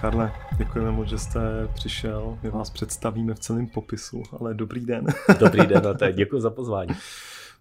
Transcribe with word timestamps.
Karle, 0.00 0.32
děkujeme 0.58 0.90
moc, 0.90 1.08
že 1.08 1.18
jste 1.18 1.68
přišel. 1.74 2.38
My 2.42 2.50
vás 2.50 2.70
představíme 2.70 3.34
v 3.34 3.38
celém 3.38 3.66
popisu, 3.66 4.22
ale 4.40 4.54
dobrý 4.54 4.86
den. 4.86 5.06
Dobrý 5.38 5.66
den, 5.66 5.86
a 5.86 5.94
tak 5.94 6.14
děkuji 6.14 6.40
za 6.40 6.50
pozvání. 6.50 6.94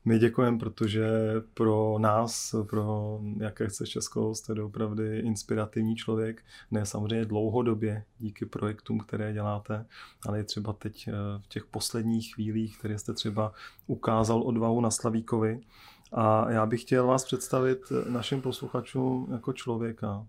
My 0.05 0.19
děkujeme, 0.19 0.57
protože 0.57 1.07
pro 1.53 1.95
nás, 1.99 2.55
pro 2.69 3.19
jaké 3.39 3.67
chce 3.67 3.87
Českou, 3.87 4.35
jste 4.35 4.53
opravdu 4.53 5.03
inspirativní 5.03 5.95
člověk. 5.95 6.41
Ne 6.71 6.85
samozřejmě 6.85 7.25
dlouhodobě 7.25 8.03
díky 8.19 8.45
projektům, 8.45 8.99
které 8.99 9.33
děláte, 9.33 9.85
ale 10.27 10.39
i 10.39 10.43
třeba 10.43 10.73
teď 10.73 11.07
eh, 11.07 11.11
v 11.41 11.47
těch 11.47 11.65
posledních 11.65 12.35
chvílích, 12.35 12.77
které 12.79 12.99
jste 12.99 13.13
třeba 13.13 13.53
ukázal 13.87 14.41
odvahu 14.41 14.81
na 14.81 14.91
Slavíkovi. 14.91 15.59
A 16.11 16.51
já 16.51 16.65
bych 16.65 16.81
chtěl 16.81 17.07
vás 17.07 17.25
představit 17.25 17.79
našim 18.09 18.41
posluchačům 18.41 19.27
jako 19.31 19.53
člověka, 19.53 20.25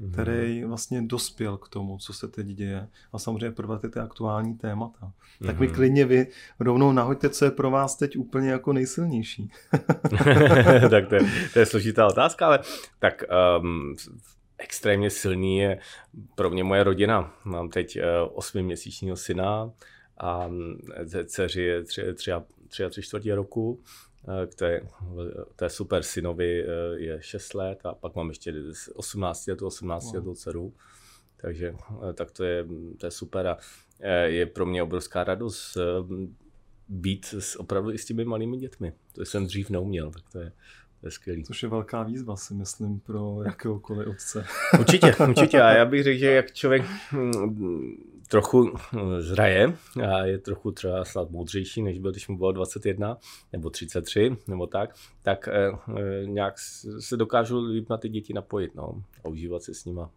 Mhm. 0.00 0.12
který 0.12 0.64
vlastně 0.64 1.02
dospěl 1.02 1.56
k 1.56 1.68
tomu, 1.68 1.98
co 1.98 2.12
se 2.12 2.28
teď 2.28 2.46
děje. 2.46 2.88
A 3.12 3.18
samozřejmě 3.18 3.50
prvé 3.50 3.78
ty, 3.78 3.88
ty 3.88 3.98
aktuální 3.98 4.54
témata. 4.54 5.12
Tak 5.46 5.60
mi 5.60 5.66
mhm. 5.66 5.74
klidně 5.74 6.04
vy 6.04 6.26
rovnou 6.60 6.92
nahoďte, 6.92 7.30
co 7.30 7.44
je 7.44 7.50
pro 7.50 7.70
vás 7.70 7.96
teď 7.96 8.16
úplně 8.16 8.50
jako 8.50 8.72
nejsilnější. 8.72 9.50
tak 10.90 11.08
to 11.08 11.14
je, 11.14 11.20
to 11.52 11.58
je 11.58 11.66
složitá 11.66 12.06
otázka, 12.06 12.46
ale 12.46 12.58
tak 12.98 13.24
um, 13.60 13.96
extrémně 14.58 15.10
silný 15.10 15.58
je 15.58 15.78
pro 16.34 16.50
mě 16.50 16.64
moje 16.64 16.84
rodina. 16.84 17.34
Mám 17.44 17.68
teď 17.68 17.98
uh, 17.98 18.02
osmiměsíčního 18.32 19.16
syna 19.16 19.70
a 20.16 20.48
mm, 20.48 20.78
dceři 21.24 21.62
je 21.62 21.82
tři, 21.82 22.02
tři, 22.14 22.32
a, 22.32 22.44
tři 22.68 22.84
a 22.84 22.88
tři 22.88 23.02
čtvrtě 23.02 23.34
roku 23.34 23.82
Eh, 24.28 24.46
k 24.46 24.54
té, 24.54 24.80
té 25.56 25.70
super 25.70 26.02
synovi 26.02 26.64
eh, 26.64 26.66
je 26.96 27.18
6 27.22 27.54
let 27.54 27.80
a 27.84 27.94
pak 27.94 28.14
mám 28.14 28.28
ještě 28.28 28.54
18 28.94 29.46
letou, 29.46 29.66
18 29.66 30.12
letou 30.12 30.34
dceru. 30.34 30.72
Takže 31.36 31.74
eh, 32.08 32.12
tak 32.12 32.30
to 32.30 32.44
je, 32.44 32.66
to 32.98 33.06
je 33.06 33.10
super 33.10 33.46
a 33.46 33.56
je 34.24 34.46
pro 34.46 34.66
mě 34.66 34.82
obrovská 34.82 35.24
radost 35.24 35.76
být 36.88 37.34
s, 37.38 37.56
opravdu 37.56 37.92
i 37.92 37.98
s 37.98 38.04
těmi 38.04 38.24
malými 38.24 38.56
dětmi. 38.56 38.92
To 39.12 39.24
jsem 39.24 39.46
dřív 39.46 39.70
neuměl, 39.70 40.10
tak 40.10 40.22
to 40.32 40.38
je, 40.38 40.52
to 41.00 41.06
je 41.06 41.10
skvělý. 41.10 41.44
Což 41.44 41.62
je 41.62 41.68
velká 41.68 42.02
výzva, 42.02 42.36
si 42.36 42.54
myslím, 42.54 43.00
pro 43.00 43.42
jakéhokoliv 43.42 44.08
otce. 44.08 44.46
Určitě, 44.80 45.14
určitě. 45.28 45.60
A 45.62 45.70
já 45.70 45.84
bych 45.84 46.02
řekl, 46.02 46.18
že 46.18 46.30
jak 46.30 46.52
člověk 46.52 46.82
hm, 47.12 47.96
trochu 48.30 48.72
hm, 48.92 49.20
zraje 49.20 49.76
a 50.12 50.24
je 50.24 50.38
trochu 50.38 50.72
třeba 50.72 51.04
snad 51.04 51.30
moudřejší, 51.30 51.82
než 51.82 51.98
byl, 51.98 52.10
když 52.10 52.28
mu 52.28 52.38
bylo 52.38 52.52
21 52.52 53.18
nebo 53.52 53.70
33 53.70 54.36
nebo 54.48 54.66
tak, 54.66 54.94
tak 55.22 55.48
eh, 55.48 55.70
eh, 55.98 56.26
nějak 56.26 56.54
se 56.98 57.16
dokážu 57.16 57.60
líp 57.60 57.88
na 57.88 57.96
ty 57.96 58.08
děti 58.08 58.32
napojit 58.32 58.74
no, 58.74 59.02
a 59.24 59.28
užívat 59.28 59.62
si 59.62 59.74
s 59.74 59.84
nima 59.84 60.10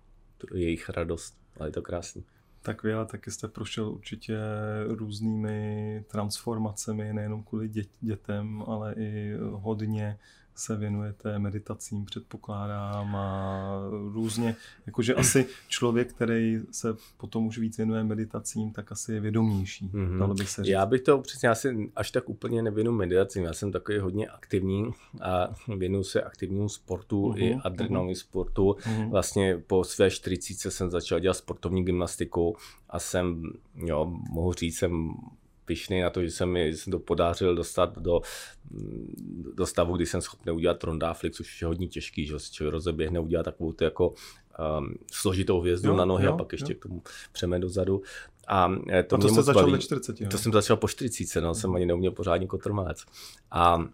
jejich 0.53 0.89
radost. 0.89 1.37
Ale 1.59 1.67
je 1.67 1.71
to 1.71 1.81
krásný. 1.81 2.23
Tak 2.61 2.83
vy 2.83 2.93
ale 2.93 3.05
taky 3.05 3.31
jste 3.31 3.47
prošel 3.47 3.89
určitě 3.89 4.37
různými 4.87 6.03
transformacemi, 6.07 7.13
nejenom 7.13 7.43
kvůli 7.43 7.69
dě- 7.69 7.89
dětem, 8.01 8.63
ale 8.67 8.93
i 8.97 9.33
hodně 9.51 10.17
se 10.55 10.75
věnujete 10.75 11.39
meditacím, 11.39 12.05
předpokládám, 12.05 13.15
a 13.15 13.81
různě, 14.13 14.55
jakože 14.85 15.15
asi 15.15 15.45
člověk, 15.67 16.13
který 16.13 16.59
se 16.71 16.95
potom 17.17 17.47
už 17.47 17.57
víc 17.57 17.77
věnuje 17.77 18.03
meditacím, 18.03 18.71
tak 18.71 18.91
asi 18.91 19.13
je 19.13 19.19
vědomější, 19.19 19.89
mm-hmm. 19.89 20.19
dalo 20.19 20.33
by 20.33 20.45
se 20.45 20.63
říct. 20.63 20.71
Já 20.71 20.85
bych 20.85 21.01
to 21.01 21.17
přesně, 21.17 21.49
asi 21.49 21.91
až 21.95 22.11
tak 22.11 22.29
úplně 22.29 22.61
nevěnu 22.61 22.91
meditacím, 22.91 23.43
já 23.43 23.53
jsem 23.53 23.71
takový 23.71 23.97
hodně 23.97 24.27
aktivní 24.27 24.91
a 25.21 25.47
věnuju 25.77 26.03
se 26.03 26.21
aktivnímu 26.21 26.69
sportu 26.69 27.31
mm-hmm. 27.31 27.43
i 27.43 27.55
adrenalinovým 27.63 28.15
mm-hmm. 28.15 28.19
sportu. 28.19 28.75
Mm-hmm. 28.79 29.09
Vlastně 29.09 29.57
po 29.67 29.83
své 29.83 30.11
40 30.11 30.71
jsem 30.71 30.91
začal 30.91 31.19
dělat 31.19 31.33
sportovní 31.33 31.85
gymnastiku 31.85 32.55
a 32.89 32.99
jsem, 32.99 33.43
jo, 33.75 34.05
mohu 34.29 34.53
říct, 34.53 34.77
jsem 34.77 35.13
pišný 35.65 36.01
na 36.01 36.09
to, 36.09 36.23
že 36.23 36.31
jsem 36.31 36.49
mi 36.49 36.73
jsem 36.73 36.91
to 36.91 36.99
podařil 36.99 37.55
dostat 37.55 37.97
do, 37.97 38.21
do 39.53 39.65
stavu, 39.65 39.95
kdy 39.95 40.05
jsem 40.05 40.21
schopný 40.21 40.51
udělat 40.51 40.83
rondáflik, 40.83 41.33
což 41.33 41.61
je 41.61 41.67
hodně 41.67 41.87
těžký, 41.87 42.25
že 42.25 42.39
se 42.39 42.69
rozeběhne, 42.69 43.19
udělat 43.19 43.43
takovou 43.43 43.71
tu 43.71 43.83
jako 43.83 44.09
um, 44.09 44.93
složitou 45.11 45.59
hvězdu 45.59 45.89
jo, 45.89 45.95
na 45.95 46.05
nohy 46.05 46.25
jo, 46.25 46.33
a 46.33 46.37
pak 46.37 46.51
ještě 46.51 46.73
jo. 46.73 46.79
k 46.79 46.83
tomu 46.83 47.03
přeme 47.31 47.59
dozadu. 47.59 48.01
A 48.47 48.71
eh, 48.89 49.03
to, 49.03 49.15
a 49.15 49.19
to 49.19 49.29
jste 49.29 49.41
začal 49.41 49.71
ve 49.71 49.79
40. 49.79 50.29
To 50.31 50.37
jsem 50.37 50.51
začal 50.51 50.77
po 50.77 50.87
40, 50.87 51.41
no, 51.41 51.53
jsem 51.53 51.75
ani 51.75 51.85
neuměl 51.85 52.11
pořádně 52.11 52.47
kotrmelec. 52.47 53.05
A 53.51 53.85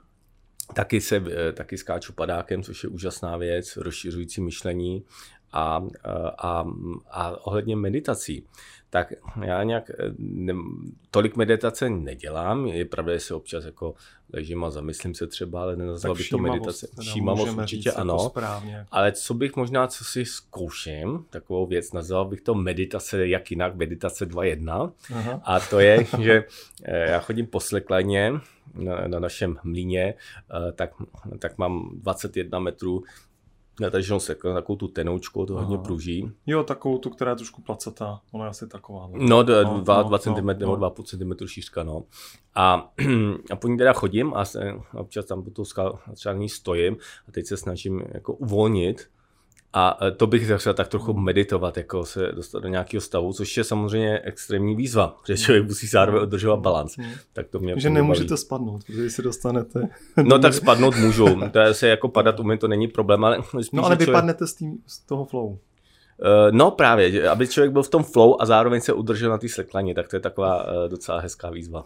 taky, 0.74 1.02
se, 1.02 1.24
eh, 1.32 1.54
taky 1.54 1.78
skáču 1.78 2.14
padákem, 2.14 2.64
což 2.64 2.84
je 2.84 2.90
úžasná 2.90 3.38
věc, 3.38 3.78
rozšiřující 3.78 4.42
myšlení 4.42 5.06
a, 5.52 5.84
a, 6.38 6.66
a 7.12 7.46
ohledně 7.48 7.76
meditací, 7.76 8.46
tak 8.90 9.14
já 9.46 9.64
nějak 9.64 9.92
ne, 10.18 10.54
tolik 11.12 11.36
meditace 11.36 11.90
nedělám. 11.90 12.66
Je 12.66 12.86
pravda, 12.86 13.14
že 13.14 13.20
se 13.20 13.34
občas 13.34 13.66
jako 13.66 13.96
ležím 14.34 14.64
a 14.64 14.70
zamyslím 14.70 15.16
se 15.16 15.28
třeba, 15.28 15.62
ale 15.62 15.76
nenazval 15.76 16.16
bych 16.16 16.30
to 16.30 16.38
meditace. 16.38 16.88
Všímavost 17.02 17.58
určitě 17.58 17.90
jako 17.90 18.02
ano. 18.02 18.20
Správně. 18.20 18.86
Ale 18.92 19.12
co 19.12 19.34
bych 19.34 19.56
možná, 19.56 19.88
co 19.88 20.04
si 20.04 20.26
zkouším, 20.26 21.26
takovou 21.30 21.66
věc, 21.66 21.94
nazval 21.94 22.26
bych 22.26 22.42
to 22.42 22.56
meditace 22.56 23.28
jak 23.28 23.52
jinak, 23.52 23.76
meditace 23.76 24.26
2.1. 24.26 24.92
A 25.44 25.60
to 25.60 25.80
je, 25.80 26.06
že 26.22 26.44
eh, 26.84 27.12
já 27.12 27.20
chodím 27.20 27.48
po 27.48 27.60
sleklaně 27.60 28.34
na, 28.74 29.08
na 29.08 29.20
našem 29.20 29.58
mlíně, 29.64 30.14
eh, 30.14 30.72
tak, 30.72 30.92
tak 31.40 31.58
mám 31.58 31.90
21 31.94 32.60
metrů 32.60 33.04
nataženou 33.80 34.20
se 34.20 34.36
takovou 34.36 34.76
tu 34.76 34.88
tenoučku, 34.88 35.46
to 35.46 35.54
hodně 35.54 35.78
pruží. 35.78 36.32
Jo, 36.48 36.64
takovou 36.64 36.98
tu, 36.98 37.10
která 37.10 37.32
je 37.32 37.38
trošku 37.38 37.62
placatá, 37.62 38.22
ona 38.32 38.46
je 38.46 38.50
asi 38.50 38.68
taková. 38.68 39.10
No, 39.14 39.44
2 39.44 39.64
no, 39.64 39.84
no, 39.88 40.10
no, 40.10 40.18
cm 40.18 40.46
no, 40.46 40.54
nebo 40.54 40.76
2,5 40.76 41.04
cm 41.04 41.48
šířka, 41.48 41.84
no. 41.84 42.04
A, 42.56 42.92
a 43.52 43.56
po 43.56 43.68
ní 43.68 43.78
teda 43.78 43.94
chodím 43.94 44.34
a 44.34 44.46
se, 44.46 44.74
občas 44.94 45.26
tam 45.26 45.44
po 45.44 45.52
tou 45.52 45.66
skalní 46.14 46.50
stojím 46.50 46.98
a 47.28 47.32
teď 47.32 47.46
se 47.46 47.58
snažím 47.58 48.04
jako 48.14 48.34
uvolnit 48.34 49.10
a 49.74 49.98
e, 50.08 50.12
to 50.12 50.28
bych 50.28 50.48
začal 50.48 50.74
tak 50.74 50.88
trochu 50.88 51.14
meditovat, 51.14 51.78
jako 51.78 52.06
se 52.06 52.32
dostat 52.32 52.60
do 52.60 52.68
nějakého 52.68 53.02
stavu, 53.02 53.34
což 53.34 53.58
je 53.58 53.64
samozřejmě 53.64 54.20
extrémní 54.20 54.76
výzva, 54.76 55.08
protože 55.22 55.38
člověk 55.38 55.68
musí 55.68 55.88
zároveň 55.88 56.24
udržovat 56.24 56.60
balans. 56.60 56.98
Hmm. 56.98 57.12
Tak 57.34 57.48
to 57.48 57.60
mě 57.60 57.80
že 57.80 57.90
nemůžete 57.90 58.30
baví. 58.30 58.38
spadnout, 58.38 58.84
protože 58.84 59.10
si 59.10 59.22
dostanete. 59.22 59.90
No 60.24 60.40
tak 60.40 60.54
spadnout 60.54 60.96
můžu, 60.98 61.26
to 61.52 61.60
je 61.60 61.74
se 61.74 61.88
jako 61.88 62.08
padat 62.08 62.40
umím, 62.40 62.58
to 62.58 62.68
není 62.68 62.88
problém, 62.88 63.24
ale 63.24 63.38
spíš, 63.62 63.72
No 63.72 63.86
ale 63.86 63.96
vypadnete 63.96 64.38
člověk... 64.38 64.50
z, 64.50 64.54
tým, 64.56 64.78
z 64.88 65.00
toho 65.00 65.26
flow. 65.26 65.48
Uh, 65.48 65.58
no 66.52 66.72
právě, 66.72 67.30
aby 67.30 67.48
člověk 67.48 67.72
byl 67.72 67.84
v 67.84 67.90
tom 67.90 68.04
flow 68.04 68.36
a 68.40 68.46
zároveň 68.46 68.82
se 68.82 68.94
udržel 68.94 69.30
na 69.30 69.38
té 69.38 69.50
sleklaně, 69.50 69.96
tak 69.96 70.08
to 70.08 70.16
je 70.16 70.20
taková 70.20 70.64
uh, 70.64 70.90
docela 70.90 71.20
hezká 71.20 71.50
výzva. 71.50 71.86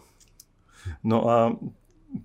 No 1.04 1.30
a 1.30 1.56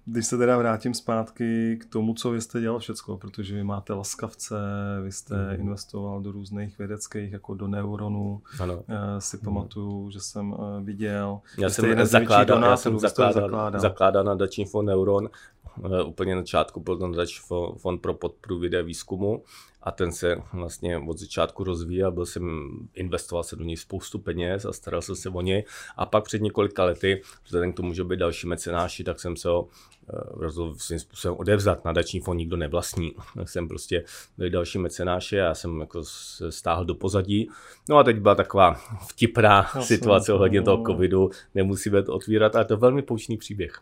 když 0.06 0.26
se 0.28 0.38
teda 0.38 0.58
vrátím 0.58 0.94
zpátky 0.94 1.78
k 1.82 1.86
tomu, 1.86 2.14
co 2.14 2.32
vy 2.32 2.42
jste 2.42 2.62
dělal 2.62 2.80
všecko, 2.80 3.18
protože 3.18 3.56
vy 3.56 3.64
máte 3.64 3.94
laskavce, 3.94 4.56
vy 5.04 5.12
jste 5.12 5.36
mm. 5.36 5.62
investoval 5.62 6.22
do 6.22 6.32
různých 6.32 6.78
vědeckých, 6.78 7.32
jako 7.32 7.54
do 7.54 7.68
neuronů, 7.68 8.42
ano. 8.60 8.76
Uh, 8.76 8.84
si 9.20 9.38
pamatuju, 9.38 10.04
mm. 10.04 10.12
že 10.12 10.20
jsem 10.20 10.52
uh, 10.52 10.58
viděl. 10.82 11.40
Já 11.58 11.70
jsem 11.70 12.06
zakládal, 12.06 12.64
já 12.64 12.78
jsem 12.78 13.00
zakládal, 13.00 13.44
zakládal. 13.44 13.82
zakládal 13.82 14.24
nadační 14.24 14.66
fond 14.66 14.86
Neuron, 14.86 15.30
uh, 15.78 16.08
úplně 16.08 16.36
na 16.36 16.42
začátku 16.42 16.80
byl 16.80 16.98
to 16.98 17.08
nadační 17.08 17.42
fond 17.78 18.02
pro 18.02 18.14
podporu 18.14 18.60
videa 18.60 18.84
výzkumu 18.84 19.44
a 19.82 19.92
ten 19.92 20.12
se 20.12 20.36
vlastně 20.54 20.98
od 20.98 21.18
začátku 21.18 21.64
rozvíjel, 21.64 22.12
byl 22.12 22.26
jsem, 22.26 22.70
investoval 22.94 23.44
se 23.44 23.56
do 23.56 23.64
něj 23.64 23.78
spoustu 23.78 24.20
peněz 24.20 24.66
a 24.66 24.74
staral 24.74 25.02
jsem 25.02 25.16
se 25.16 25.30
o 25.30 25.42
něj 25.42 25.66
a 25.98 26.06
pak 26.06 26.24
před 26.24 26.42
několika 26.42 26.84
lety, 26.84 27.22
vzhledem 27.46 27.74
k 27.74 27.76
tomu, 27.76 27.94
že 27.94 28.04
by 28.04 28.18
další 28.18 28.48
mecenáši, 28.48 29.04
tak 29.04 29.20
jsem 29.20 29.36
se 29.36 29.50
ho 29.50 29.68
eh, 29.68 30.14
rozhodl 30.32 30.76
svým 30.76 31.00
způsobem 31.00 31.38
odevzat. 31.38 31.86
Nadační 31.86 32.20
fond 32.20 32.38
nikdo 32.38 32.58
nevlastní. 32.58 33.16
Tak 33.36 33.50
jsem 33.50 33.68
prostě 33.68 34.04
byli 34.38 34.50
další 34.50 34.78
mecenáše 34.78 35.42
a 35.42 35.46
já 35.46 35.56
jsem 35.56 35.80
jako 35.80 36.04
stáhl 36.50 36.86
do 36.86 36.96
pozadí. 36.96 37.50
No 37.90 37.98
a 37.98 38.04
teď 38.04 38.18
byla 38.18 38.36
taková 38.36 38.74
vtipná 39.08 39.58
Jasně, 39.58 39.82
situace 39.82 40.34
ohledně 40.34 40.62
toho 40.62 40.84
covidu. 40.86 41.30
Nemusíme 41.56 42.04
to 42.04 42.14
otvírat, 42.14 42.56
ale 42.56 42.66
to 42.66 42.74
je 42.74 42.78
velmi 42.78 43.02
poučný 43.02 43.38
příběh. 43.38 43.82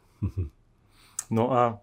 No 1.29 1.53
a 1.53 1.79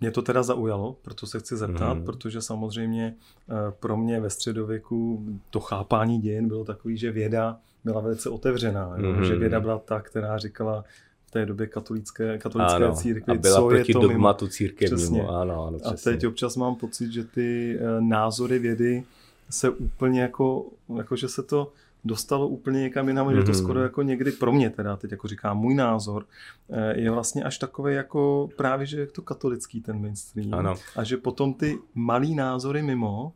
mě 0.00 0.10
to 0.10 0.22
teda 0.22 0.42
zaujalo, 0.42 0.96
proto 1.02 1.26
se 1.26 1.38
chci 1.38 1.56
zeptat, 1.56 1.94
mm. 1.94 2.04
protože 2.04 2.42
samozřejmě 2.42 3.14
eh, 3.48 3.54
pro 3.80 3.96
mě 3.96 4.20
ve 4.20 4.30
středověku 4.30 5.26
to 5.50 5.60
chápání 5.60 6.20
dějin 6.20 6.48
bylo 6.48 6.64
takový, 6.64 6.96
že 6.96 7.10
věda 7.10 7.58
byla 7.84 8.00
velice 8.00 8.30
otevřená, 8.30 8.96
mm. 8.96 9.24
že 9.24 9.36
věda 9.36 9.60
byla 9.60 9.78
ta, 9.78 10.00
která 10.00 10.38
říkala 10.38 10.84
v 11.26 11.30
té 11.30 11.46
době 11.46 11.66
katolické, 11.66 12.38
katolické 12.38 12.76
ano, 12.76 12.94
církvi, 12.94 13.32
a 13.32 13.40
byla 13.40 13.56
co 13.56 13.68
proti 13.68 13.90
je 13.90 13.94
to 13.94 14.00
dogmatu 14.00 14.48
církevnímu. 14.48 15.30
Ano, 15.30 15.66
ano, 15.66 15.78
přesně. 15.78 16.12
A 16.12 16.14
teď 16.14 16.26
občas 16.26 16.56
mám 16.56 16.74
pocit, 16.76 17.12
že 17.12 17.24
ty 17.24 17.78
eh, 17.78 18.00
názory 18.00 18.58
vědy 18.58 19.04
se 19.50 19.70
úplně 19.70 20.20
jako, 20.20 20.66
jako 20.96 21.16
že 21.16 21.28
se 21.28 21.42
to 21.42 21.72
dostalo 22.04 22.48
úplně 22.48 22.80
někam 22.80 23.08
jinam, 23.08 23.28
mm-hmm. 23.28 23.36
že 23.36 23.42
to 23.42 23.50
mhm. 23.50 23.58
skoro 23.58 23.82
jako 23.82 24.02
někdy 24.02 24.32
pro 24.32 24.52
mě 24.52 24.70
teda, 24.70 24.96
teď 24.96 25.10
jako 25.10 25.28
říkám, 25.28 25.58
můj 25.58 25.74
názor, 25.74 26.26
eh, 26.70 27.00
je 27.00 27.10
vlastně 27.10 27.44
až 27.44 27.58
takový 27.58 27.94
jako 27.94 28.48
právě, 28.56 28.86
že 28.86 29.00
je 29.00 29.06
to 29.06 29.22
katolický 29.22 29.80
ten 29.80 30.00
mainstream. 30.00 30.54
Ano. 30.54 30.74
A 30.96 31.04
že 31.04 31.16
potom 31.16 31.54
ty 31.54 31.78
malý 31.94 32.34
názory 32.34 32.82
mimo 32.82 33.32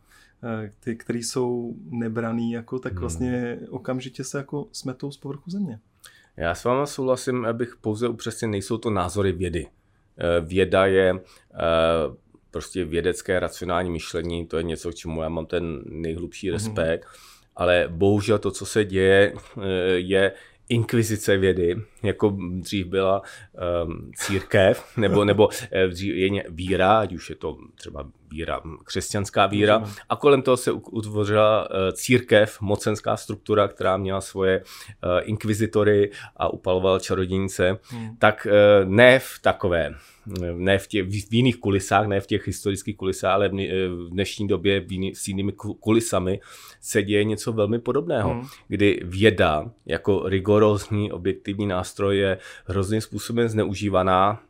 ty, 0.81 0.97
který 0.97 1.23
jsou 1.23 1.75
nebraný, 1.91 2.53
jako, 2.53 2.79
tak 2.79 2.93
hmm. 2.93 3.01
vlastně 3.01 3.59
okamžitě 3.71 4.25
se 4.25 4.39
jako 4.39 4.67
smetou 4.73 5.11
z 5.11 5.17
povrchu 5.17 5.51
země. 5.51 5.79
Já 6.37 6.55
s 6.55 6.65
váma 6.65 6.87
souhlasím, 6.87 7.45
abych 7.45 7.77
pouze 7.81 8.09
upřesnil, 8.09 8.51
nejsou 8.51 8.79
to 8.79 8.91
názory 8.91 9.33
vědy. 9.33 9.67
Věda 10.41 10.87
je 10.87 11.21
prostě 12.51 12.85
vědecké 12.85 13.41
racionální 13.41 13.91
myšlení, 13.91 14.47
to 14.47 14.57
je 14.57 14.63
něco, 14.63 14.91
k 14.91 14.95
čemu 14.95 15.23
já 15.23 15.29
mám 15.29 15.47
ten 15.47 15.83
nejhlubší 15.87 16.47
mhm. 16.47 16.53
respekt, 16.53 17.05
mm-hmm. 17.05 17.34
Ale 17.57 17.85
bohužel 17.89 18.39
to, 18.39 18.51
co 18.51 18.67
se 18.67 18.85
děje, 18.85 19.35
je 19.95 20.33
inkvizice 20.69 21.37
vědy, 21.37 21.77
jako 22.05 22.37
dřív 22.39 22.87
byla 22.87 23.23
um, 23.85 24.11
církev, 24.15 24.97
nebo, 24.97 25.25
nebo 25.25 25.49
eh, 25.73 25.89
dřív 25.89 26.15
je 26.15 26.45
víra, 26.49 26.99
ať 26.99 27.13
už 27.13 27.31
je 27.31 27.37
to 27.37 27.57
třeba 27.75 28.11
víra, 28.31 28.61
křesťanská 28.85 29.47
víra, 29.47 29.85
a 30.09 30.17
kolem 30.17 30.43
toho 30.43 30.57
se 30.57 30.73
utvořila 30.73 31.71
uh, 31.71 31.77
církev, 31.93 32.61
mocenská 32.61 33.17
struktura, 33.17 33.69
která 33.69 33.97
měla 33.97 34.21
svoje 34.21 34.61
uh, 34.61 35.21
inkvizitory 35.23 36.11
a 36.37 36.49
upalovala 36.49 36.99
čarodějnice, 36.99 37.79
hmm. 37.91 38.17
tak 38.19 38.47
ne 38.85 39.19
v 39.19 39.39
takové 39.43 39.95
ne 40.57 40.79
v, 40.79 40.87
těch, 40.87 41.05
v 41.07 41.35
jiných 41.35 41.57
kulisách, 41.57 42.07
ne 42.07 42.21
v 42.21 42.27
těch 42.27 42.47
historických 42.47 42.97
kulisách, 42.97 43.33
ale 43.33 43.49
v 43.49 44.09
dnešní 44.11 44.49
době 44.49 44.81
v 44.81 44.93
jiný, 44.93 45.15
s 45.15 45.29
jinými 45.29 45.53
kulisami 45.81 46.41
se 46.81 47.03
děje 47.03 47.25
něco 47.25 47.53
velmi 47.53 47.79
podobného, 47.79 48.31
hmm. 48.31 48.47
kdy 48.69 49.01
věda 49.05 49.71
jako 49.87 50.29
rigorózní 50.29 51.13
objektivní 51.13 51.67
nástroj 51.67 51.94
je 52.11 52.39
hrozným 52.67 53.01
způsobem 53.01 53.49
zneužívaná. 53.49 54.43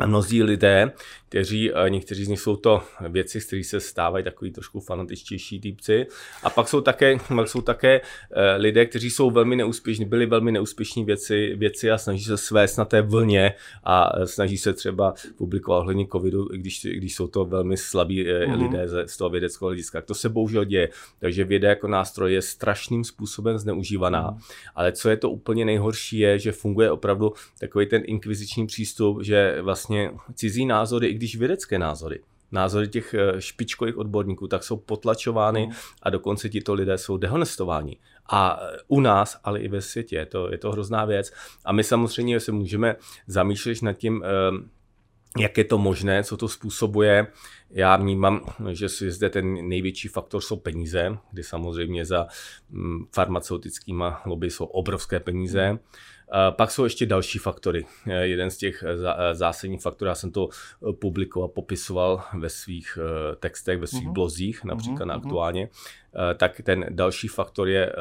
A 0.00 0.06
mnozí 0.06 0.42
lidé, 0.42 0.92
kteří, 1.36 1.70
někteří 1.88 2.24
z 2.24 2.28
nich 2.28 2.40
jsou 2.40 2.56
to 2.56 2.82
věci, 3.08 3.40
z 3.40 3.44
kterých 3.44 3.66
se 3.66 3.80
stávají 3.80 4.24
takový 4.24 4.50
trošku 4.50 4.80
fanatičtější 4.80 5.60
týpci. 5.60 6.06
A 6.42 6.50
pak 6.50 6.68
jsou 6.68 6.80
také, 6.80 7.18
pak 7.36 7.48
jsou 7.48 7.60
také 7.60 8.00
eh, 8.00 8.56
lidé, 8.56 8.86
kteří 8.86 9.10
jsou 9.10 9.30
velmi 9.30 9.56
neúspěšní, 9.56 10.04
byli 10.04 10.26
velmi 10.26 10.52
neúspěšní 10.52 11.04
věci, 11.04 11.54
věci 11.56 11.90
a 11.90 11.98
snaží 11.98 12.24
se 12.24 12.36
svést 12.36 12.78
na 12.78 12.84
té 12.84 13.02
vlně 13.02 13.54
a 13.84 14.12
eh, 14.16 14.26
snaží 14.26 14.58
se 14.58 14.72
třeba 14.72 15.14
publikovat 15.36 15.78
ohledně 15.78 16.06
covidu, 16.12 16.48
i 16.52 16.58
když, 16.58 16.84
když 16.84 17.14
jsou 17.14 17.26
to 17.26 17.44
velmi 17.44 17.76
slabí 17.76 18.24
mm-hmm. 18.24 18.62
lidé 18.62 19.08
z 19.08 19.16
toho 19.16 19.30
vědeckého 19.30 19.68
hlediska. 19.68 20.00
To 20.00 20.14
se 20.14 20.28
bohužel 20.28 20.64
děje. 20.64 20.88
Takže 21.18 21.44
věda 21.44 21.68
jako 21.68 21.88
nástroj 21.88 22.32
je 22.32 22.42
strašným 22.42 23.04
způsobem 23.04 23.58
zneužívaná. 23.58 24.30
Mm. 24.30 24.38
Ale 24.74 24.92
co 24.92 25.10
je 25.10 25.16
to 25.16 25.30
úplně 25.30 25.64
nejhorší, 25.64 26.18
je, 26.18 26.38
že 26.38 26.52
funguje 26.52 26.90
opravdu 26.90 27.32
takový 27.60 27.86
ten 27.86 28.02
inkviziční 28.04 28.66
přístup, 28.66 29.22
že 29.22 29.62
vlastně 29.62 30.10
cizí 30.34 30.66
názory, 30.66 31.06
i 31.06 31.14
když 31.14 31.25
když 31.26 31.36
vědecké 31.36 31.78
názory, 31.78 32.20
názory 32.52 32.88
těch 32.88 33.14
eh, 33.14 33.40
špičkových 33.40 33.98
odborníků, 33.98 34.46
tak 34.48 34.64
jsou 34.64 34.76
potlačovány 34.76 35.66
mm. 35.66 35.72
a 36.02 36.10
dokonce 36.10 36.48
tito 36.48 36.74
lidé 36.74 36.98
jsou 36.98 37.16
dehonestováni. 37.16 37.96
A 38.30 38.60
eh, 38.62 38.76
u 38.88 39.00
nás, 39.00 39.40
ale 39.44 39.60
i 39.60 39.68
ve 39.68 39.82
světě, 39.82 40.16
je 40.16 40.26
to, 40.26 40.52
je 40.52 40.58
to 40.58 40.72
hrozná 40.72 41.04
věc. 41.04 41.32
A 41.64 41.72
my 41.72 41.84
samozřejmě 41.84 42.40
se 42.40 42.52
můžeme 42.52 42.96
zamýšlet 43.26 43.82
nad 43.82 43.92
tím, 43.92 44.22
eh, 44.24 44.28
jak 45.38 45.58
je 45.58 45.64
to 45.64 45.78
možné, 45.78 46.24
co 46.24 46.36
to 46.36 46.48
způsobuje. 46.48 47.26
Já 47.70 47.96
vnímám, 47.96 48.40
že 48.72 48.88
zde 48.88 49.30
ten 49.30 49.68
největší 49.68 50.08
faktor 50.08 50.40
jsou 50.40 50.56
peníze, 50.56 51.18
kdy 51.32 51.42
samozřejmě 51.42 52.04
za 52.04 52.26
mm, 52.70 53.06
farmaceutickýma 53.12 54.22
lobby 54.26 54.50
jsou 54.50 54.64
obrovské 54.64 55.20
peníze. 55.20 55.72
Mm 55.72 55.78
pak 56.50 56.70
jsou 56.70 56.84
ještě 56.84 57.06
další 57.06 57.38
faktory. 57.38 57.86
Eh, 58.06 58.26
jeden 58.26 58.50
z 58.50 58.56
těch 58.56 58.82
eh, 58.82 59.14
eh, 59.16 59.34
zásadních 59.34 59.82
faktorů, 59.82 60.08
já 60.08 60.14
jsem 60.14 60.30
to 60.30 60.48
publikoval, 61.00 61.48
popisoval 61.48 62.22
ve 62.38 62.48
svých 62.48 62.98
textech, 63.40 63.78
ve 63.78 63.86
svých 63.86 64.08
mm-hmm. 64.08 64.12
blozích, 64.12 64.64
například 64.64 65.04
mm-hmm. 65.04 65.08
na 65.08 65.16
mhm. 65.16 65.26
aktuálně, 65.26 65.68
tak 66.36 66.60
ten 66.60 66.86
další 66.90 67.28
faktor 67.28 67.68
je 67.68 67.92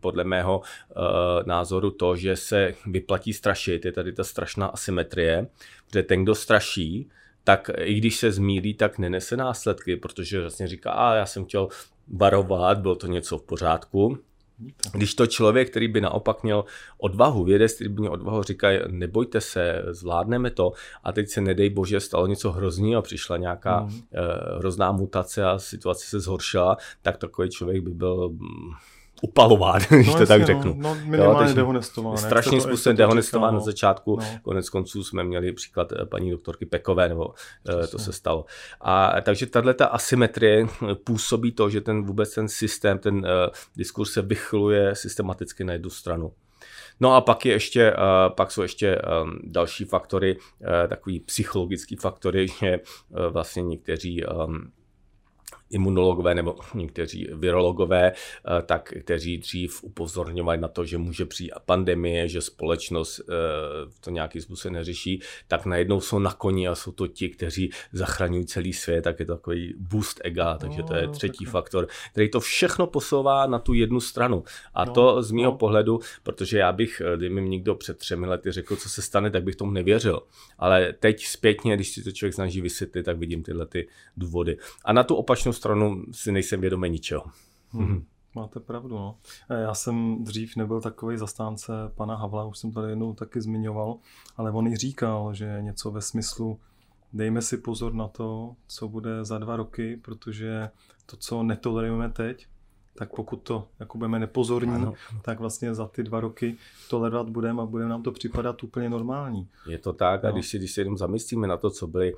podle 0.00 0.24
mého 0.24 0.62
názoru 1.46 1.90
to, 1.90 2.16
že 2.16 2.36
se 2.36 2.74
vyplatí 2.86 3.32
strašit, 3.32 3.84
je 3.84 3.92
tady 3.92 4.12
ta 4.12 4.24
strašná 4.24 4.66
asymetrie, 4.66 5.46
že 5.92 6.02
ten, 6.02 6.22
kdo 6.24 6.34
straší, 6.34 7.08
tak 7.44 7.70
i 7.78 7.94
když 7.94 8.16
se 8.16 8.32
zmílí, 8.32 8.74
tak 8.74 8.98
nenese 8.98 9.36
následky, 9.36 9.96
protože 9.96 10.40
vlastně 10.40 10.68
říká, 10.68 10.90
a 10.90 11.14
já 11.14 11.26
jsem 11.26 11.44
chtěl 11.44 11.68
varovat, 12.08 12.78
bylo 12.78 12.94
to 12.94 13.06
něco 13.06 13.38
v 13.38 13.42
pořádku, 13.42 14.18
když 14.92 15.14
to 15.14 15.26
člověk, 15.26 15.70
který 15.70 15.88
by 15.88 16.00
naopak 16.00 16.42
měl 16.42 16.64
odvahu, 16.98 17.44
vědec, 17.44 17.74
který 17.74 17.90
by 17.90 18.00
měl 18.00 18.12
odvahu, 18.12 18.42
říká, 18.42 18.68
nebojte 18.88 19.40
se, 19.40 19.82
zvládneme 19.90 20.50
to 20.50 20.72
a 21.04 21.12
teď 21.12 21.28
se 21.28 21.40
nedej 21.40 21.70
bože, 21.70 22.00
stalo 22.00 22.26
něco 22.26 22.52
hrozného, 22.52 23.02
přišla 23.02 23.36
nějaká 23.36 23.80
mm. 23.80 24.00
hrozná 24.58 24.92
mutace 24.92 25.44
a 25.44 25.58
situace 25.58 26.06
se 26.06 26.20
zhoršila, 26.20 26.76
tak 27.02 27.16
takový 27.16 27.50
člověk 27.50 27.82
by 27.82 27.90
byl 27.90 28.28
mm, 28.28 28.72
upalován, 29.20 29.80
když 29.90 30.06
no, 30.06 30.18
to 30.18 30.26
tak 30.26 30.40
no. 30.40 30.46
řeknu. 30.46 30.74
No, 30.76 30.94
no 30.94 31.00
minimálně 31.04 31.54
dehonestován. 31.54 32.16
Strašným 32.16 32.60
způsobem 32.60 32.96
dehonestován 32.96 33.54
na 33.54 33.60
začátku. 33.60 34.16
No. 34.16 34.26
Konec 34.42 34.70
konců 34.70 35.04
jsme 35.04 35.24
měli 35.24 35.52
příklad 35.52 35.92
eh, 35.92 36.06
paní 36.06 36.30
doktorky 36.30 36.66
Pekové, 36.66 37.08
nebo 37.08 37.34
Přesně. 37.64 37.82
Eh, 37.84 37.86
to 37.86 37.98
se 37.98 38.12
stalo. 38.12 38.44
A 38.80 39.20
takže 39.20 39.46
tahle 39.46 39.74
ta 39.74 39.86
asymetrie 39.86 40.66
působí 41.04 41.52
to, 41.52 41.70
že 41.70 41.80
ten 41.80 42.02
vůbec 42.02 42.34
ten 42.34 42.48
systém, 42.48 42.98
ten 42.98 43.16
uh, 43.16 43.22
diskurs 43.76 44.12
se 44.12 44.22
vychluje 44.22 44.94
systematicky 44.94 45.64
na 45.64 45.72
jednu 45.72 45.90
stranu. 45.90 46.32
No 47.00 47.14
a 47.14 47.20
pak, 47.20 47.46
je 47.46 47.52
ještě, 47.52 47.94
pak 48.28 48.50
jsou 48.50 48.62
ještě 48.62 48.98
další 49.42 49.84
faktory, 49.84 50.36
takový 50.88 51.20
psychologický 51.20 51.96
faktory, 51.96 52.46
že 52.60 52.80
vlastně 53.30 53.62
někteří 53.62 54.24
imunologové 55.70 56.34
nebo 56.34 56.56
někteří 56.74 57.28
virologové, 57.32 58.12
eh, 58.12 58.62
tak 58.62 58.92
kteří 59.00 59.38
dřív 59.38 59.84
upozorňovali 59.84 60.58
na 60.58 60.68
to, 60.68 60.84
že 60.84 60.98
může 60.98 61.24
přijít 61.26 61.52
pandemie, 61.66 62.28
že 62.28 62.40
společnost 62.40 63.20
eh, 63.20 63.32
to 64.00 64.10
nějaký 64.10 64.40
způsob 64.40 64.72
neřeší, 64.72 65.22
tak 65.48 65.66
najednou 65.66 66.00
jsou 66.00 66.18
na 66.18 66.32
koni 66.32 66.68
a 66.68 66.74
jsou 66.74 66.92
to 66.92 67.06
ti, 67.06 67.28
kteří 67.28 67.70
zachraňují 67.92 68.46
celý 68.46 68.72
svět, 68.72 69.02
tak 69.02 69.20
je 69.20 69.26
to 69.26 69.36
takový 69.36 69.74
boost 69.78 70.20
ega, 70.24 70.58
takže 70.58 70.82
to 70.82 70.94
je 70.94 71.08
třetí 71.08 71.44
no, 71.44 71.50
faktor, 71.50 71.86
který 72.12 72.30
to 72.30 72.40
všechno 72.40 72.86
posouvá 72.86 73.46
na 73.46 73.58
tu 73.58 73.74
jednu 73.74 74.00
stranu. 74.00 74.44
A 74.74 74.84
no, 74.84 74.92
to 74.92 75.22
z 75.22 75.30
mého 75.30 75.52
no. 75.52 75.58
pohledu, 75.58 76.00
protože 76.22 76.58
já 76.58 76.72
bych, 76.72 77.02
eh, 77.04 77.16
kdyby 77.16 77.40
mi 77.40 77.48
někdo 77.48 77.74
před 77.74 77.98
třemi 77.98 78.26
lety 78.26 78.52
řekl, 78.52 78.76
co 78.76 78.88
se 78.88 79.02
stane, 79.02 79.30
tak 79.30 79.44
bych 79.44 79.56
tomu 79.56 79.70
nevěřil. 79.70 80.20
Ale 80.58 80.92
teď 80.92 81.26
zpětně, 81.26 81.74
když 81.74 81.88
si 81.88 82.02
to 82.02 82.12
člověk 82.12 82.34
snaží 82.34 82.60
vysvětlit, 82.60 83.02
tak 83.02 83.18
vidím 83.18 83.42
tyhle 83.42 83.66
ty 83.66 83.88
důvody. 84.16 84.56
A 84.84 84.92
na 84.92 85.04
tu 85.04 85.14
opačnou 85.14 85.52
stranu 85.60 86.04
si 86.12 86.32
nejsem 86.32 86.60
vědomý 86.60 86.90
ničeho. 86.90 87.24
Hmm. 87.70 88.04
Máte 88.34 88.60
pravdu, 88.60 88.94
no. 88.94 89.16
Já 89.50 89.74
jsem 89.74 90.24
dřív 90.24 90.56
nebyl 90.56 90.80
takový 90.80 91.16
zastánce 91.16 91.72
pana 91.94 92.16
Havla, 92.16 92.44
už 92.44 92.58
jsem 92.58 92.72
tady 92.72 92.88
jednou 92.92 93.14
taky 93.14 93.40
zmiňoval, 93.40 93.98
ale 94.36 94.50
on 94.50 94.66
i 94.66 94.76
říkal, 94.76 95.34
že 95.34 95.58
něco 95.60 95.90
ve 95.90 96.02
smyslu 96.02 96.60
dejme 97.12 97.42
si 97.42 97.56
pozor 97.56 97.94
na 97.94 98.08
to, 98.08 98.56
co 98.66 98.88
bude 98.88 99.24
za 99.24 99.38
dva 99.38 99.56
roky, 99.56 99.96
protože 99.96 100.70
to, 101.06 101.16
co 101.16 101.42
netolerujeme 101.42 102.10
teď, 102.10 102.46
tak 103.00 103.14
pokud 103.16 103.36
to 103.36 103.68
jako 103.80 103.98
budeme 103.98 104.18
nepozorní, 104.18 104.74
ano. 104.74 104.94
tak 105.22 105.40
vlastně 105.40 105.74
za 105.74 105.86
ty 105.86 106.02
dva 106.02 106.20
roky 106.20 106.56
tolerovat 106.90 107.28
budeme 107.28 107.62
a 107.62 107.66
bude 107.66 107.88
nám 107.88 108.02
to 108.02 108.12
připadat 108.12 108.62
úplně 108.62 108.90
normální. 108.90 109.48
Je 109.66 109.78
to 109.78 109.92
tak 109.92 110.22
no. 110.22 110.28
a 110.28 110.32
když 110.32 110.48
si, 110.48 110.58
když 110.58 110.76
jenom 110.76 110.98
zamyslíme 110.98 111.46
na 111.46 111.56
to, 111.56 111.70
co 111.70 111.86
byly 111.86 112.14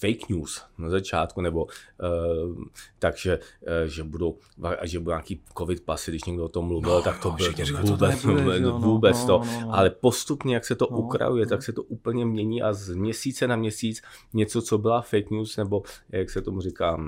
fake 0.00 0.28
news 0.28 0.62
na 0.78 0.90
začátku, 0.90 1.40
nebo 1.40 1.64
uh, 1.64 2.64
takže, 2.98 3.38
uh, 3.38 3.88
že 3.88 4.02
budou, 4.02 4.38
že 4.82 4.98
budou 4.98 5.10
nějaký 5.10 5.40
covid 5.58 5.80
pasy, 5.80 6.10
když 6.10 6.24
někdo 6.24 6.44
o 6.44 6.48
tom 6.48 6.66
mluvil, 6.66 6.90
no, 6.90 7.02
tak 7.02 7.22
to 7.22 7.30
bylo 7.30 7.52
to 7.52 7.82
vůbec, 7.82 8.22
to 8.22 8.32
nebude, 8.34 8.60
no, 8.60 8.78
vůbec 8.78 9.20
no, 9.20 9.26
to. 9.26 9.44
No, 9.46 9.52
no, 9.52 9.60
no. 9.60 9.74
Ale 9.74 9.90
postupně, 9.90 10.54
jak 10.54 10.64
se 10.64 10.74
to 10.74 10.88
no, 10.90 10.98
ukrajuje, 10.98 11.44
no. 11.46 11.50
tak 11.50 11.62
se 11.62 11.72
to 11.72 11.82
úplně 11.82 12.26
mění 12.26 12.62
a 12.62 12.72
z 12.72 12.94
měsíce 12.94 13.48
na 13.48 13.56
měsíc 13.56 14.02
něco, 14.32 14.62
co 14.62 14.78
byla 14.78 15.02
fake 15.02 15.30
news, 15.30 15.56
nebo 15.56 15.82
jak 16.08 16.30
se 16.30 16.42
tomu 16.42 16.60
říká, 16.60 16.98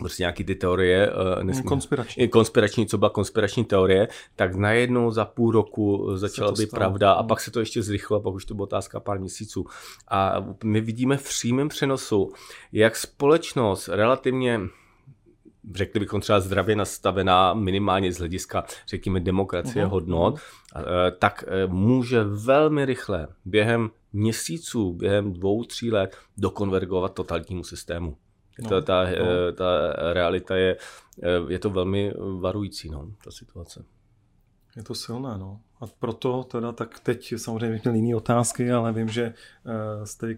prostě 0.00 0.22
nějaký 0.22 0.44
ty 0.44 0.54
teorie, 0.54 1.10
uh, 1.10 1.44
nesmí, 1.44 1.64
konspirační. 1.64 2.28
konspirační, 2.28 2.86
co 2.86 2.98
byla 2.98 3.10
konspirační 3.10 3.64
teorie, 3.64 4.08
tak 4.36 4.54
najednou 4.54 5.10
za 5.10 5.24
půl 5.24 5.50
roku 5.50 6.16
začala 6.16 6.52
být 6.52 6.70
pravda 6.70 7.12
a 7.12 7.20
hmm. 7.20 7.28
pak 7.28 7.40
se 7.40 7.50
to 7.50 7.60
ještě 7.60 7.82
zrychlilo, 7.82 8.20
pak 8.20 8.34
už 8.34 8.44
to 8.44 8.54
byla 8.54 8.64
otázka 8.64 9.00
pár 9.00 9.20
měsíců. 9.20 9.66
A 10.08 10.46
my 10.64 10.80
vidíme 10.80 11.16
v 11.16 11.24
přímém 11.24 11.68
přenosu, 11.68 12.32
jak 12.72 12.96
společnost 12.96 13.88
relativně 13.88 14.60
řekli 15.74 16.00
bychom 16.00 16.20
třeba 16.20 16.40
zdravě 16.40 16.76
nastavená 16.76 17.54
minimálně 17.54 18.12
z 18.12 18.18
hlediska, 18.18 18.64
řekněme, 18.88 19.20
demokracie, 19.20 19.84
uh-huh. 19.84 19.90
hodnot, 19.90 20.34
uh, 20.34 20.40
tak 21.18 21.44
uh, 21.66 21.72
může 21.72 22.24
velmi 22.24 22.84
rychle 22.84 23.28
během 23.44 23.90
měsíců, 24.12 24.92
během 24.92 25.32
dvou, 25.32 25.64
tří 25.64 25.90
let 25.90 26.16
dokonvergovat 26.36 27.14
totalitnímu 27.14 27.64
systému. 27.64 28.16
No, 28.62 28.68
ta, 28.68 28.80
ta, 28.80 29.04
no. 29.04 29.52
ta 29.52 29.92
realita 30.12 30.56
je, 30.56 30.76
je 31.48 31.58
to 31.58 31.70
velmi 31.70 32.12
varující, 32.40 32.90
no, 32.90 33.10
ta 33.24 33.30
situace. 33.30 33.84
Je 34.76 34.82
to 34.82 34.94
silné, 34.94 35.38
no. 35.38 35.60
A 35.80 35.84
proto 35.86 36.44
teda 36.44 36.72
tak 36.72 37.00
teď 37.00 37.34
samozřejmě 37.36 37.80
měl 37.84 37.94
jiné 37.94 38.16
otázky, 38.16 38.72
ale 38.72 38.92
vím, 38.92 39.08
že 39.08 39.34
uh, 39.64 40.04
jste 40.04 40.34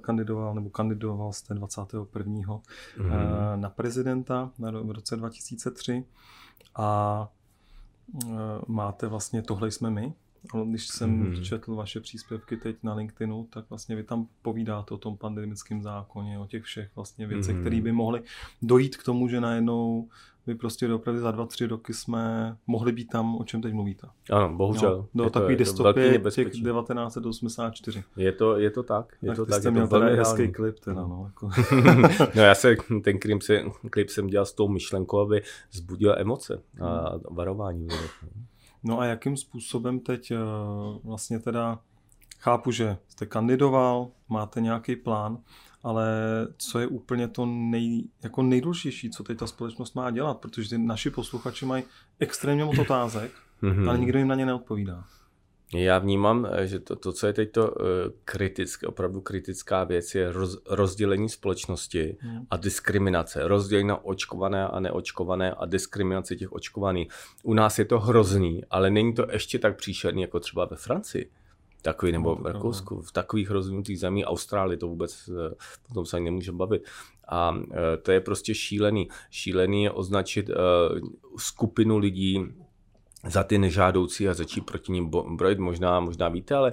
kandidoval, 0.00 0.54
nebo 0.54 0.70
kandidoval 0.70 1.32
jste 1.32 1.54
21. 1.54 2.32
Mm-hmm. 2.32 3.56
na 3.56 3.70
prezidenta 3.70 4.50
na, 4.58 4.70
v 4.70 4.90
roce 4.90 5.16
2003 5.16 6.04
a 6.76 7.28
máte 8.66 9.06
vlastně 9.06 9.42
Tohle 9.42 9.70
jsme 9.70 9.90
my, 9.90 10.14
ale 10.52 10.66
když 10.66 10.88
jsem 10.88 11.24
mm-hmm. 11.24 11.42
četl 11.42 11.74
vaše 11.74 12.00
příspěvky 12.00 12.56
teď 12.56 12.76
na 12.82 12.94
LinkedInu, 12.94 13.46
tak 13.50 13.64
vlastně 13.70 13.96
vy 13.96 14.02
tam 14.02 14.26
povídáte 14.42 14.94
o 14.94 14.98
tom 14.98 15.16
pandemickém 15.16 15.82
zákoně, 15.82 16.38
o 16.38 16.46
těch 16.46 16.62
všech 16.62 16.90
vlastně 16.96 17.26
věcech, 17.26 17.56
mm-hmm. 17.56 17.60
které 17.60 17.80
by 17.80 17.92
mohly 17.92 18.22
dojít 18.62 18.96
k 18.96 19.04
tomu, 19.04 19.28
že 19.28 19.40
najednou 19.40 20.08
vy 20.46 20.54
prostě 20.54 20.92
opravdu 20.92 21.22
za 21.22 21.30
dva, 21.30 21.46
tři 21.46 21.66
roky 21.66 21.94
jsme 21.94 22.56
mohli 22.66 22.92
být 22.92 23.08
tam, 23.08 23.36
o 23.36 23.44
čem 23.44 23.62
teď 23.62 23.72
mluvíte. 23.72 24.06
Ano, 24.30 24.56
bohužel. 24.56 25.06
No, 25.14 25.24
do 25.24 25.30
takový 25.30 25.56
dystopie 25.56 26.18
těch 26.18 26.50
1984. 26.50 28.04
Je 28.16 28.32
to, 28.32 28.58
je 28.58 28.70
to 28.70 28.82
tak. 28.82 29.16
Je 29.22 29.26
tak 29.26 29.36
to 29.36 29.46
tak, 29.46 29.60
jste 29.60 29.70
měl 29.70 29.88
tady 29.88 30.16
hezký 30.16 30.52
klip 30.52 30.78
teda, 30.78 31.06
no. 31.06 31.24
Jako. 31.26 31.50
no 32.34 32.42
já 32.42 32.54
se, 32.54 32.76
ten 33.04 33.18
klip, 33.18 33.42
se, 33.42 33.64
klip 33.90 34.08
jsem 34.08 34.26
dělal 34.26 34.46
s 34.46 34.52
tou 34.52 34.68
myšlenkou, 34.68 35.18
aby 35.18 35.42
zbudil 35.72 36.14
emoce 36.18 36.62
a 36.80 37.12
varování. 37.30 37.88
No 38.84 39.00
a 39.00 39.04
jakým 39.04 39.36
způsobem 39.36 40.00
teď 40.00 40.30
eh, 40.30 40.36
vlastně 41.04 41.38
teda 41.38 41.78
chápu, 42.38 42.70
že 42.70 42.96
jste 43.08 43.26
kandidoval, 43.26 44.08
máte 44.28 44.60
nějaký 44.60 44.96
plán, 44.96 45.38
ale 45.82 46.06
co 46.56 46.78
je 46.78 46.86
úplně 46.86 47.28
to 47.28 47.46
nej, 47.46 48.08
jako 48.22 48.42
nejdůležitější, 48.42 49.10
co 49.10 49.24
teď 49.24 49.38
ta 49.38 49.46
společnost 49.46 49.94
má 49.94 50.10
dělat, 50.10 50.38
protože 50.38 50.68
ty 50.68 50.78
naši 50.78 51.10
posluchači 51.10 51.66
mají 51.66 51.84
extrémně 52.18 52.64
moc 52.64 52.78
otázek, 52.78 53.32
mm-hmm. 53.62 53.88
ale 53.88 53.98
nikdo 53.98 54.18
jim 54.18 54.28
na 54.28 54.34
ně 54.34 54.46
neodpovídá. 54.46 55.04
Já 55.74 55.98
vnímám, 55.98 56.48
eh, 56.52 56.66
že 56.66 56.80
to, 56.80 56.96
to 56.96 57.12
co 57.12 57.26
je 57.26 57.32
teď 57.32 57.52
to 57.52 57.70
uh, 57.70 57.86
kritické, 58.24 58.86
opravdu 58.86 59.20
kritická 59.20 59.84
věc, 59.84 60.14
je 60.14 60.32
roz, 60.32 60.58
rozdělení 60.70 61.28
společnosti 61.28 62.16
hmm. 62.20 62.46
a 62.50 62.56
diskriminace. 62.56 63.48
Rozdělení 63.48 63.88
na 63.88 64.04
očkované 64.04 64.68
a 64.68 64.80
neočkované 64.80 65.54
a 65.54 65.66
diskriminace 65.66 66.36
těch 66.36 66.52
očkovaných. 66.52 67.08
U 67.42 67.54
nás 67.54 67.78
je 67.78 67.84
to 67.84 68.00
hrozný, 68.00 68.62
ale 68.70 68.90
není 68.90 69.14
to 69.14 69.26
ještě 69.32 69.58
tak 69.58 69.76
příšerný 69.76 70.22
jako 70.22 70.40
třeba 70.40 70.64
ve 70.64 70.76
Francii 70.76 71.30
takový, 71.84 72.12
nebo 72.12 72.28
no, 72.28 72.42
v 72.42 72.46
Rakousku, 72.46 73.00
v 73.00 73.12
takových 73.12 73.50
rozvinutých 73.50 74.00
zemích, 74.00 74.24
Austrálii 74.26 74.76
to 74.78 74.88
vůbec, 74.88 75.28
eh, 75.28 75.54
o 75.90 75.94
tom 75.94 76.06
se 76.06 76.16
ani 76.16 76.24
nemůže 76.24 76.52
bavit. 76.52 76.82
A 77.28 77.54
eh, 77.72 77.96
to 77.96 78.12
je 78.12 78.20
prostě 78.20 78.54
šílený. 78.54 79.08
Šílený 79.30 79.84
je 79.84 79.90
označit 79.90 80.50
eh, 80.50 80.54
skupinu 81.38 81.98
lidí 81.98 82.44
za 83.26 83.42
ty 83.42 83.58
nežádoucí 83.58 84.28
a 84.28 84.34
začít 84.34 84.60
proti 84.60 84.92
ním 84.92 85.10
brojit. 85.36 85.58
Možná, 85.58 86.00
možná 86.00 86.28
víte, 86.28 86.54
ale 86.54 86.72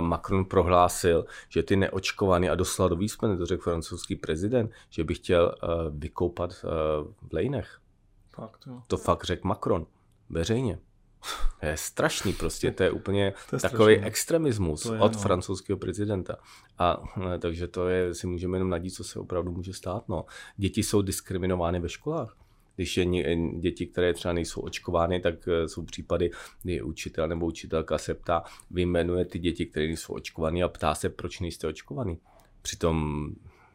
Macron 0.00 0.44
prohlásil, 0.44 1.24
že 1.48 1.62
ty 1.62 1.76
neočkovaný 1.76 2.48
a 2.48 2.54
doslal 2.54 2.88
do 2.88 2.96
výsmene, 2.96 3.36
to 3.36 3.46
řekl 3.46 3.62
francouzský 3.62 4.16
prezident, 4.16 4.70
že 4.90 5.04
by 5.04 5.14
chtěl 5.14 5.54
vykoupat 5.90 6.64
v 7.28 7.32
lejnech. 7.32 7.80
Fakt, 8.34 8.60
jo. 8.66 8.82
To 8.86 8.96
fakt 8.96 9.24
řekl 9.24 9.48
Macron 9.48 9.86
veřejně. 10.30 10.78
To 11.60 11.66
je 11.66 11.76
strašný 11.76 12.32
prostě, 12.32 12.70
to 12.70 12.82
je 12.82 12.90
úplně 12.90 13.32
to 13.50 13.56
je 13.56 13.60
takový 13.60 13.94
strašný. 13.94 14.06
extremismus 14.06 14.84
je, 14.84 14.98
od 14.98 15.12
no. 15.12 15.18
francouzského 15.18 15.76
prezidenta. 15.76 16.36
A 16.78 17.02
eh, 17.34 17.38
takže 17.38 17.68
to 17.68 17.88
je, 17.88 18.14
si 18.14 18.26
můžeme 18.26 18.56
jenom 18.56 18.70
nadít, 18.70 18.94
co 18.94 19.04
se 19.04 19.18
opravdu 19.18 19.52
může 19.52 19.72
stát. 19.72 20.08
No. 20.08 20.24
Děti 20.56 20.82
jsou 20.82 21.02
diskriminovány 21.02 21.80
ve 21.80 21.88
školách. 21.88 22.36
Když 22.80 22.96
je 22.96 23.06
děti, 23.60 23.86
které 23.86 24.14
třeba 24.14 24.34
nejsou 24.34 24.60
očkovány, 24.60 25.20
tak 25.20 25.48
eh, 25.48 25.68
jsou 25.68 25.82
případy, 25.82 26.30
kdy 26.62 26.82
učitel 26.82 27.28
nebo 27.28 27.46
učitelka 27.46 27.98
se 27.98 28.14
ptá, 28.14 28.42
vyjmenuje 28.70 29.24
ty 29.24 29.38
děti, 29.38 29.66
které 29.66 29.86
nejsou 29.86 30.14
očkované 30.14 30.62
a 30.62 30.68
ptá 30.68 30.94
se, 30.94 31.08
proč 31.08 31.40
nejste 31.40 31.68
očkovaný. 31.68 32.18
Přitom 32.62 33.26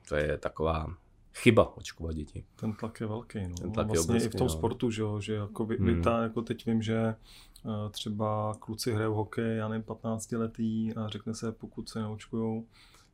to 0.09 0.15
je 0.15 0.38
taková 0.38 0.88
chyba 1.33 1.77
očkovat 1.77 2.15
děti. 2.15 2.45
Ten 2.55 2.74
tlak 2.74 3.00
je 3.00 3.07
velký. 3.07 3.47
No. 3.47 3.55
Ten 3.55 3.71
tlak 3.71 3.88
vlastně 3.88 4.00
je 4.00 4.17
obrovský, 4.17 4.27
i 4.27 4.29
v 4.29 4.35
tom 4.35 4.47
no. 4.47 4.53
sportu, 4.53 4.91
že, 4.91 5.01
jo, 5.01 5.19
že 5.19 5.33
jako 5.33 5.65
vy, 5.65 5.77
hmm. 5.77 6.01
ta, 6.01 6.24
jako 6.24 6.41
teď 6.41 6.65
vím, 6.65 6.81
že 6.81 6.97
eh, 6.97 7.89
třeba 7.91 8.53
kluci 8.59 8.93
hrajou 8.93 9.13
hokej, 9.13 9.57
já 9.57 9.67
nevím, 9.67 9.83
15 9.83 10.31
letý 10.31 10.93
a 10.95 11.07
řekne 11.07 11.33
se, 11.33 11.51
pokud 11.51 11.89
se 11.89 12.00
neočkujou, 12.00 12.65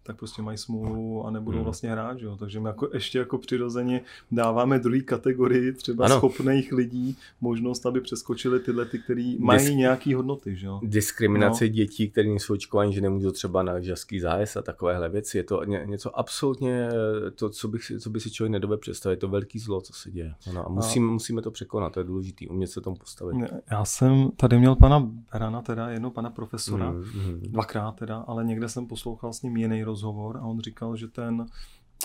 tak 0.04 0.18
prostě 0.18 0.42
mají 0.42 0.58
smůlu 0.58 1.26
a 1.26 1.32
nebudou 1.32 1.58
hmm. 1.58 1.64
vlastně 1.64 1.92
hrát, 1.92 2.20
že 2.20 2.26
jo? 2.26 2.38
takže 2.38 2.60
my 2.60 2.68
jako 2.68 2.90
ještě 2.94 3.20
jako 3.20 3.38
přirozeně 3.38 4.02
dáváme 4.32 4.80
druhý 4.80 5.04
kategorii 5.04 5.74
třeba 5.74 6.06
ano. 6.06 6.18
schopných 6.18 6.72
lidí 6.72 7.18
možnost, 7.42 7.86
aby 7.86 8.02
přeskočili 8.02 8.60
tyhle, 8.60 8.86
ty, 8.86 9.00
který 9.00 9.38
mají 9.40 9.60
Disk- 9.60 9.76
nějaký 9.76 10.14
hodnoty. 10.14 10.56
Že 10.56 10.68
jo? 10.68 10.80
Diskriminace 10.84 11.66
no. 11.66 11.70
dětí, 11.70 12.10
které 12.10 12.30
nejsou 12.30 12.54
očkovaní, 12.54 12.94
že 12.94 13.02
nemůžou 13.02 13.32
třeba 13.32 13.64
na 13.64 13.80
žaský 13.80 14.20
zájezd 14.20 14.58
a 14.58 14.62
takovéhle 14.62 15.10
věci, 15.10 15.38
je 15.38 15.44
to 15.44 15.64
ně, 15.64 15.84
něco 15.86 16.20
absolutně, 16.20 16.90
to, 17.36 17.50
co, 17.50 17.68
bych, 17.68 17.92
co 18.00 18.10
by 18.10 18.20
si 18.20 18.32
člověk 18.32 18.52
nedové 18.52 18.78
představit, 18.78 19.14
je 19.14 19.18
to 19.18 19.28
velký 19.28 19.60
zlo, 19.60 19.82
co 19.82 19.94
se 19.94 20.12
děje. 20.12 20.34
Ano, 20.50 20.66
a 20.66 20.70
musím, 20.70 21.10
a... 21.10 21.12
musíme 21.12 21.42
to 21.42 21.52
překonat, 21.52 21.94
to 21.94 22.00
je 22.00 22.04
důležité, 22.04 22.48
umět 22.48 22.68
se 22.68 22.82
tomu 22.82 22.96
postavit. 22.96 23.38
Já 23.72 23.86
jsem 23.86 24.30
tady 24.36 24.60
měl 24.60 24.76
pana 24.76 25.00
Berana, 25.34 25.62
teda 25.62 25.90
jedno 25.90 26.12
pana 26.12 26.30
profesora, 26.30 26.92
mm, 26.92 26.98
mm. 26.98 27.42
dvakrát 27.42 27.92
teda, 27.92 28.18
ale 28.18 28.44
někde 28.44 28.70
jsem 28.70 28.88
poslouchal 28.88 29.34
s 29.34 29.42
ním 29.42 29.58
jiný 29.58 29.84
rozhovor 29.92 30.38
a 30.38 30.42
on 30.42 30.60
říkal, 30.60 30.96
že 30.96 31.08
ten, 31.08 31.46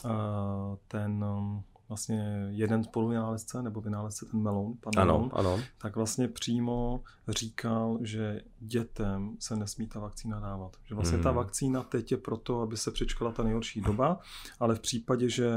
eh, 0.05 0.77
ten 0.89 1.25
um, 1.25 1.63
vlastně 1.89 2.49
jeden 2.51 2.85
spoluvynálezce, 2.85 3.63
nebo 3.63 3.81
vynálezce 3.81 4.27
ten 4.27 4.43
Melon, 4.43 4.75
pan 4.81 4.93
ano, 4.97 5.19
Melon, 5.19 5.31
ano. 5.33 5.63
tak 5.79 5.97
vlastně 5.97 6.29
přímo 6.29 7.01
říkal, 7.29 7.99
že 8.03 8.43
dětem 8.59 9.37
se 9.41 9.57
nesmí 9.57 9.87
ta 9.87 10.01
vakcína 10.01 10.41
dávat. 10.41 10.77
Že 10.85 10.95
vlastně 10.95 11.17
mm. 11.17 11.23
ta 11.23 11.33
vakcína 11.33 11.83
teď 11.83 12.13
je 12.13 12.17
proto, 12.17 12.61
aby 12.61 12.77
se 12.77 12.91
přečkala 12.91 13.33
ta 13.33 13.43
nejhorší 13.43 13.81
doba, 13.81 14.19
ale 14.61 14.75
v 14.75 14.81
případě, 14.81 15.29
že 15.29 15.51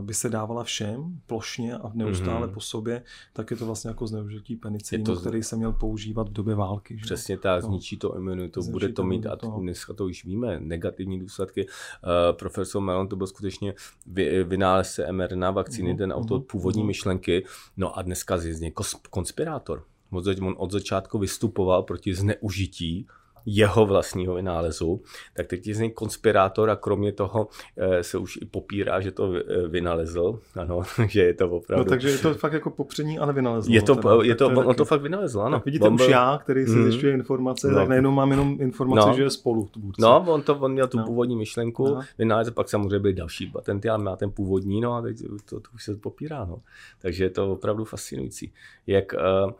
by 0.00 0.14
se 0.14 0.28
dávala 0.28 0.64
všem 0.64 1.20
plošně 1.26 1.74
a 1.74 1.90
neustále 1.94 2.46
mm-hmm. 2.46 2.54
po 2.54 2.60
sobě, 2.60 3.02
tak 3.32 3.50
je 3.50 3.56
to 3.56 3.66
vlastně 3.66 3.88
jako 3.88 4.06
zneužití 4.06 4.56
penicilinu, 4.56 5.04
to... 5.04 5.20
který 5.20 5.42
se 5.42 5.56
měl 5.56 5.72
používat 5.72 6.28
v 6.28 6.32
době 6.32 6.54
války. 6.54 6.98
Že? 6.98 7.02
Přesně 7.02 7.38
tak, 7.38 7.62
no. 7.62 7.68
zničí 7.68 7.96
to 7.96 8.16
imunitu, 8.16 8.62
bude 8.70 8.88
to 8.88 9.04
mít, 9.04 9.26
a 9.26 9.36
to, 9.36 9.50
dneska 9.60 9.92
to 9.92 10.04
už 10.04 10.24
víme, 10.24 10.60
negativní 10.60 11.20
důsledky. 11.20 11.66
Uh, 11.66 12.36
profesor 12.36 12.82
Melon 12.82 13.08
to 13.08 13.16
byl 13.16 13.26
skutečně 13.26 13.74
vy, 14.06 14.44
vynálezce 14.44 15.12
mRNA 15.12 15.50
vakcíny, 15.50 15.94
mm-hmm. 15.94 15.98
ten 15.98 16.12
autor 16.12 16.40
mm-hmm. 16.40 16.46
původní 16.46 16.82
mm-hmm. 16.82 16.86
myšlenky, 16.86 17.44
no 17.76 17.98
a 17.98 18.02
dneska 18.02 18.38
z 18.38 18.60
něj 18.60 18.72
konspirátor. 19.10 19.84
On 20.12 20.54
od 20.56 20.70
začátku 20.70 21.18
vystupoval 21.18 21.82
proti 21.82 22.14
zneužití 22.14 23.06
jeho 23.46 23.86
vlastního 23.86 24.34
vynálezu, 24.34 25.00
tak 25.34 25.46
teď 25.46 25.66
je 25.66 25.74
z 25.74 25.78
něj 25.78 25.90
konspirátor 25.90 26.70
a 26.70 26.76
kromě 26.76 27.12
toho 27.12 27.48
eh, 27.76 28.02
se 28.02 28.18
už 28.18 28.38
i 28.42 28.44
popírá, 28.44 29.00
že 29.00 29.10
to 29.10 29.32
eh, 29.34 29.68
vynalezl, 29.68 30.38
ano, 30.56 30.82
že 31.08 31.22
je 31.22 31.34
to 31.34 31.50
opravdu. 31.50 31.84
No, 31.84 31.88
takže 31.88 32.10
je 32.10 32.18
to 32.18 32.34
fakt 32.34 32.52
jako 32.52 32.70
popření, 32.70 33.18
ale 33.18 33.32
vynalezl. 33.32 33.72
Je 33.72 33.82
to, 33.82 33.96
teda, 33.96 34.10
je 34.22 34.34
to, 34.34 34.46
on 34.46 34.64
taky... 34.66 34.76
to 34.76 34.84
fakt 34.84 35.02
vynalezl, 35.02 35.40
ano. 35.40 35.56
Tak 35.56 35.64
vidíte, 35.64 35.86
on 35.86 35.94
už 35.94 36.08
já, 36.08 36.38
který 36.42 36.66
si 36.66 36.76
mm. 36.76 36.90
zjišťuje 36.90 37.14
informace, 37.14 37.68
no. 37.68 37.74
tak 37.74 37.88
najednou 37.88 38.10
mám 38.10 38.30
jenom 38.30 38.56
informace, 38.60 39.08
no. 39.08 39.14
že 39.14 39.22
je 39.22 39.30
spolu. 39.30 39.66
Tvůrce. 39.66 40.02
No, 40.02 40.24
on, 40.28 40.42
to, 40.42 40.56
on 40.56 40.72
měl 40.72 40.86
tu 40.86 40.98
no. 40.98 41.04
původní 41.04 41.36
myšlenku, 41.36 41.86
no. 41.86 42.00
vynalezl, 42.18 42.50
pak 42.50 42.68
samozřejmě 42.68 42.98
byly 42.98 43.14
další 43.14 43.46
patenty, 43.46 43.88
ale 43.88 44.04
má 44.04 44.16
ten 44.16 44.30
původní, 44.30 44.80
no 44.80 44.94
a 44.94 45.02
teď 45.02 45.18
to, 45.44 45.60
to 45.60 45.68
už 45.74 45.84
se 45.84 45.96
popírá, 45.96 46.44
no. 46.44 46.58
Takže 46.98 47.24
je 47.24 47.30
to 47.30 47.52
opravdu 47.52 47.84
fascinující. 47.84 48.52
Jak 48.86 49.12
uh, 49.12 49.52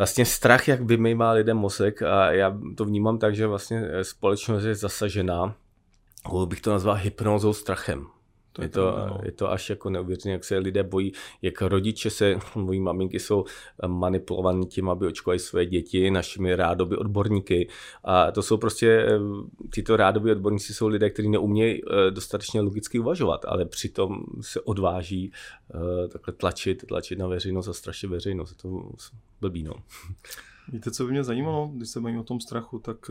vlastně 0.00 0.26
strach, 0.26 0.68
jak 0.68 0.80
vymývá 0.80 1.32
lidem 1.32 1.56
mozek 1.56 2.02
a 2.02 2.32
já 2.32 2.58
to 2.76 2.84
vnímám 2.84 3.18
tak, 3.18 3.36
že 3.36 3.46
vlastně 3.46 3.82
společnost 4.02 4.64
je 4.64 4.74
zasažená, 4.74 5.54
bych 6.46 6.60
to 6.60 6.70
nazval 6.70 6.94
hypnózou 6.94 7.52
strachem. 7.52 8.06
To 8.52 8.62
je, 8.62 8.68
to, 8.68 8.94
no. 9.08 9.20
je 9.24 9.32
to 9.32 9.50
až 9.50 9.70
jako 9.70 9.90
neuvěřitelné, 9.90 10.32
jak 10.32 10.44
se 10.44 10.58
lidé 10.58 10.82
bojí, 10.82 11.12
jak 11.42 11.62
rodiče 11.62 12.10
se, 12.10 12.38
mojí 12.54 12.80
maminky 12.80 13.20
jsou 13.20 13.44
manipulovaní 13.86 14.66
tím, 14.66 14.88
aby 14.88 15.06
očkovali 15.06 15.38
své 15.38 15.66
děti 15.66 16.10
našimi 16.10 16.54
rádoby 16.54 16.96
odborníky. 16.96 17.68
A 18.04 18.30
to 18.30 18.42
jsou 18.42 18.56
prostě, 18.56 18.88
eh, 18.90 19.18
tyto 19.70 19.96
rádoby 19.96 20.32
odborníci 20.32 20.74
jsou 20.74 20.88
lidé, 20.88 21.10
kteří 21.10 21.28
neumějí 21.28 21.82
eh, 21.84 22.10
dostatečně 22.10 22.60
logicky 22.60 22.98
uvažovat, 22.98 23.44
ale 23.48 23.64
přitom 23.64 24.24
se 24.40 24.60
odváží 24.60 25.32
eh, 25.74 26.08
takhle 26.08 26.34
tlačit, 26.34 26.86
tlačit 26.86 27.18
na 27.18 27.26
veřejnost 27.26 27.68
a 27.68 27.72
strašně 27.72 28.08
veřejnost. 28.08 28.50
Je 28.50 28.56
to 28.56 28.92
blbý, 29.40 29.62
no. 29.62 29.74
Víte, 30.72 30.90
co 30.90 31.04
by 31.04 31.10
mě 31.10 31.24
zajímalo, 31.24 31.70
když 31.74 31.88
se 31.88 32.00
bavím 32.00 32.18
o 32.18 32.24
tom 32.24 32.40
strachu, 32.40 32.78
tak 32.78 33.10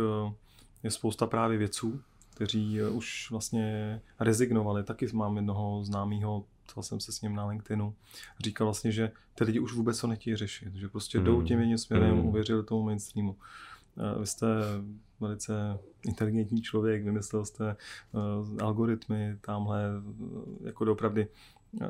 je 0.84 0.92
spousta 0.92 1.26
právě 1.26 1.58
věců, 1.58 2.02
kteří 2.40 2.82
eh, 2.82 2.90
už 2.90 3.32
vlastně 3.32 4.02
rezignovali. 4.20 4.84
Taky 4.84 5.08
mám 5.14 5.36
jednoho 5.36 5.84
známého, 5.84 6.46
ptal 6.66 6.84
jsem 6.84 7.00
se 7.00 7.12
s 7.12 7.22
ním 7.22 7.36
na 7.36 7.46
LinkedInu, 7.46 7.94
říkal 8.40 8.68
vlastně, 8.68 8.92
že 8.92 9.12
ty 9.36 9.44
lidi 9.44 9.60
už 9.60 9.74
vůbec 9.74 10.02
to 10.02 10.08
nechtějí 10.08 10.36
řešit, 10.36 10.76
že 10.76 10.88
prostě 10.88 11.20
mm. 11.20 11.26
jdou 11.26 11.42
tím 11.42 11.60
jedním 11.60 11.78
směrem, 11.78 12.16
mm. 12.16 12.26
uvěřili 12.26 12.64
tomu 12.64 12.84
mainstreamu. 12.84 13.36
Eh, 13.98 14.20
vy 14.20 14.28
jste 14.28 14.48
velice 15.20 15.80
inteligentní 16.06 16.62
člověk, 16.62 17.04
vymyslel 17.04 17.46
jste 17.46 17.76
uh, 18.12 18.48
algoritmy 18.62 19.38
tamhle, 19.42 19.84
jako 20.64 20.86
doopravdy. 20.86 21.28
Uh, 21.82 21.88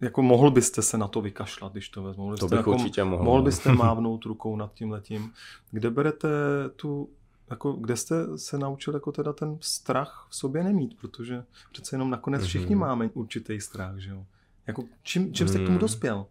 jako 0.00 0.22
mohl 0.22 0.50
byste 0.50 0.82
se 0.82 0.98
na 0.98 1.08
to 1.08 1.20
vykašlat, 1.20 1.72
když 1.72 1.88
to 1.88 2.02
vezmu. 2.02 2.36
to 2.36 2.48
bych 2.48 2.56
jako, 2.56 2.70
určitě 2.70 3.04
mohl. 3.04 3.24
Mohl 3.24 3.38
no. 3.38 3.44
byste 3.44 3.72
mávnout 3.72 4.24
rukou 4.24 4.56
nad 4.56 4.74
tím 4.74 4.90
letím. 4.90 5.32
Kde 5.70 5.90
berete 5.90 6.28
tu, 6.76 7.10
jako, 7.50 7.72
kde 7.72 7.96
jste 7.96 8.38
se 8.38 8.58
naučil 8.58 8.94
jako 8.94 9.12
teda 9.12 9.32
ten 9.32 9.58
strach 9.60 10.26
v 10.30 10.36
sobě 10.36 10.64
nemít, 10.64 11.00
protože 11.00 11.44
přece 11.72 11.94
jenom 11.94 12.10
nakonec 12.10 12.42
všichni 12.42 12.76
mm-hmm. 12.76 12.78
máme 12.78 13.10
určitý 13.14 13.60
strach, 13.60 13.98
že 13.98 14.10
jo? 14.10 14.24
Jako, 14.66 14.84
čím, 15.02 15.34
čím 15.34 15.48
jste 15.48 15.58
k 15.58 15.60
tomu 15.60 15.70
mhm. 15.70 15.78
dospěl? 15.78 16.26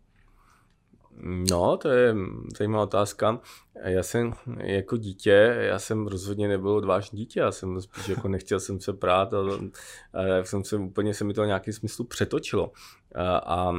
No, 1.52 1.78
to 1.78 1.90
je 1.90 2.16
zajímavá 2.58 2.84
otázka. 2.84 3.40
Já 3.84 4.04
jsem 4.04 4.34
jako 4.58 4.98
dítě, 4.98 5.56
já 5.60 5.80
jsem 5.80 6.08
rozhodně 6.08 6.48
nebyl 6.48 6.70
odvážný 6.70 7.18
dítě, 7.18 7.40
já 7.40 7.52
jsem 7.52 7.82
spíš 7.82 8.08
jako 8.08 8.28
nechtěl 8.28 8.60
jsem 8.60 8.80
se 8.80 8.94
prát 8.94 9.34
a, 9.34 9.38
a 9.38 10.44
jsem 10.44 10.64
se 10.64 10.76
úplně 10.76 11.14
se 11.14 11.24
mi 11.24 11.34
to 11.34 11.44
v 11.44 11.48
nějakém 11.48 11.74
smyslu 11.74 12.06
přetočilo. 12.06 12.72
A, 13.16 13.38
a 13.38 13.74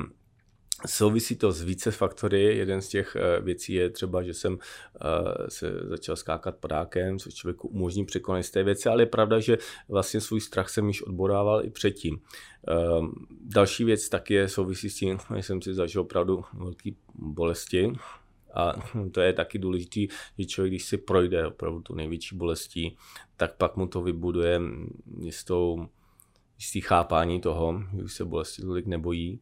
Souvisí 0.86 1.36
to 1.36 1.52
s 1.52 1.62
více 1.62 1.90
faktory. 1.90 2.56
Jeden 2.56 2.82
z 2.82 2.88
těch 2.88 3.16
eh, 3.16 3.40
věcí 3.40 3.72
je 3.72 3.90
třeba, 3.90 4.22
že 4.22 4.34
jsem 4.34 4.58
eh, 4.58 5.50
se 5.50 5.70
začal 5.88 6.16
skákat 6.16 6.56
padákem, 6.56 7.18
což 7.18 7.34
člověku 7.34 7.68
umožní 7.68 8.04
překonat 8.04 8.42
z 8.42 8.50
té 8.50 8.62
věci, 8.62 8.88
ale 8.88 9.02
je 9.02 9.06
pravda, 9.06 9.40
že 9.40 9.58
vlastně 9.88 10.20
svůj 10.20 10.40
strach 10.40 10.68
jsem 10.68 10.88
již 10.88 11.02
odborával 11.02 11.64
i 11.64 11.70
předtím. 11.70 12.20
Ehm, 12.68 13.12
další 13.40 13.84
věc 13.84 14.08
taky 14.08 14.34
je 14.34 14.48
souvisí 14.48 14.90
s 14.90 14.94
tím, 14.94 15.18
že 15.36 15.42
jsem 15.42 15.62
si 15.62 15.74
zažil 15.74 16.00
opravdu 16.00 16.44
velké 16.52 16.90
bolesti, 17.14 17.92
a 18.54 18.72
to 19.12 19.20
je 19.20 19.32
taky 19.32 19.58
důležité, 19.58 20.14
že 20.38 20.44
člověk, 20.44 20.72
když 20.72 20.84
si 20.84 20.96
projde 20.96 21.46
opravdu 21.46 21.80
tu 21.80 21.94
největší 21.94 22.36
bolestí, 22.36 22.96
tak 23.36 23.56
pak 23.56 23.76
mu 23.76 23.86
to 23.86 24.02
vybuduje 24.02 24.60
jistou, 25.20 25.88
jistý 26.58 26.80
chápání 26.80 27.40
toho, 27.40 27.82
že 27.96 28.02
už 28.02 28.12
se 28.12 28.24
bolesti 28.24 28.62
tolik 28.62 28.86
nebojí 28.86 29.40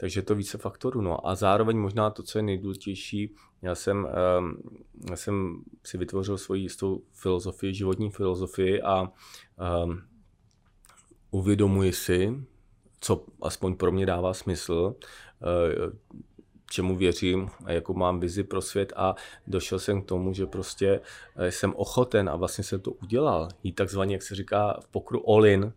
takže 0.00 0.22
to 0.22 0.34
více 0.34 0.58
faktorů. 0.58 1.00
No 1.00 1.28
a 1.28 1.34
zároveň 1.34 1.78
možná 1.78 2.10
to, 2.10 2.22
co 2.22 2.38
je 2.38 2.42
nejdůležitější, 2.42 3.34
já 3.62 3.74
jsem, 3.74 4.06
ehm, 4.06 4.56
já 5.10 5.16
jsem 5.16 5.62
si 5.84 5.98
vytvořil 5.98 6.38
svoji 6.38 6.62
jistou 6.62 7.02
filozofii, 7.12 7.74
životní 7.74 8.10
filozofii 8.10 8.82
a 8.82 9.02
um, 9.02 10.02
uvědomuji 11.30 11.92
si, 11.92 12.44
co 13.00 13.24
aspoň 13.42 13.74
pro 13.74 13.92
mě 13.92 14.06
dává 14.06 14.34
smysl, 14.34 14.94
uh, 15.82 15.92
čemu 16.70 16.96
věřím 16.96 17.50
a 17.64 17.72
jakou 17.72 17.94
mám 17.94 18.20
vizi 18.20 18.44
pro 18.44 18.62
svět 18.62 18.92
a 18.96 19.14
došel 19.46 19.78
jsem 19.78 20.02
k 20.02 20.06
tomu, 20.06 20.32
že 20.32 20.46
prostě 20.46 21.00
eh, 21.36 21.52
jsem 21.52 21.74
ochoten 21.76 22.28
a 22.28 22.36
vlastně 22.36 22.64
jsem 22.64 22.80
to 22.80 22.90
udělal. 22.90 23.48
Jít 23.62 23.72
takzvaně, 23.72 24.14
jak 24.14 24.22
se 24.22 24.34
říká 24.34 24.80
v 24.80 24.86
pokru 24.88 25.30
all 25.30 25.46
in, 25.46 25.72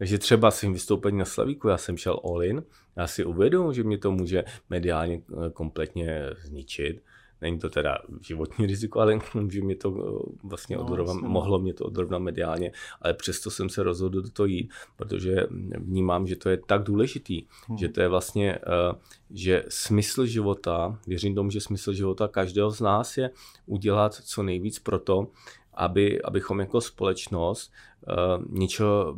takže 0.00 0.18
třeba 0.18 0.50
svým 0.50 0.72
vystoupení 0.72 1.18
na 1.18 1.24
Slavíku 1.24 1.68
já 1.68 1.76
jsem 1.76 1.96
šel 1.96 2.20
all 2.24 2.42
in, 2.42 2.62
já 2.96 3.06
si 3.06 3.24
uvědomuji, 3.24 3.72
že 3.72 3.82
mě 3.82 3.98
to 3.98 4.12
může 4.12 4.44
mediálně 4.70 5.22
eh, 5.46 5.50
kompletně 5.50 6.22
zničit. 6.44 7.02
Není 7.40 7.58
to 7.58 7.70
teda 7.70 7.98
životní 8.20 8.66
riziko, 8.66 9.00
ale 9.00 9.18
že 9.48 9.60
mě 9.62 9.76
to 9.76 9.96
eh, 9.98 10.36
vlastně 10.44 10.76
no, 10.76 10.84
odrovna, 10.84 11.14
mohlo 11.14 11.58
mě 11.58 11.74
to 11.74 11.84
odrovnat 11.84 12.18
mediálně, 12.18 12.72
ale 13.02 13.14
přesto 13.14 13.50
jsem 13.50 13.68
se 13.68 13.82
rozhodl 13.82 14.22
do 14.22 14.30
toho 14.30 14.46
jít, 14.46 14.72
protože 14.96 15.46
vnímám, 15.78 16.26
že 16.26 16.36
to 16.36 16.48
je 16.48 16.56
tak 16.66 16.82
důležitý, 16.82 17.44
hmm. 17.68 17.78
že 17.78 17.88
to 17.88 18.00
je 18.00 18.08
vlastně, 18.08 18.54
eh, 18.54 18.94
že 19.30 19.64
smysl 19.68 20.26
života, 20.26 20.98
věřím 21.06 21.34
tomu, 21.34 21.50
že 21.50 21.60
smysl 21.60 21.92
života 21.92 22.28
každého 22.28 22.70
z 22.70 22.80
nás 22.80 23.16
je 23.16 23.30
udělat 23.66 24.14
co 24.14 24.42
nejvíc 24.42 24.78
pro 24.78 24.98
to, 24.98 25.28
aby, 25.74 26.22
abychom 26.22 26.60
jako 26.60 26.80
společnost 26.80 27.72
uh, 28.08 28.58
něco 28.58 29.16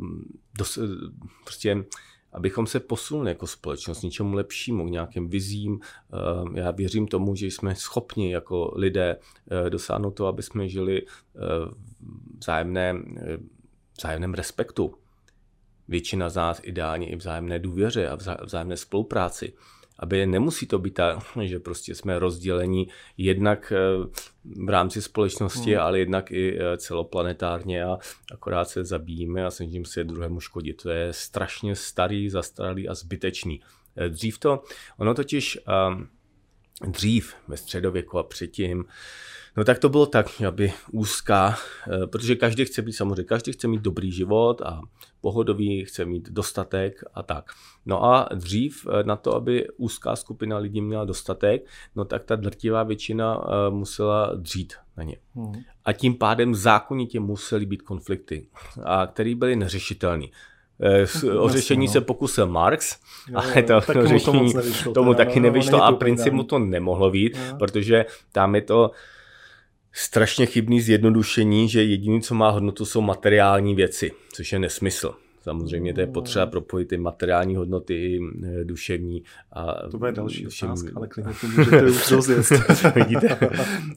dos, 0.57 0.79
prostě 1.43 1.85
abychom 2.31 2.67
se 2.67 2.79
posunuli 2.79 3.29
jako 3.29 3.47
společnost 3.47 4.01
něčemu 4.01 4.35
lepšímu, 4.35 4.87
k 4.87 4.91
nějakým 4.91 5.29
vizím. 5.29 5.73
Uh, 5.73 6.57
já 6.57 6.71
věřím 6.71 7.07
tomu, 7.07 7.35
že 7.35 7.45
jsme 7.45 7.75
schopni 7.75 8.31
jako 8.31 8.71
lidé 8.75 9.17
dosáhnout 9.69 10.11
to, 10.11 10.27
aby 10.27 10.43
jsme 10.43 10.69
žili 10.69 11.01
v 11.33 11.73
vzájemné, 12.37 12.95
vzájemném 13.97 14.33
respektu. 14.33 14.95
Většina 15.87 16.29
z 16.29 16.35
nás 16.35 16.61
ideálně 16.63 17.09
i 17.09 17.15
vzájemné 17.15 17.59
důvěře 17.59 18.09
a 18.09 18.17
vzájemné 18.45 18.77
spolupráci 18.77 19.53
aby 19.99 20.25
nemusí 20.25 20.67
to 20.67 20.79
být 20.79 20.93
tak, 20.93 21.17
že 21.43 21.59
prostě 21.59 21.95
jsme 21.95 22.19
rozdělení 22.19 22.87
jednak 23.17 23.73
eh, 23.75 24.07
v 24.45 24.69
rámci 24.69 25.01
společnosti, 25.01 25.73
hmm. 25.73 25.83
ale 25.83 25.99
jednak 25.99 26.31
i 26.31 26.59
eh, 26.59 26.77
celoplanetárně 26.77 27.83
a 27.83 27.97
akorát 28.31 28.69
se 28.69 28.85
zabíjíme 28.85 29.45
a 29.45 29.51
snažím 29.51 29.85
se 29.85 30.03
druhému 30.03 30.39
škodit. 30.39 30.81
To 30.81 30.89
je 30.89 31.13
strašně 31.13 31.75
starý, 31.75 32.29
zastaralý 32.29 32.89
a 32.89 32.93
zbytečný. 32.93 33.61
Eh, 33.95 34.09
dřív 34.09 34.39
to, 34.39 34.63
ono 34.97 35.13
totiž 35.13 35.59
dřív 36.87 37.35
ve 37.47 37.57
středověku 37.57 38.19
a 38.19 38.23
předtím 38.23 38.85
No 39.57 39.63
tak 39.63 39.79
to 39.79 39.89
bylo 39.89 40.05
tak, 40.05 40.41
aby 40.47 40.73
úzká, 40.91 41.55
eh, 41.87 42.07
protože 42.07 42.35
každý 42.35 42.65
chce 42.65 42.81
být 42.81 42.93
samozřejmě, 42.93 43.23
každý 43.23 43.51
chce 43.51 43.67
mít 43.67 43.81
dobrý 43.81 44.11
život 44.11 44.61
a 44.61 44.81
pohodový, 45.21 45.85
chce 45.85 46.05
mít 46.05 46.29
dostatek 46.29 47.03
a 47.13 47.23
tak. 47.23 47.51
No 47.85 48.03
a 48.03 48.29
dřív 48.33 48.87
eh, 48.89 49.03
na 49.03 49.15
to, 49.15 49.35
aby 49.35 49.67
úzká 49.77 50.15
skupina 50.15 50.57
lidí 50.57 50.81
měla 50.81 51.05
dostatek, 51.05 51.67
no 51.95 52.05
tak 52.05 52.23
ta 52.23 52.35
drtivá 52.35 52.83
většina 52.83 53.43
eh, 53.45 53.69
musela 53.69 54.35
dřít 54.35 54.73
na 54.97 55.03
ně. 55.03 55.17
Hmm. 55.35 55.53
A 55.85 55.93
tím 55.93 56.17
pádem 56.17 56.55
zákonitě 56.55 57.19
musely 57.19 57.65
být 57.65 57.81
konflikty, 57.81 58.47
a 58.83 59.07
které 59.07 59.35
byly 59.35 59.55
neřešitelné. 59.55 60.25
O 61.39 61.49
řešení 61.49 61.87
se 61.87 62.01
pokusil 62.01 62.47
Marx, 62.47 62.99
jo, 63.29 63.39
ale 63.39 63.63
to, 63.63 63.81
to 63.81 64.07
řešení 64.07 64.19
tomu, 64.19 64.53
nevyšlo, 64.53 64.93
tomu 64.93 65.13
taky 65.13 65.39
nevyšlo 65.39 65.83
a 65.83 65.91
principu 65.91 66.43
to 66.43 66.59
nemohlo 66.59 67.11
být, 67.11 67.37
protože 67.59 68.05
tam 68.31 68.55
je 68.55 68.61
to 68.61 68.91
strašně 69.93 70.45
chybný 70.45 70.81
zjednodušení, 70.81 71.69
že 71.69 71.83
jediné, 71.83 72.21
co 72.21 72.35
má 72.35 72.49
hodnotu, 72.49 72.85
jsou 72.85 73.01
materiální 73.01 73.75
věci, 73.75 74.11
což 74.33 74.51
je 74.51 74.59
nesmysl. 74.59 75.15
Samozřejmě 75.43 75.93
to 75.93 76.01
je 76.01 76.07
potřeba 76.07 76.45
propojit 76.45 76.87
ty 76.87 76.97
materiální 76.97 77.55
hodnoty 77.55 77.93
i 77.95 78.19
e, 78.43 78.63
duševní. 78.63 79.23
A 79.51 79.89
to 79.89 79.97
bude 79.97 80.11
další 80.11 80.43
duševní... 80.43 80.71
otázka, 80.71 80.91
ale 80.95 81.07
klidně 81.07 81.33
to 81.41 81.47
můžete 81.57 81.85
už 81.85 82.11
rozjet. 82.11 82.45
Vidíte? 82.95 83.39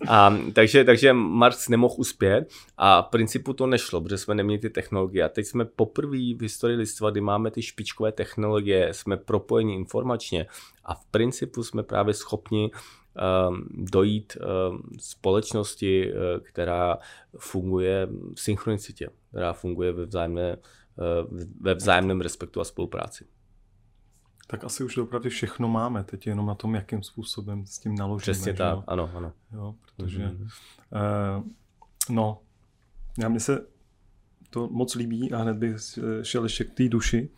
A, 0.08 0.38
takže, 0.52 0.84
takže 0.84 1.12
Marx 1.12 1.68
nemohl 1.68 1.94
uspět 1.98 2.50
a 2.76 3.02
v 3.02 3.06
principu 3.06 3.52
to 3.52 3.66
nešlo, 3.66 4.00
protože 4.00 4.18
jsme 4.18 4.34
neměli 4.34 4.58
ty 4.58 4.70
technologie. 4.70 5.24
A 5.24 5.28
teď 5.28 5.46
jsme 5.46 5.64
poprvé 5.64 6.16
v 6.16 6.38
historii 6.40 6.76
lidstva, 6.76 7.10
kdy 7.10 7.20
máme 7.20 7.50
ty 7.50 7.62
špičkové 7.62 8.12
technologie, 8.12 8.88
jsme 8.92 9.16
propojeni 9.16 9.74
informačně 9.74 10.46
a 10.84 10.94
v 10.94 11.04
principu 11.10 11.64
jsme 11.64 11.82
právě 11.82 12.14
schopni 12.14 12.70
dojít 13.70 14.36
ehm, 14.40 14.78
společnosti, 14.98 16.12
eh, 16.12 16.40
která 16.40 16.98
funguje 17.38 18.08
v 18.34 18.40
synchronicitě, 18.40 19.10
která 19.28 19.52
funguje 19.52 19.92
ve, 19.92 20.06
vzájemné, 20.06 20.52
eh, 20.52 21.46
ve 21.60 21.74
vzájemném 21.74 22.20
respektu 22.20 22.60
a 22.60 22.64
spolupráci. 22.64 23.26
Tak 24.46 24.64
asi 24.64 24.84
už 24.84 24.96
opravdu 24.96 25.30
všechno 25.30 25.68
máme, 25.68 26.04
teď 26.04 26.26
jenom 26.26 26.46
na 26.46 26.54
tom, 26.54 26.74
jakým 26.74 27.02
způsobem 27.02 27.66
s 27.66 27.78
tím 27.78 27.94
naložíme. 27.94 28.22
Přesně 28.22 28.54
tak, 28.54 28.74
jo? 28.74 28.84
ano, 28.86 29.10
ano. 29.14 29.32
Jo, 29.52 29.74
protože, 29.82 30.26
mm-hmm. 30.26 30.48
uh, 31.38 31.44
no, 32.10 32.40
já 33.18 33.28
mi 33.28 33.40
se 33.40 33.66
to 34.50 34.68
moc 34.68 34.94
líbí 34.94 35.32
a 35.32 35.38
hned 35.38 35.56
bych 35.56 35.76
šel 36.22 36.42
ještě 36.42 36.64
k 36.64 36.74
té 36.74 36.88
duši, 36.88 37.28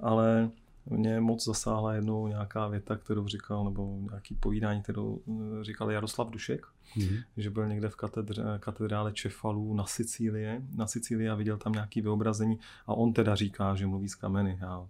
ale 0.00 0.50
mě 0.86 1.20
moc 1.20 1.44
zasáhla 1.44 1.94
jednou 1.94 2.26
nějaká 2.26 2.68
věta, 2.68 2.96
kterou 2.96 3.28
říkal, 3.28 3.64
nebo 3.64 3.98
nějaký 4.10 4.34
povídání, 4.34 4.82
kterou 4.82 5.22
eh, 5.28 5.64
říkal 5.64 5.90
Jaroslav 5.90 6.30
Dušek, 6.30 6.66
mm-hmm. 6.96 7.24
že 7.36 7.50
byl 7.50 7.68
někde 7.68 7.88
v 7.88 7.96
katedře, 7.96 8.42
katedrále 8.60 9.12
Čefalů 9.12 9.74
na 9.74 9.84
Sicílie, 9.84 10.62
na 10.74 10.86
Sicílii 10.86 11.28
a 11.28 11.34
viděl 11.34 11.56
tam 11.56 11.72
nějaký 11.72 12.00
vyobrazení 12.00 12.58
a 12.86 12.94
on 12.94 13.12
teda 13.12 13.34
říká, 13.34 13.74
že 13.74 13.86
mluví 13.86 14.08
z 14.08 14.14
kameny. 14.14 14.58
Já, 14.60 14.88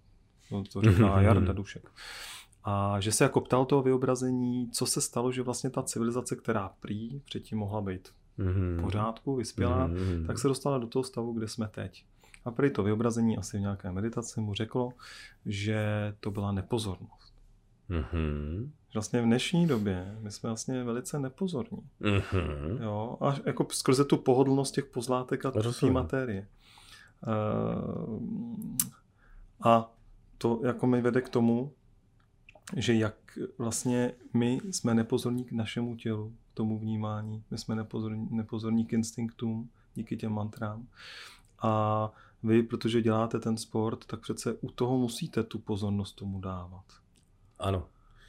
to, 0.49 0.63
to 0.73 0.81
říká 0.91 0.93
mm-hmm. 0.93 1.21
Jarda 1.23 1.53
Dušek. 1.53 1.91
A 2.65 3.01
že 3.01 3.13
se 3.13 3.25
jako 3.25 3.41
ptal 3.41 3.65
toho 3.65 3.83
vyobrazení, 3.83 4.71
co 4.71 4.87
se 4.87 5.01
stalo, 5.01 5.33
že 5.33 5.43
vlastně 5.43 5.71
ta 5.71 5.83
civilizace, 5.83 6.37
která 6.37 6.71
prý 6.81 7.21
předtím 7.21 7.59
mohla 7.59 7.81
být 7.81 8.09
mm-hmm. 8.39 8.79
v 8.79 8.83
pořádku, 8.83 9.37
vyspělá, 9.37 9.89
mm-hmm. 9.89 10.27
tak 10.27 10.39
se 10.39 10.49
dostala 10.49 10.79
do 10.79 10.87
toho 10.87 11.03
stavu, 11.03 11.33
kde 11.33 11.49
jsme 11.49 11.69
teď. 11.69 12.05
A 12.45 12.51
prý 12.51 12.71
to 12.71 12.83
vyobrazení 12.83 13.39
asi 13.39 13.59
v 13.59 13.61
nějaké 13.61 13.93
meditaci 13.93 14.41
mu 14.41 14.55
řeklo, 14.55 14.93
že 15.47 16.15
to 16.21 16.31
byla 16.31 16.53
nepozornost. 16.53 17.35
Mm-hmm. 17.91 18.71
Vlastně 18.95 19.23
v 19.23 19.25
dnešní 19.25 19.67
době 19.67 20.17
my 20.21 20.31
jsme 20.31 20.49
vlastně 20.51 20.85
velice 20.85 21.19
nepozorní. 21.19 21.83
Mm-hmm. 22.01 22.83
Jo, 22.83 23.19
a 23.21 23.35
jako 23.47 23.67
skrze 23.71 24.05
tu 24.05 24.17
pohodlnost 24.17 24.75
těch 24.75 24.85
pozlátek 24.85 25.47
a 25.47 25.51
té 25.51 25.91
materie. 25.91 26.49
Uh, 27.27 28.21
a 29.65 29.93
to 30.39 30.61
jako 30.65 30.87
mi 30.87 31.01
vede 31.01 31.21
k 31.21 31.29
tomu, 31.29 31.73
že 32.77 32.95
jak 32.95 33.15
vlastně 33.59 34.13
my 34.35 34.61
jsme 34.71 34.95
nepozorní 34.95 35.45
k 35.45 35.53
našemu 35.53 35.97
tělu, 35.97 36.35
k 36.53 36.55
tomu 36.55 36.79
vnímání, 36.79 37.45
my 37.51 37.59
jsme 37.59 37.75
nepozorní, 37.75 38.29
nepozorní 38.31 38.87
k 38.87 38.93
instinktům 38.93 39.71
díky 39.95 40.17
těm 40.17 40.33
mantrám. 40.33 40.87
A 41.63 42.13
vy, 42.45 42.63
protože 42.63 43.03
děláte 43.03 43.41
ten 43.41 43.57
sport, 43.57 44.05
tak 44.07 44.21
přece 44.21 44.53
u 44.61 44.71
toho 44.71 44.99
musíte 44.99 45.43
tu 45.43 45.59
pozornost 45.59 46.13
tomu 46.13 46.41
dávat. 46.41 46.85
Ano. 47.59 47.89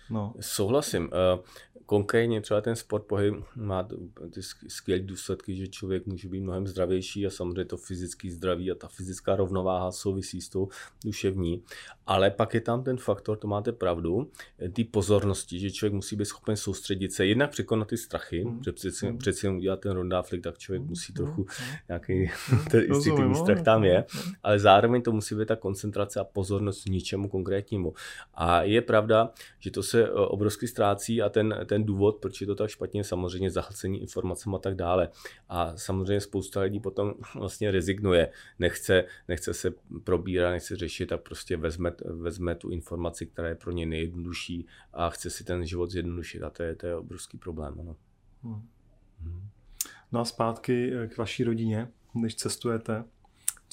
No. 0.10 0.34
Souhlasím. 0.40 1.10
Eh, 1.14 1.40
konkrétně 1.86 2.42
třeba 2.42 2.62
ten 2.62 2.76
sport 2.76 3.04
pohyb 3.04 3.36
má 3.56 3.88
ty 4.32 4.42
skvělé 4.68 5.04
důsledky, 5.04 5.56
že 5.56 5.68
člověk 5.68 6.06
může 6.06 6.28
být 6.28 6.42
mnohem 6.42 6.68
zdravější 6.68 7.28
a 7.28 7.30
samozřejmě 7.30 7.66
to 7.66 7.78
fyzický 7.78 8.32
zdraví 8.32 8.72
a 8.72 8.76
ta 8.76 8.88
fyzická 8.88 9.36
rovnováha 9.36 9.92
souvisí 9.92 10.42
s 10.42 10.50
tou 10.50 10.70
duševní. 11.06 11.64
Ale 12.08 12.32
pak 12.32 12.54
je 12.54 12.62
tam 12.62 12.84
ten 12.84 12.98
faktor, 12.98 13.38
to 13.38 13.48
máte 13.48 13.72
pravdu, 13.72 14.32
ty 14.74 14.84
pozornosti, 14.84 15.60
že 15.60 15.72
člověk 15.72 15.94
musí 15.94 16.16
být 16.16 16.26
schopen 16.26 16.58
soustředit 16.58 17.14
se, 17.14 17.26
jednak 17.26 17.52
překonat 17.52 17.88
ty 17.88 17.98
strachy, 17.98 18.46
mm. 18.46 18.64
že 18.64 18.72
přeci, 18.72 19.12
mm. 19.12 19.18
přeci 19.18 19.46
jenom 19.46 19.58
udělat 19.58 19.80
ten 19.80 19.92
rondáflik, 19.92 20.44
tak 20.44 20.58
člověk 20.58 20.82
mm. 20.82 20.90
musí 20.90 21.14
trochu 21.14 21.42
mm. 21.42 21.48
nějaký 21.88 22.32
ten 22.72 22.84
instinktivní 22.84 23.36
strach 23.36 23.62
tam 23.62 23.84
je, 23.84 24.06
ale 24.44 24.60
zároveň 24.60 25.02
to 25.02 25.12
musí 25.12 25.36
být 25.36 25.48
ta 25.48 25.56
koncentrace 25.56 26.20
a 26.20 26.24
pozornost 26.24 26.86
ničemu 26.86 27.30
konkrétnímu. 27.30 27.94
A 28.34 28.64
je 28.64 28.82
pravda, 28.82 29.32
že 29.60 29.72
to 29.72 29.84
se 29.84 29.95
obrovsky 30.12 30.68
ztrácí 30.68 31.22
a 31.22 31.30
ten, 31.30 31.56
ten 31.66 31.84
důvod, 31.84 32.16
proč 32.16 32.42
je 32.42 32.48
to 32.48 32.56
tak 32.56 32.70
špatně, 32.70 33.04
samozřejmě 33.04 33.52
zahlcení 33.52 34.02
informacemi 34.02 34.56
a 34.56 34.60
tak 34.60 34.76
dále. 34.76 35.10
A 35.50 35.78
samozřejmě 35.78 36.22
spousta 36.22 36.62
lidí 36.62 36.80
potom 36.80 37.14
vlastně 37.36 37.72
rezignuje, 37.72 38.32
nechce, 38.60 39.06
nechce 39.28 39.54
se 39.54 39.74
probírat, 40.04 40.52
nechce 40.52 40.76
řešit, 40.76 41.06
tak 41.06 41.22
prostě 41.22 41.58
vezme, 41.58 41.92
vezme 42.06 42.56
tu 42.56 42.70
informaci, 42.70 43.26
která 43.26 43.48
je 43.48 43.56
pro 43.56 43.72
ně 43.72 43.86
nejjednodušší 43.86 44.68
a 44.94 45.10
chce 45.10 45.30
si 45.30 45.44
ten 45.44 45.66
život 45.66 45.92
zjednodušit 45.92 46.44
a 46.44 46.50
to 46.50 46.64
je, 46.64 46.76
to 46.76 46.88
je 46.88 46.96
obrovský 46.96 47.38
problém. 47.38 47.78
Ano. 47.80 47.96
Hmm. 48.44 48.68
No 50.12 50.20
a 50.20 50.26
zpátky 50.26 50.92
k 51.08 51.18
vaší 51.18 51.44
rodině, 51.44 51.88
když 52.14 52.36
cestujete, 52.36 53.04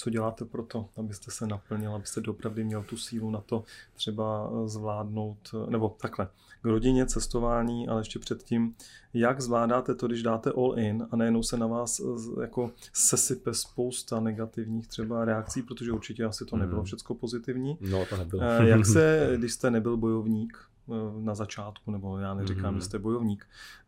co 0.03 0.11
děláte 0.11 0.45
pro 0.45 0.63
to, 0.63 0.89
abyste 0.97 1.31
se 1.31 1.47
naplnil, 1.47 1.95
abyste 1.95 2.21
opravdu 2.29 2.65
měl 2.65 2.83
tu 2.83 2.97
sílu 2.97 3.31
na 3.31 3.41
to 3.41 3.65
třeba 3.95 4.51
zvládnout, 4.67 5.55
nebo 5.69 5.97
takhle, 6.01 6.29
k 6.63 6.65
rodině, 6.65 7.07
cestování, 7.07 7.89
ale 7.89 8.01
ještě 8.01 8.19
předtím, 8.19 8.75
jak 9.15 9.41
zvládáte 9.41 9.95
to, 9.95 10.07
když 10.07 10.23
dáte 10.23 10.51
all 10.51 10.79
in 10.79 11.07
a 11.11 11.17
nejenom 11.17 11.43
se 11.43 11.57
na 11.57 11.67
vás 11.67 12.01
jako 12.41 12.71
sesype 12.93 13.55
spousta 13.55 14.21
negativních 14.21 14.89
třeba 14.89 15.25
reakcí, 15.25 15.63
protože 15.63 15.93
určitě 15.93 16.25
asi 16.25 16.45
to 16.45 16.57
nebylo 16.57 16.81
hmm. 16.81 16.87
všecko 16.87 17.15
pozitivní. 17.15 17.79
No, 17.81 18.07
to 18.07 18.17
nebylo. 18.17 18.43
Eh, 18.43 18.69
jak 18.69 18.87
se, 18.87 19.33
když 19.37 19.53
jste 19.53 19.71
nebyl 19.71 19.97
bojovník, 19.97 20.59
eh, 20.89 20.93
na 21.21 21.35
začátku, 21.35 21.91
nebo 21.91 22.19
já 22.19 22.35
neříkám, 22.35 22.75
mm. 22.75 22.81
že 22.81 22.87
jste 22.87 22.99
bojovník, 22.99 23.47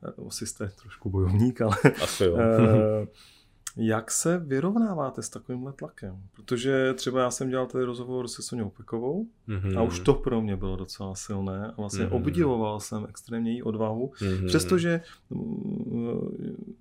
eh, 0.08 0.26
asi 0.26 0.46
jste 0.46 0.72
trošku 0.82 1.10
bojovník, 1.10 1.60
ale 1.60 1.76
Asi 2.02 2.24
jo. 2.24 2.36
Jak 3.76 4.10
se 4.10 4.38
vyrovnáváte 4.38 5.22
s 5.22 5.28
takovýmhle 5.28 5.72
tlakem? 5.72 6.22
Protože 6.32 6.94
třeba 6.94 7.20
já 7.20 7.30
jsem 7.30 7.48
dělal 7.48 7.66
tady 7.66 7.84
rozhovor 7.84 8.28
se 8.28 8.42
Soňou 8.42 8.70
Pekovou 8.70 9.26
mm-hmm. 9.48 9.78
a 9.78 9.82
už 9.82 10.00
to 10.00 10.14
pro 10.14 10.40
mě 10.40 10.56
bylo 10.56 10.76
docela 10.76 11.14
silné 11.14 11.66
a 11.66 11.74
vlastně 11.76 12.06
mm-hmm. 12.06 12.16
obdivoval 12.16 12.80
jsem 12.80 13.06
extrémně 13.08 13.50
její 13.52 13.62
odvahu, 13.62 14.12
mm-hmm. 14.16 14.46
přestože 14.46 15.00
mm, 15.30 16.18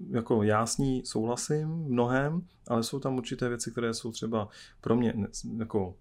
jako 0.09 0.43
já 0.43 0.65
s 0.65 0.77
ní 0.77 1.05
souhlasím 1.05 1.67
mnohem, 1.69 2.41
ale 2.67 2.83
jsou 2.83 2.99
tam 2.99 3.17
určité 3.17 3.49
věci, 3.49 3.71
které 3.71 3.93
jsou 3.93 4.11
třeba 4.11 4.49
pro 4.81 4.95
mě 4.95 5.13
jako 5.57 5.95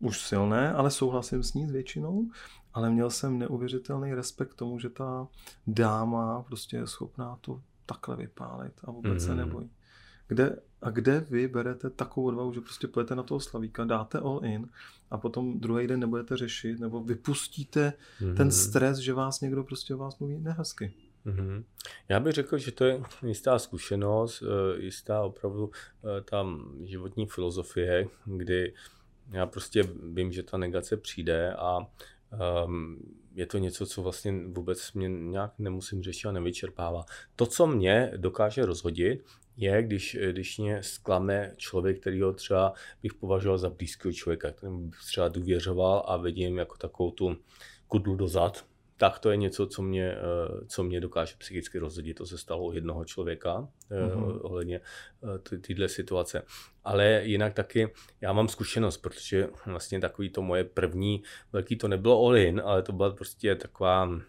už 0.00 0.20
silné, 0.20 0.72
ale 0.72 0.90
souhlasím 0.90 1.42
s 1.42 1.54
ní 1.54 1.66
s 1.66 1.70
většinou, 1.70 2.30
ale 2.74 2.90
měl 2.90 3.10
jsem 3.10 3.38
neuvěřitelný 3.38 4.14
respekt 4.14 4.48
k 4.48 4.54
tomu, 4.54 4.78
že 4.78 4.88
ta 4.88 5.28
dáma 5.66 6.42
prostě 6.42 6.76
je 6.76 6.86
schopná 6.86 7.38
to 7.40 7.62
takhle 7.86 8.16
vypálit 8.16 8.72
a 8.84 8.90
vůbec 8.90 9.12
mm. 9.12 9.20
se 9.20 9.34
nebojí. 9.34 9.70
Kde, 10.30 10.56
a 10.82 10.90
kde 10.90 11.26
vy 11.30 11.48
berete 11.48 11.90
takovou 11.90 12.26
odvahu, 12.26 12.52
že 12.52 12.60
prostě 12.60 12.88
pojete 12.88 13.14
na 13.14 13.22
toho 13.22 13.40
slavíka, 13.40 13.84
dáte 13.84 14.18
all 14.18 14.40
in 14.44 14.68
a 15.10 15.18
potom 15.18 15.60
druhý 15.60 15.86
den 15.86 16.00
nebudete 16.00 16.36
řešit, 16.36 16.80
nebo 16.80 17.04
vypustíte 17.04 17.92
mm-hmm. 18.20 18.36
ten 18.36 18.50
stres, 18.50 18.98
že 18.98 19.12
vás 19.12 19.40
někdo 19.40 19.64
prostě 19.64 19.94
o 19.94 19.98
vás 19.98 20.18
mluví 20.18 20.38
nehezky. 20.38 20.92
Mm-hmm. 21.26 21.64
Já 22.08 22.20
bych 22.20 22.32
řekl, 22.32 22.58
že 22.58 22.72
to 22.72 22.84
je 22.84 23.02
jistá 23.26 23.58
zkušenost, 23.58 24.42
eh, 24.42 24.82
jistá 24.82 25.22
opravdu 25.22 25.70
eh, 25.70 26.20
tam 26.20 26.72
životní 26.84 27.26
filozofie, 27.26 28.06
kdy 28.24 28.74
já 29.30 29.46
prostě 29.46 29.82
vím, 30.12 30.32
že 30.32 30.42
ta 30.42 30.56
negace 30.56 30.96
přijde 30.96 31.54
a 31.54 31.86
um, 32.66 32.98
je 33.34 33.46
to 33.46 33.58
něco, 33.58 33.86
co 33.86 34.02
vlastně 34.02 34.32
vůbec 34.46 34.92
mě 34.92 35.08
nějak 35.08 35.52
nemusím 35.58 36.02
řešit 36.02 36.28
a 36.28 36.32
nevyčerpává. 36.32 37.04
To, 37.36 37.46
co 37.46 37.66
mě 37.66 38.12
dokáže 38.16 38.66
rozhodit, 38.66 39.24
je, 39.56 39.82
když, 39.82 40.18
když 40.30 40.58
mě 40.58 40.82
zklame 40.82 41.52
člověk, 41.56 42.00
který 42.00 42.20
ho 42.20 42.32
třeba 42.32 42.72
bych 43.02 43.14
považoval 43.14 43.58
za 43.58 43.70
blízkého 43.70 44.12
člověka, 44.12 44.50
kterým 44.50 44.90
bych 44.90 45.00
třeba 45.06 45.28
důvěřoval 45.28 46.04
a 46.06 46.16
vidím 46.16 46.58
jako 46.58 46.76
takovou 46.76 47.10
tu 47.10 47.36
kudlu 47.88 48.16
dozad, 48.16 48.64
tak 49.00 49.18
to 49.18 49.30
je 49.30 49.36
něco, 49.36 49.66
co 49.66 49.82
mě, 49.82 50.12
eh, 50.12 50.18
co 50.66 50.82
mě 50.82 51.00
dokáže 51.00 51.34
psychicky 51.38 51.78
rozhodit. 51.78 52.16
To 52.16 52.26
se 52.26 52.38
stalo 52.38 52.64
u 52.64 52.72
jednoho 52.72 53.04
člověka 53.04 53.68
mm-hmm. 53.90 54.40
ohledně 54.42 54.80
eh, 54.80 55.58
tyhle 55.58 55.88
situace. 55.88 56.42
Ale 56.84 57.20
jinak 57.24 57.54
taky 57.54 57.92
já 58.20 58.32
mám 58.32 58.48
zkušenost, 58.48 58.96
protože 58.96 59.48
vlastně 59.66 60.00
takový 60.00 60.30
to 60.30 60.42
moje 60.42 60.64
první 60.64 61.22
velký 61.52 61.76
to 61.76 61.88
nebylo 61.88 62.26
all 62.26 62.36
in, 62.36 62.62
ale 62.64 62.82
to 62.82 62.92
byla 62.92 63.10
prostě 63.10 63.54
taková 63.54 64.20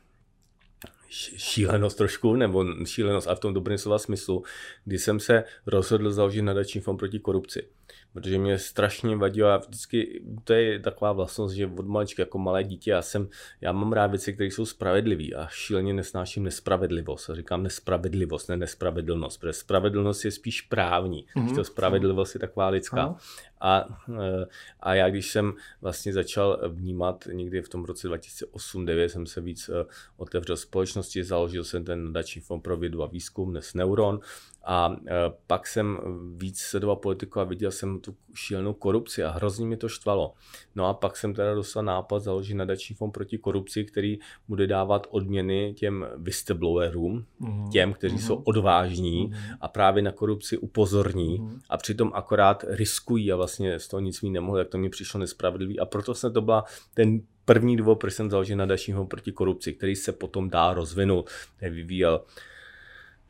šílenost 1.37 1.97
trošku, 1.97 2.35
nebo 2.35 2.65
šílenost 2.85 3.27
a 3.27 3.35
v 3.35 3.39
tom 3.39 3.53
dobrém 3.53 3.77
slova 3.77 3.99
smyslu, 3.99 4.43
kdy 4.85 4.99
jsem 4.99 5.19
se 5.19 5.43
rozhodl 5.65 6.11
založit 6.11 6.41
nadační 6.41 6.81
fond 6.81 6.97
proti 6.97 7.19
korupci 7.19 7.67
protože 8.13 8.37
mě 8.37 8.57
strašně 8.57 9.15
vadilo 9.15 9.49
a 9.49 9.57
vždycky, 9.57 10.21
to 10.43 10.53
je 10.53 10.79
taková 10.79 11.11
vlastnost, 11.11 11.55
že 11.55 11.67
od 11.67 11.87
malička 11.87 12.21
jako 12.21 12.37
malé 12.37 12.63
dítě, 12.63 12.91
já 12.91 13.01
jsem, 13.01 13.27
já 13.61 13.71
mám 13.71 13.93
rád 13.93 14.07
věci, 14.07 14.33
které 14.33 14.47
jsou 14.47 14.65
spravedlivé 14.65 15.35
a 15.35 15.47
šíleně 15.47 15.93
nesnáším 15.93 16.43
nespravedlivost. 16.43 17.29
A 17.29 17.35
říkám 17.35 17.63
nespravedlivost, 17.63 18.49
ne 18.49 18.57
nespravedlnost, 18.57 19.37
protože 19.37 19.53
spravedlnost 19.53 20.25
je 20.25 20.31
spíš 20.31 20.61
právní, 20.61 21.25
mm-hmm. 21.35 21.55
to 21.55 21.63
spravedlivost 21.63 22.35
je 22.35 22.39
taková 22.39 22.67
lidská. 22.69 23.15
A, 23.61 23.99
eh, 24.09 24.45
a 24.79 24.93
já 24.93 25.09
když 25.09 25.31
jsem 25.31 25.53
vlastně 25.81 26.13
začal 26.13 26.59
vnímat 26.67 27.27
někdy 27.31 27.61
v 27.61 27.69
tom 27.69 27.85
roce 27.85 28.07
2008-2009 28.07 29.05
jsem 29.05 29.25
se 29.25 29.41
víc 29.41 29.69
eh, 29.69 29.85
otevřel 30.17 30.57
společnosti, 30.57 31.23
založil 31.23 31.63
jsem 31.63 31.85
ten 31.85 32.05
nadační 32.05 32.41
fond 32.41 32.61
pro 32.61 32.77
vědu 32.77 33.03
a 33.03 33.07
výzkum, 33.07 33.51
dnes 33.51 33.73
Neuron, 33.73 34.19
a 34.63 34.95
e, 35.07 35.13
pak 35.47 35.67
jsem 35.67 35.99
víc 36.37 36.59
sledoval 36.59 36.95
politiku 36.95 37.39
a 37.39 37.43
viděl 37.43 37.71
jsem 37.71 37.99
tu 37.99 38.15
šílenou 38.35 38.73
korupci 38.73 39.23
a 39.23 39.31
hrozně 39.31 39.65
mi 39.65 39.77
to 39.77 39.89
štvalo. 39.89 40.33
No 40.75 40.85
a 40.85 40.93
pak 40.93 41.17
jsem 41.17 41.33
teda 41.33 41.53
dostal 41.53 41.83
nápad 41.83 42.19
založit 42.19 42.53
nadační 42.53 42.95
fond 42.95 43.11
proti 43.11 43.37
korupci, 43.37 43.85
který 43.85 44.19
bude 44.47 44.67
dávat 44.67 45.07
odměny 45.09 45.73
těm 45.77 46.05
whistleblowerům, 46.17 47.25
mm-hmm. 47.41 47.69
těm, 47.69 47.93
kteří 47.93 48.15
mm-hmm. 48.15 48.27
jsou 48.27 48.35
odvážní 48.35 49.29
mm-hmm. 49.29 49.57
a 49.61 49.67
právě 49.67 50.03
na 50.03 50.11
korupci 50.11 50.57
upozorní 50.57 51.39
mm-hmm. 51.39 51.59
a 51.69 51.77
přitom 51.77 52.11
akorát 52.13 52.65
riskují 52.67 53.31
a 53.31 53.35
vlastně 53.35 53.79
z 53.79 53.87
toho 53.87 53.99
nic 53.99 54.21
mít 54.21 54.31
nemohli, 54.31 54.59
jak 54.59 54.69
to 54.69 54.77
mi 54.77 54.89
přišlo 54.89 55.19
nespravedlivý 55.19 55.79
a 55.79 55.85
proto 55.85 56.13
jsem 56.13 56.33
to 56.33 56.41
byla 56.41 56.63
ten 56.93 57.21
první 57.45 57.77
důvod, 57.77 57.95
proč 57.95 58.13
jsem 58.13 58.29
založil 58.29 58.57
nadační 58.57 58.93
fond 58.93 59.07
proti 59.07 59.31
korupci, 59.31 59.73
který 59.73 59.95
se 59.95 60.11
potom 60.11 60.49
dá 60.49 60.73
rozvinul, 60.73 61.25
vyvíjel 61.61 62.21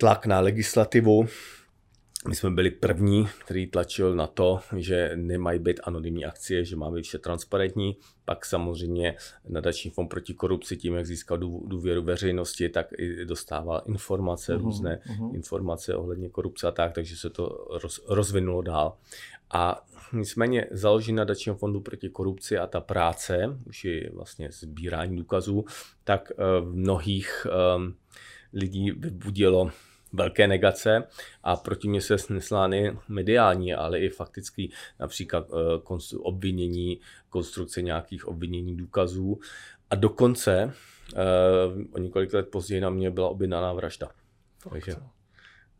tlak 0.01 0.25
na 0.25 0.39
legislativu. 0.39 1.27
My 2.27 2.35
jsme 2.35 2.49
byli 2.49 2.71
první, 2.71 3.27
který 3.45 3.67
tlačil 3.67 4.15
na 4.15 4.27
to, 4.27 4.59
že 4.75 5.11
nemají 5.15 5.59
být 5.59 5.79
anonymní 5.83 6.25
akcie, 6.25 6.65
že 6.65 6.75
má 6.75 6.91
být 6.91 7.01
vše 7.01 7.17
transparentní. 7.17 7.97
Pak 8.25 8.45
samozřejmě 8.45 9.15
nadační 9.49 9.91
fond 9.91 10.07
proti 10.07 10.33
korupci 10.33 10.77
tím, 10.77 10.93
jak 10.93 11.05
získal 11.05 11.37
důvěru 11.65 12.03
veřejnosti, 12.03 12.69
tak 12.69 12.87
i 12.97 13.25
dostával 13.25 13.81
informace, 13.85 14.55
uhum, 14.55 14.65
různé 14.65 14.99
uhum. 15.09 15.35
informace 15.35 15.95
ohledně 15.95 16.29
korupce 16.29 16.67
a 16.67 16.71
tak, 16.71 16.93
takže 16.93 17.15
se 17.15 17.29
to 17.29 17.67
roz, 17.83 18.01
rozvinulo 18.07 18.61
dál. 18.61 18.97
A 19.53 19.85
nicméně 20.13 20.67
založení 20.71 21.15
nadačního 21.15 21.57
fondu 21.57 21.81
proti 21.81 22.09
korupci 22.09 22.57
a 22.57 22.67
ta 22.67 22.79
práce, 22.79 23.59
už 23.65 23.85
je 23.85 24.09
vlastně 24.13 24.51
sbírání 24.51 25.17
důkazů, 25.17 25.65
tak 26.03 26.31
eh, 26.31 26.61
v 26.61 26.75
mnohých 26.75 27.47
um, 27.77 27.95
lidí 28.53 28.91
vybudilo 28.91 29.71
velké 30.13 30.47
negace 30.47 31.03
a 31.43 31.55
proti 31.55 31.87
mě 31.87 32.01
se 32.01 32.17
sneslány 32.17 32.97
mediální, 33.07 33.73
ale 33.73 33.99
i 33.99 34.09
faktický 34.09 34.71
například 34.99 35.47
eh, 35.49 36.17
obvinění, 36.17 36.99
konstrukce 37.29 37.81
nějakých 37.81 38.27
obvinění 38.27 38.77
důkazů 38.77 39.39
a 39.89 39.95
dokonce 39.95 40.73
eh, 41.13 41.17
o 41.91 41.97
několik 41.97 42.33
let 42.33 42.49
později 42.49 42.81
na 42.81 42.89
mě 42.89 43.11
byla 43.11 43.29
objednaná 43.29 43.73
vražda. 43.73 44.09
Takže, 44.69 44.95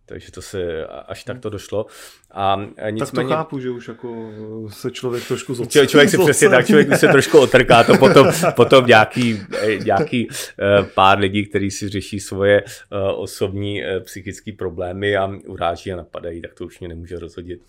takže 0.06 0.32
to 0.32 0.42
se 0.42 0.88
až 0.88 1.24
tak 1.24 1.40
to 1.40 1.50
došlo. 1.50 1.86
A 2.32 2.56
nicméně... 2.90 3.00
Tak 3.00 3.12
to 3.12 3.30
chápu, 3.30 3.60
že 3.60 3.70
už 3.70 3.88
jako 3.88 4.32
se 4.70 4.92
člověk 4.92 5.28
trošku 5.28 5.54
zocelí. 5.54 5.88
Člověk 5.88 6.10
si 6.10 6.18
přesně 6.18 6.50
tak, 6.50 6.66
člověk 6.66 6.98
se 6.98 7.08
trošku 7.08 7.40
otrká, 7.40 7.84
to 7.84 7.98
potom, 7.98 8.28
potom 8.56 8.86
nějaký, 8.86 9.40
nějaký 9.84 10.28
eh, 10.60 10.84
pár 10.84 11.20
lidí, 11.20 11.46
kteří 11.46 11.72
si 11.72 11.90
řeší 11.90 12.20
svoje 12.20 12.62
eh, 12.62 12.98
osobní 13.16 13.84
eh, 13.84 14.00
psychické 14.00 14.52
problémy 14.52 15.18
a 15.18 15.32
uráží 15.48 15.94
a 15.94 15.96
napadají, 15.96 16.42
tak 16.42 16.54
to 16.54 16.66
už 16.66 16.80
mě 16.80 16.90
nemůže 16.90 17.20
rozhodit. 17.20 17.62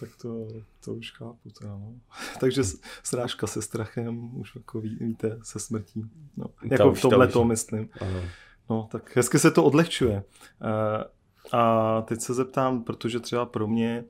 Tak 0.00 0.08
to, 0.22 0.48
to 0.84 0.94
už 0.94 1.12
chápu. 1.12 1.50
Teda, 1.58 1.70
no. 1.70 1.94
Takže 2.40 2.62
srážka 3.02 3.46
se 3.46 3.62
strachem, 3.62 4.36
už 4.40 4.54
jako 4.56 4.80
ví, 4.80 4.96
víte, 5.00 5.38
se 5.42 5.58
smrtí. 5.58 6.04
No, 6.36 6.46
jako 6.70 6.94
v 6.94 7.00
tomhle 7.00 7.28
to 7.28 7.44
myslím. 7.44 7.88
Ano. 8.00 8.22
No, 8.70 8.88
tak 8.92 9.16
hezky 9.16 9.38
se 9.38 9.50
to 9.50 9.64
odlehčuje. 9.64 10.22
A 11.52 12.02
teď 12.02 12.20
se 12.20 12.34
zeptám, 12.34 12.84
protože 12.84 13.20
třeba 13.20 13.46
pro 13.46 13.66
mě 13.66 14.04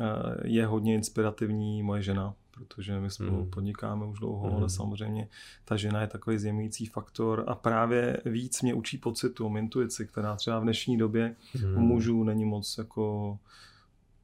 eh, 0.00 0.04
je 0.44 0.66
hodně 0.66 0.94
inspirativní 0.94 1.82
moje 1.82 2.02
žena, 2.02 2.34
protože 2.50 3.00
my 3.00 3.10
spolu 3.10 3.30
hmm. 3.30 3.50
podnikáme 3.50 4.06
už 4.06 4.18
dlouho, 4.18 4.46
hmm. 4.46 4.56
ale 4.56 4.70
samozřejmě 4.70 5.28
ta 5.64 5.76
žena 5.76 6.00
je 6.00 6.06
takový 6.06 6.38
zjemňující 6.38 6.86
faktor 6.86 7.44
a 7.46 7.54
právě 7.54 8.20
víc 8.24 8.62
mě 8.62 8.74
učí 8.74 8.98
pocitu, 8.98 9.56
intuici, 9.56 10.06
která 10.06 10.36
třeba 10.36 10.58
v 10.58 10.62
dnešní 10.62 10.98
době 10.98 11.36
hmm. 11.54 11.78
mužů 11.78 12.24
není 12.24 12.44
moc 12.44 12.78
jako 12.78 13.38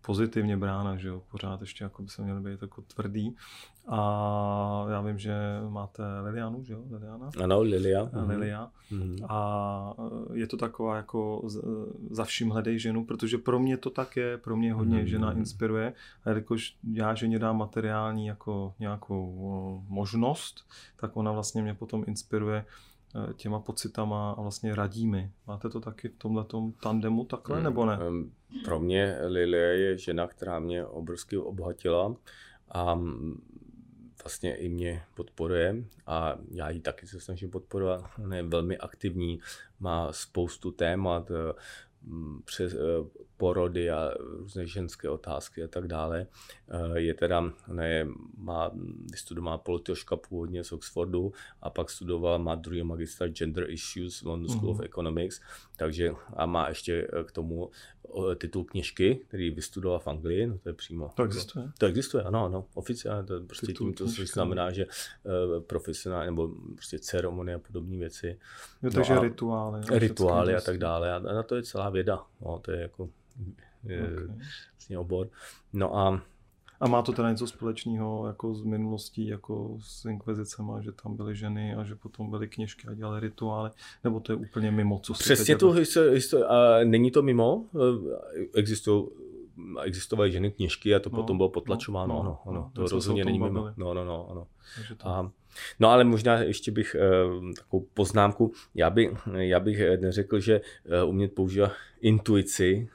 pozitivně 0.03 0.57
brána, 0.57 0.97
že 0.97 1.09
jo, 1.09 1.23
pořád 1.31 1.61
ještě 1.61 1.85
jako 1.85 2.03
by 2.03 2.09
se 2.09 2.23
měli 2.23 2.41
být 2.41 2.63
jako 2.63 2.83
tvrdý. 2.83 3.37
A 3.89 4.87
já 4.91 5.01
vím, 5.01 5.19
že 5.19 5.35
máte 5.69 6.03
Lilianu, 6.21 6.65
že 6.65 6.73
jo, 6.73 6.83
Liliana? 6.91 7.31
Ano, 7.43 7.61
Lilia. 7.61 8.11
Mhm. 8.13 8.29
Lilia. 8.29 8.71
Mm-hmm. 8.93 9.27
A 9.29 9.95
je 10.33 10.47
to 10.47 10.57
taková 10.57 10.97
jako 10.97 11.49
za 12.11 12.25
vším 12.25 12.51
hledej 12.51 12.79
ženu, 12.79 13.05
protože 13.05 13.39
pro 13.39 13.59
mě 13.59 13.77
to 13.77 13.91
tak 13.91 14.17
je, 14.17 14.39
pro 14.39 14.57
mě 14.57 14.75
hodně 14.75 14.99
mm-hmm. 15.03 15.09
žena 15.09 15.33
inspiruje. 15.33 15.93
A 16.25 16.31
jakož 16.31 16.77
já 16.93 17.15
ženě 17.15 17.39
dám 17.39 17.59
materiální 17.59 18.27
jako 18.27 18.75
nějakou 18.79 19.85
možnost, 19.89 20.67
tak 20.97 21.17
ona 21.17 21.33
vlastně 21.33 21.63
mě 21.63 21.75
potom 21.75 22.05
inspiruje 22.07 22.65
Eh, 23.15 23.35
těma 23.35 23.61
pocitama 23.61 24.31
a 24.31 24.43
vlastně 24.43 24.75
radí 24.75 25.07
mi. 25.07 25.33
Máte 25.47 25.69
to 25.69 25.81
taky 25.81 26.09
v 26.09 26.17
tomhle 26.19 26.45
tandemu 26.83 27.25
takhle, 27.25 27.57
hmm. 27.57 27.65
nebo 27.65 27.87
ne? 27.87 27.99
Pro 28.65 28.81
mě 28.81 29.17
Lilie 29.27 29.79
je 29.79 29.99
žena, 29.99 30.27
která 30.27 30.59
mě 30.59 30.85
obrovsky 30.85 31.37
obohatila 31.37 32.17
a 32.69 33.01
vlastně 34.25 34.57
i 34.57 34.69
mě 34.69 35.03
podporuje 35.15 35.85
a 36.07 36.39
já 36.51 36.71
ji 36.71 36.81
taky 36.81 37.07
se 37.07 37.21
snažím 37.21 37.51
podporovat. 37.51 38.11
Ona 38.25 38.37
je 38.37 38.43
velmi 38.43 38.79
aktivní, 38.79 39.41
má 39.81 40.13
spoustu 40.13 40.71
témat, 40.71 41.31
eh, 41.31 41.53
přes 42.45 42.75
eh, 42.75 42.79
porody 43.41 43.91
a 43.91 44.13
různé 44.19 44.67
ženské 44.67 45.09
otázky 45.09 45.65
a 45.65 45.69
tak 45.69 45.89
dále. 45.89 46.27
Eh, 46.69 47.01
je 47.01 47.15
teda, 47.15 47.53
ne, 47.69 48.07
má, 48.37 48.71
vystudovala 49.11 49.59
politoložka 49.59 50.17
původně 50.17 50.65
z 50.65 50.73
Oxfordu 50.73 51.33
a 51.63 51.71
pak 51.71 51.91
studovala, 51.91 52.39
má 52.39 52.55
druhý 52.55 52.83
magistra 52.83 53.29
Gender 53.29 53.71
Issues 53.71 54.23
v 54.23 54.27
London 54.27 54.49
School 54.49 54.63
mm-hmm. 54.63 54.71
of 54.71 54.77
mhm. 54.77 54.85
Economics, 54.85 55.41
takže 55.77 56.13
a 56.37 56.47
má 56.47 56.69
ještě 56.69 57.09
eh, 57.13 57.25
k 57.25 57.33
tomu 57.33 57.71
titul 58.37 58.65
knižky, 58.65 59.21
který 59.29 59.51
vystudoval 59.51 59.99
v 59.99 60.07
Anglii, 60.07 60.47
no 60.47 60.59
to 60.59 60.69
je 60.69 60.73
přímo. 60.73 61.11
To 61.15 61.23
existuje? 61.23 61.71
To 61.79 61.87
existuje, 61.87 62.23
ano, 62.23 62.45
ano, 62.45 62.67
oficiálně, 62.75 63.27
to 63.27 63.41
prostě 63.41 63.67
titul 63.67 63.87
tím 63.87 63.95
to 63.95 64.05
knižka. 64.05 64.25
znamená, 64.25 64.71
že 64.71 64.87
uh, 64.87 65.63
profesionální 65.63 66.31
nebo 66.31 66.49
prostě 66.75 66.99
ceremonie 66.99 67.55
a 67.55 67.59
podobné 67.59 67.97
věci. 67.97 68.39
Jo, 68.83 68.91
takže 68.91 69.15
no 69.15 69.23
rituály. 69.23 69.81
Rituály 69.91 70.55
a 70.55 70.61
tak 70.61 70.79
dále 70.79 71.13
a 71.13 71.19
na 71.19 71.43
to 71.43 71.57
je 71.57 71.63
celá 71.63 71.91
věda, 71.91 72.25
no, 72.41 72.59
to 72.59 72.73
je 72.73 72.81
jako 72.81 73.09
je 73.85 74.03
okay. 74.03 74.37
vlastně 74.73 74.99
obor. 74.99 75.29
No 75.73 75.97
a 75.97 76.23
a 76.81 76.89
má 76.89 77.03
to 77.03 77.13
teda 77.13 77.31
něco 77.31 77.47
společného 77.47 78.27
jako 78.27 78.55
z 78.55 78.63
minulostí, 78.63 79.27
jako 79.27 79.79
s 79.81 80.05
inkvizicema, 80.05 80.81
že 80.81 80.93
tam 80.93 81.17
byly 81.17 81.37
ženy 81.37 81.75
a 81.75 81.85
že 81.85 81.95
potom 81.95 82.31
byly 82.31 82.49
kněžky 82.49 82.89
a 82.89 82.95
dělali 82.95 83.21
rituály, 83.21 83.71
nebo 84.05 84.21
to 84.21 84.33
je 84.33 84.37
úplně 84.37 84.71
mimo, 84.71 84.99
co 84.99 85.15
si 85.15 85.23
Přesně 85.23 85.57
tu 85.57 85.73
histori- 85.73 86.45
a 86.49 86.85
není 86.85 87.11
to 87.11 87.23
mimo, 87.23 87.65
existují 88.55 89.05
existovaly 89.83 90.33
ženy 90.33 90.51
kněžky 90.51 90.95
a 90.95 90.99
to 90.99 91.11
no, 91.11 91.17
potom 91.17 91.37
bylo 91.37 91.49
potlačováno, 91.49 92.15
no, 92.15 92.21
ano, 92.21 92.39
ano, 92.47 92.71
no, 92.77 92.87
to 92.87 92.95
rozhodně 92.95 93.25
není 93.25 93.39
mimo. 93.39 93.73
No, 93.77 93.95
no, 93.95 94.05
no, 94.05 94.29
ano. 94.31 94.47
To... 94.97 95.09
A, 95.09 95.33
no 95.81 95.89
ale 95.89 96.05
možná 96.05 96.39
ještě 96.39 96.71
bych 96.71 96.97
uh, 97.31 97.53
takovou 97.53 97.87
poznámku, 97.95 98.53
já, 98.75 98.91
by, 98.91 99.17
já 99.33 99.61
bych 99.61 99.81
neřekl, 100.01 100.41
že 100.41 100.61
uh, 101.03 101.11
umět 101.11 101.35
používat 101.35 101.73
intuici 102.01 102.89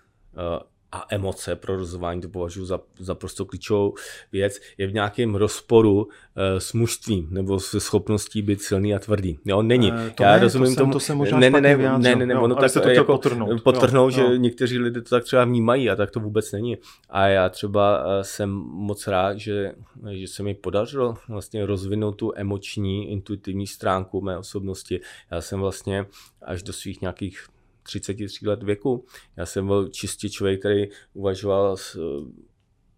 a 0.95 1.05
emoce 1.09 1.55
pro 1.55 1.75
rozhování, 1.75 2.21
to 2.21 2.29
považuji 2.29 2.65
za, 2.65 2.79
za 2.99 3.15
prostě 3.15 3.43
klíčovou 3.43 3.93
věc, 4.31 4.59
je 4.77 4.87
v 4.87 4.93
nějakém 4.93 5.35
rozporu 5.35 6.03
uh, 6.03 6.09
s 6.57 6.73
mužstvím 6.73 7.27
nebo 7.31 7.59
se 7.59 7.79
schopností 7.79 8.41
být 8.41 8.61
silný 8.61 8.95
a 8.95 8.99
tvrdý. 8.99 9.39
Jo, 9.45 9.61
není. 9.61 9.91
E, 9.91 10.09
to 10.15 10.23
Já 10.23 10.31
ne, 10.31 10.39
rozumím 10.39 10.75
to 10.75 10.81
tomu. 10.81 10.93
to 10.93 10.99
se 10.99 11.15
možná 11.15 11.39
ne, 11.39 11.49
ne, 11.49 11.61
ne, 11.61 11.77
ne, 11.77 12.15
ne, 12.15 12.25
ne, 12.25 12.39
ono 12.39 12.55
tak 12.55 12.73
to 12.73 12.89
jako 12.89 13.13
potrhnout, 13.13 13.63
potrhnout 13.63 14.11
jo, 14.13 14.15
že 14.15 14.21
jo. 14.21 14.35
někteří 14.35 14.79
lidé 14.79 15.01
to 15.01 15.09
tak 15.09 15.23
třeba 15.23 15.45
vnímají 15.45 15.89
a 15.89 15.95
tak 15.95 16.11
to 16.11 16.19
vůbec 16.19 16.51
není. 16.51 16.77
A 17.09 17.27
já 17.27 17.49
třeba 17.49 18.05
uh, 18.05 18.11
jsem 18.21 18.49
moc 18.71 19.07
rád, 19.07 19.37
že, 19.37 19.71
že 20.11 20.27
se 20.27 20.43
mi 20.43 20.53
podařilo 20.53 21.17
vlastně 21.29 21.65
rozvinout 21.65 22.11
tu 22.11 22.31
emoční, 22.35 23.11
intuitivní 23.11 23.67
stránku 23.67 24.21
mé 24.21 24.37
osobnosti. 24.37 25.01
Já 25.31 25.41
jsem 25.41 25.59
vlastně 25.59 26.05
až 26.41 26.63
do 26.63 26.73
svých 26.73 27.01
nějakých 27.01 27.47
33 27.85 28.47
let 28.47 28.63
věku. 28.63 29.05
Já 29.37 29.45
jsem 29.45 29.67
byl 29.67 29.87
čistě 29.87 30.29
člověk, 30.29 30.59
který 30.59 30.87
uvažoval 31.13 31.77
s, 31.77 31.95
uh, 31.95 32.27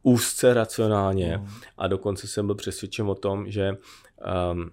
úzce 0.04 0.54
racionálně 0.54 1.38
mm. 1.38 1.48
a 1.78 1.88
dokonce 1.88 2.28
jsem 2.28 2.46
byl 2.46 2.56
přesvědčen 2.56 3.10
o 3.10 3.16
tom, 3.16 3.52
že 3.52 3.72
um, 4.52 4.72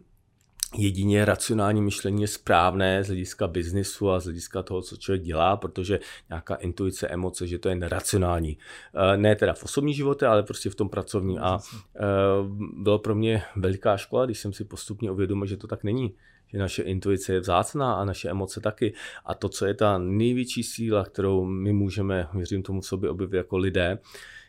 jedině 0.77 1.25
racionální 1.25 1.83
myšlení 1.83 2.23
je 2.23 2.29
správné 2.29 3.05
z 3.05 3.07
hlediska 3.07 3.47
biznisu 3.47 4.11
a 4.11 4.21
z 4.21 4.25
hlediska 4.25 4.63
toho, 4.63 4.83
co 4.83 4.97
člověk 4.97 5.23
dělá, 5.23 5.57
protože 5.57 6.01
nějaká 6.29 6.55
intuice, 6.55 7.09
emoce, 7.09 7.47
že 7.47 7.59
to 7.59 7.69
je 7.69 7.75
neracionální. 7.75 8.59
Uh, 8.95 9.17
ne 9.17 9.37
teda 9.37 9.55
v 9.55 9.65
osobní 9.65 9.95
životě, 9.95 10.27
ale 10.27 10.43
prostě 10.43 10.71
v 10.71 10.75
tom 10.75 10.89
pracovním. 10.89 11.39
A 11.39 11.57
uh, 11.57 12.83
bylo 12.83 12.99
pro 12.99 13.15
mě 13.15 13.43
veliká 13.57 13.97
škola, 13.97 14.27
když 14.27 14.39
jsem 14.39 14.53
si 14.53 14.65
postupně 14.65 15.11
uvědomil, 15.11 15.47
že 15.47 15.57
to 15.57 15.67
tak 15.67 15.85
není 15.85 16.15
že 16.47 16.59
naše 16.59 16.83
intuice 16.83 17.33
je 17.33 17.41
vzácná 17.41 17.95
a 17.95 18.05
naše 18.05 18.31
emoce 18.31 18.61
taky. 18.61 18.95
A 19.25 19.35
to, 19.35 19.49
co 19.49 19.67
je 19.67 19.75
ta 19.75 19.99
největší 19.99 20.63
síla, 20.63 21.05
kterou 21.05 21.45
my 21.45 21.73
můžeme, 21.73 22.29
věřím 22.35 22.63
tomu 22.63 22.81
v 22.81 22.87
sobě 22.87 23.11
objevit 23.11 23.37
jako 23.37 23.57
lidé, 23.59 23.99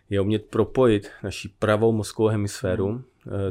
je 0.10 0.21
umět 0.21 0.45
propojit 0.45 1.10
naši 1.23 1.49
pravou 1.60 1.91
mozkovou 1.91 2.27
hemisféru, 2.27 2.91
mm. 2.91 3.03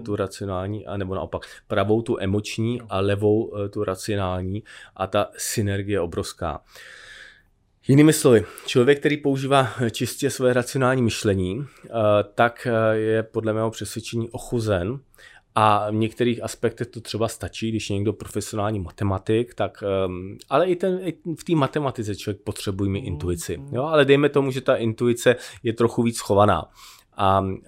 tu 0.04 0.16
racionální, 0.16 0.87
a 0.87 0.96
nebo 0.96 1.14
naopak 1.14 1.42
pravou 1.66 2.02
tu 2.02 2.16
emoční 2.20 2.80
a 2.88 3.00
levou 3.00 3.57
eh, 3.57 3.68
tu 3.68 3.85
racionální 3.85 4.62
a 4.96 5.07
ta 5.07 5.30
synergie 5.37 5.96
je 5.96 6.00
obrovská. 6.00 6.61
Jinými 7.88 8.12
slovy, 8.12 8.44
člověk, 8.66 8.98
který 8.98 9.16
používá 9.16 9.68
čistě 9.90 10.30
své 10.30 10.52
racionální 10.52 11.02
myšlení, 11.02 11.64
eh, 11.85 11.90
tak 12.35 12.68
je 12.92 13.22
podle 13.22 13.52
mého 13.52 13.70
přesvědčení 13.70 14.30
ochuzen 14.30 15.00
a 15.54 15.90
v 15.90 15.94
některých 15.94 16.42
aspektech 16.42 16.86
to 16.86 17.00
třeba 17.00 17.28
stačí, 17.28 17.70
když 17.70 17.90
je 17.90 17.96
někdo 17.96 18.12
profesionální 18.12 18.80
matematik, 18.80 19.54
tak, 19.54 19.84
um, 20.06 20.38
ale 20.50 20.66
i, 20.66 20.76
ten, 20.76 21.00
i 21.02 21.14
v 21.38 21.44
té 21.44 21.54
matematice 21.54 22.16
člověk 22.16 22.42
potřebuje 22.42 22.90
mít 22.90 23.00
intuici. 23.06 23.58
Jo? 23.72 23.82
Ale 23.84 24.04
dejme 24.04 24.28
tomu, 24.28 24.50
že 24.50 24.60
ta 24.60 24.76
intuice 24.76 25.36
je 25.62 25.72
trochu 25.72 26.02
víc 26.02 26.16
schovaná. 26.16 26.64
A 27.16 27.40
um, 27.40 27.60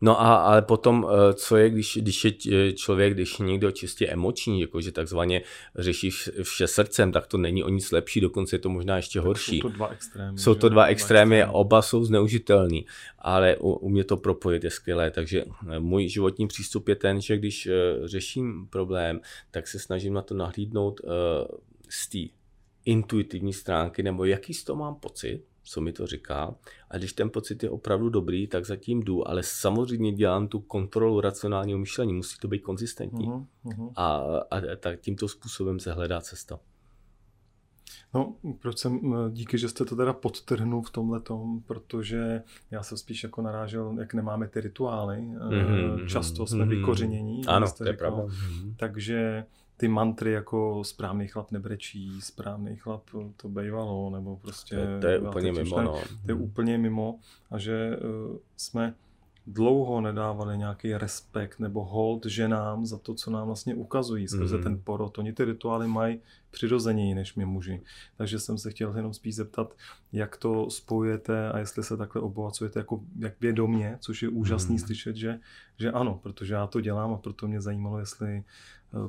No 0.00 0.20
a 0.20 0.34
ale 0.34 0.62
potom, 0.62 1.06
eh, 1.10 1.34
co 1.34 1.56
je, 1.56 1.70
když, 1.70 1.98
když 2.02 2.24
je 2.24 2.32
eh, 2.52 2.72
člověk, 2.72 3.14
když 3.14 3.38
je 3.38 3.46
někdo 3.46 3.70
čistě 3.70 4.06
emoční, 4.06 4.60
jakože 4.60 4.92
takzvaně 4.92 5.42
řeší 5.76 6.10
vše 6.42 6.66
srdcem, 6.66 7.12
tak 7.12 7.26
to 7.26 7.38
není 7.38 7.64
o 7.64 7.68
nic 7.68 7.92
lepší, 7.92 8.20
dokonce 8.20 8.56
je 8.56 8.60
to 8.60 8.68
možná 8.68 8.96
ještě 8.96 9.18
tak 9.18 9.26
horší. 9.26 9.56
Jsou 9.56 9.62
to 9.62 9.68
dva 9.68 9.88
extrémy. 9.88 10.38
Jsou 10.38 10.54
to 10.54 10.68
dva 10.68 10.84
extrémy, 10.84 11.36
extrémy. 11.36 11.52
oba 11.54 11.82
jsou 11.82 12.04
zneužitelný, 12.04 12.86
ale 13.18 13.56
u, 13.56 13.72
u 13.72 13.88
mě 13.88 14.04
to 14.04 14.16
propojit 14.16 14.64
je 14.64 14.70
skvělé, 14.70 15.10
takže 15.10 15.44
eh, 15.70 15.80
můj 15.80 16.08
životní 16.08 16.46
přístup 16.46 16.88
je 16.88 16.94
ten, 16.94 17.20
že 17.20 17.36
když 17.36 17.68
řeším 18.04 18.66
problém, 18.70 19.20
tak 19.50 19.68
se 19.68 19.78
snažím 19.78 20.14
na 20.14 20.22
to 20.22 20.34
nahlídnout 20.34 21.00
z 21.88 22.08
té 22.08 22.18
intuitivní 22.84 23.52
stránky, 23.52 24.02
nebo 24.02 24.24
jaký 24.24 24.54
z 24.54 24.64
toho 24.64 24.76
mám 24.76 24.94
pocit, 24.94 25.42
co 25.64 25.80
mi 25.80 25.92
to 25.92 26.06
říká. 26.06 26.54
A 26.90 26.98
když 26.98 27.12
ten 27.12 27.30
pocit 27.30 27.62
je 27.62 27.70
opravdu 27.70 28.08
dobrý, 28.08 28.46
tak 28.46 28.66
zatím 28.66 29.02
jdu, 29.02 29.28
ale 29.28 29.42
samozřejmě 29.42 30.12
dělám 30.12 30.48
tu 30.48 30.60
kontrolu 30.60 31.20
racionálního 31.20 31.78
myšlení, 31.78 32.12
musí 32.12 32.38
to 32.38 32.48
být 32.48 32.62
konzistentní. 32.62 33.28
Uh-huh, 33.28 33.92
A, 33.96 34.16
a 34.50 34.60
tak 34.80 35.00
tímto 35.00 35.28
způsobem 35.28 35.80
se 35.80 35.92
hledá 35.92 36.20
cesta. 36.20 36.60
No, 38.14 38.36
proč 38.58 38.78
jsem, 38.78 39.14
díky, 39.30 39.58
že 39.58 39.68
jste 39.68 39.84
to 39.84 39.96
teda 39.96 40.12
podtrhnul 40.12 40.82
v 40.82 40.90
tomhle 40.90 41.20
tom, 41.20 41.62
protože 41.66 42.42
já 42.70 42.82
jsem 42.82 42.98
spíš 42.98 43.22
jako 43.22 43.42
narážel, 43.42 43.96
jak 43.98 44.14
nemáme 44.14 44.48
ty 44.48 44.60
rituály, 44.60 45.16
mm-hmm, 45.16 46.06
často 46.06 46.46
jsme 46.46 46.64
mm-hmm. 46.64 46.68
vykořenění. 46.68 47.46
Ano, 47.46 47.66
to 47.78 47.84
je 47.84 47.92
pravda. 47.92 48.22
Takže 48.76 49.44
ty 49.76 49.88
mantry 49.88 50.32
jako 50.32 50.84
správný 50.84 51.28
chlap 51.28 51.50
nebrečí, 51.50 52.20
správný 52.20 52.76
chlap 52.76 53.02
to 53.36 53.48
bejvalo, 53.48 54.10
nebo 54.10 54.36
prostě... 54.36 54.76
To, 54.76 55.00
to 55.00 55.06
je 55.06 55.18
úplně 55.18 55.52
mimo, 55.52 55.82
no. 55.82 56.00
To 56.26 56.30
je 56.30 56.34
úplně 56.34 56.78
mimo 56.78 57.18
a 57.50 57.58
že 57.58 57.96
uh, 57.96 58.36
jsme 58.56 58.94
dlouho 59.46 60.00
nedávali 60.00 60.58
nějaký 60.58 60.94
respekt 60.94 61.60
nebo 61.60 61.84
hold 61.84 62.26
ženám 62.26 62.86
za 62.86 62.98
to, 62.98 63.14
co 63.14 63.30
nám 63.30 63.46
vlastně 63.46 63.74
ukazují 63.74 64.28
skrze 64.28 64.56
mm-hmm. 64.56 64.62
ten 64.62 64.80
porod. 64.84 65.18
Oni 65.18 65.32
ty 65.32 65.44
rituály 65.44 65.88
mají 65.88 66.20
přirozeněji 66.50 67.14
než 67.14 67.34
my 67.34 67.44
muži. 67.44 67.82
Takže 68.16 68.38
jsem 68.38 68.58
se 68.58 68.70
chtěl 68.70 68.96
jenom 68.96 69.14
spíš 69.14 69.34
zeptat, 69.34 69.74
jak 70.12 70.36
to 70.36 70.70
spojujete 70.70 71.52
a 71.52 71.58
jestli 71.58 71.84
se 71.84 71.96
takhle 71.96 72.22
obohacujete 72.22 72.80
jako 72.80 73.00
jak 73.18 73.40
vědomě, 73.40 73.96
což 74.00 74.22
je 74.22 74.28
úžasný 74.28 74.76
mm-hmm. 74.76 74.84
slyšet, 74.86 75.16
že, 75.16 75.40
že 75.78 75.90
ano, 75.92 76.20
protože 76.22 76.54
já 76.54 76.66
to 76.66 76.80
dělám 76.80 77.12
a 77.12 77.18
proto 77.18 77.48
mě 77.48 77.60
zajímalo, 77.60 77.98
jestli 77.98 78.44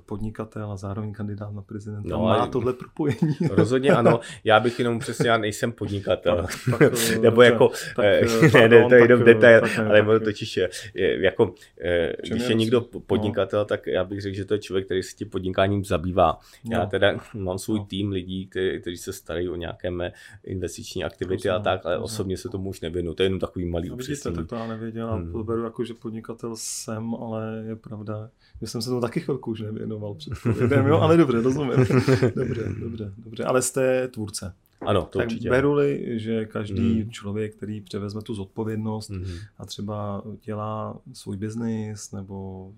podnikatel 0.05 0.71
a 0.71 0.77
zároveň 0.77 1.13
kandidát 1.13 1.53
na 1.53 1.61
prezidenta. 1.61 2.09
No, 2.09 2.23
má 2.23 2.47
tohle 2.47 2.73
propojení. 2.73 3.35
Rozhodně 3.49 3.89
ano. 3.89 4.19
Já 4.43 4.59
bych 4.59 4.79
jenom 4.79 4.99
přesně, 4.99 5.29
já 5.29 5.37
nejsem 5.37 5.71
podnikatel. 5.71 6.35
Tak, 6.35 6.79
tak, 6.79 6.93
Nebo 7.21 7.21
dobře, 7.21 7.45
jako, 7.45 7.71
tak, 7.95 8.05
eh, 8.05 8.25
ne, 8.53 8.69
ne, 8.69 8.85
to 8.89 8.95
je 8.95 9.01
jenom 9.01 9.23
detail, 9.23 9.61
tak, 9.61 9.79
ale 9.79 10.19
tak, 10.19 10.23
totiž 10.23 10.59
jako, 10.95 11.53
eh, 11.81 12.13
když 12.27 12.43
je, 12.43 12.49
je 12.49 12.55
někdo 12.55 12.81
podnikatel, 12.81 13.59
no. 13.59 13.65
tak 13.65 13.87
já 13.87 14.03
bych 14.03 14.21
řekl, 14.21 14.35
že 14.35 14.45
to 14.45 14.53
je 14.53 14.59
člověk, 14.59 14.85
který 14.85 15.03
se 15.03 15.15
tím 15.15 15.29
podnikáním 15.29 15.85
zabývá. 15.85 16.39
Já 16.71 16.79
no. 16.79 16.89
teda 16.89 17.17
mám 17.33 17.57
svůj 17.57 17.79
no. 17.79 17.85
tým 17.85 18.11
lidí, 18.11 18.47
kteří, 18.47 18.81
kteří 18.81 18.97
se 18.97 19.13
starají 19.13 19.49
o 19.49 19.55
nějaké 19.55 19.91
mé 19.91 20.11
investiční 20.43 21.03
aktivity 21.03 21.49
a 21.49 21.59
tak, 21.59 21.85
ale 21.85 21.97
osobně 21.97 22.37
se 22.37 22.49
tomu 22.49 22.69
už 22.69 22.81
nevěnu. 22.81 23.13
To 23.13 23.23
je 23.23 23.25
jenom 23.25 23.39
takový 23.39 23.65
malý 23.65 23.89
no, 23.89 23.95
vidíte, 23.95 24.31
tak 24.31 24.47
to 24.47 24.55
já 24.55 24.67
nevěděl. 24.67 25.11
Hmm. 25.11 25.31
To 25.31 25.43
beru 25.43 25.63
jako, 25.63 25.83
že 25.83 25.93
podnikatel 25.93 26.55
jsem, 26.55 27.15
ale 27.15 27.63
je 27.67 27.75
pravda, 27.75 28.29
že 28.61 28.67
jsem 28.67 28.81
se 28.81 28.89
tomu 28.89 29.01
taky 29.01 29.19
chvilku 29.19 29.51
už 29.51 29.61
nevěnoval 29.61 30.15
před 30.15 30.33
covidem, 30.33 30.87
jo, 30.87 30.97
ale 30.97 31.17
dobře, 31.17 31.41
rozumím. 31.41 31.71
dobře, 32.35 32.75
dobře, 32.79 33.13
dobře, 33.17 33.43
ale 33.43 33.61
jste 33.61 34.07
tvůrce. 34.07 34.53
Ano, 34.81 35.01
to 35.11 35.19
tak 35.19 35.27
určitě. 35.27 35.49
beru-li, 35.49 36.19
že 36.19 36.45
každý 36.45 37.03
mm. 37.03 37.11
člověk, 37.11 37.55
který 37.55 37.81
převezme 37.81 38.21
tu 38.21 38.33
zodpovědnost 38.33 39.09
mm. 39.09 39.25
a 39.57 39.65
třeba 39.65 40.23
dělá 40.43 40.99
svůj 41.13 41.37
biznis 41.37 42.11
nebo 42.11 42.71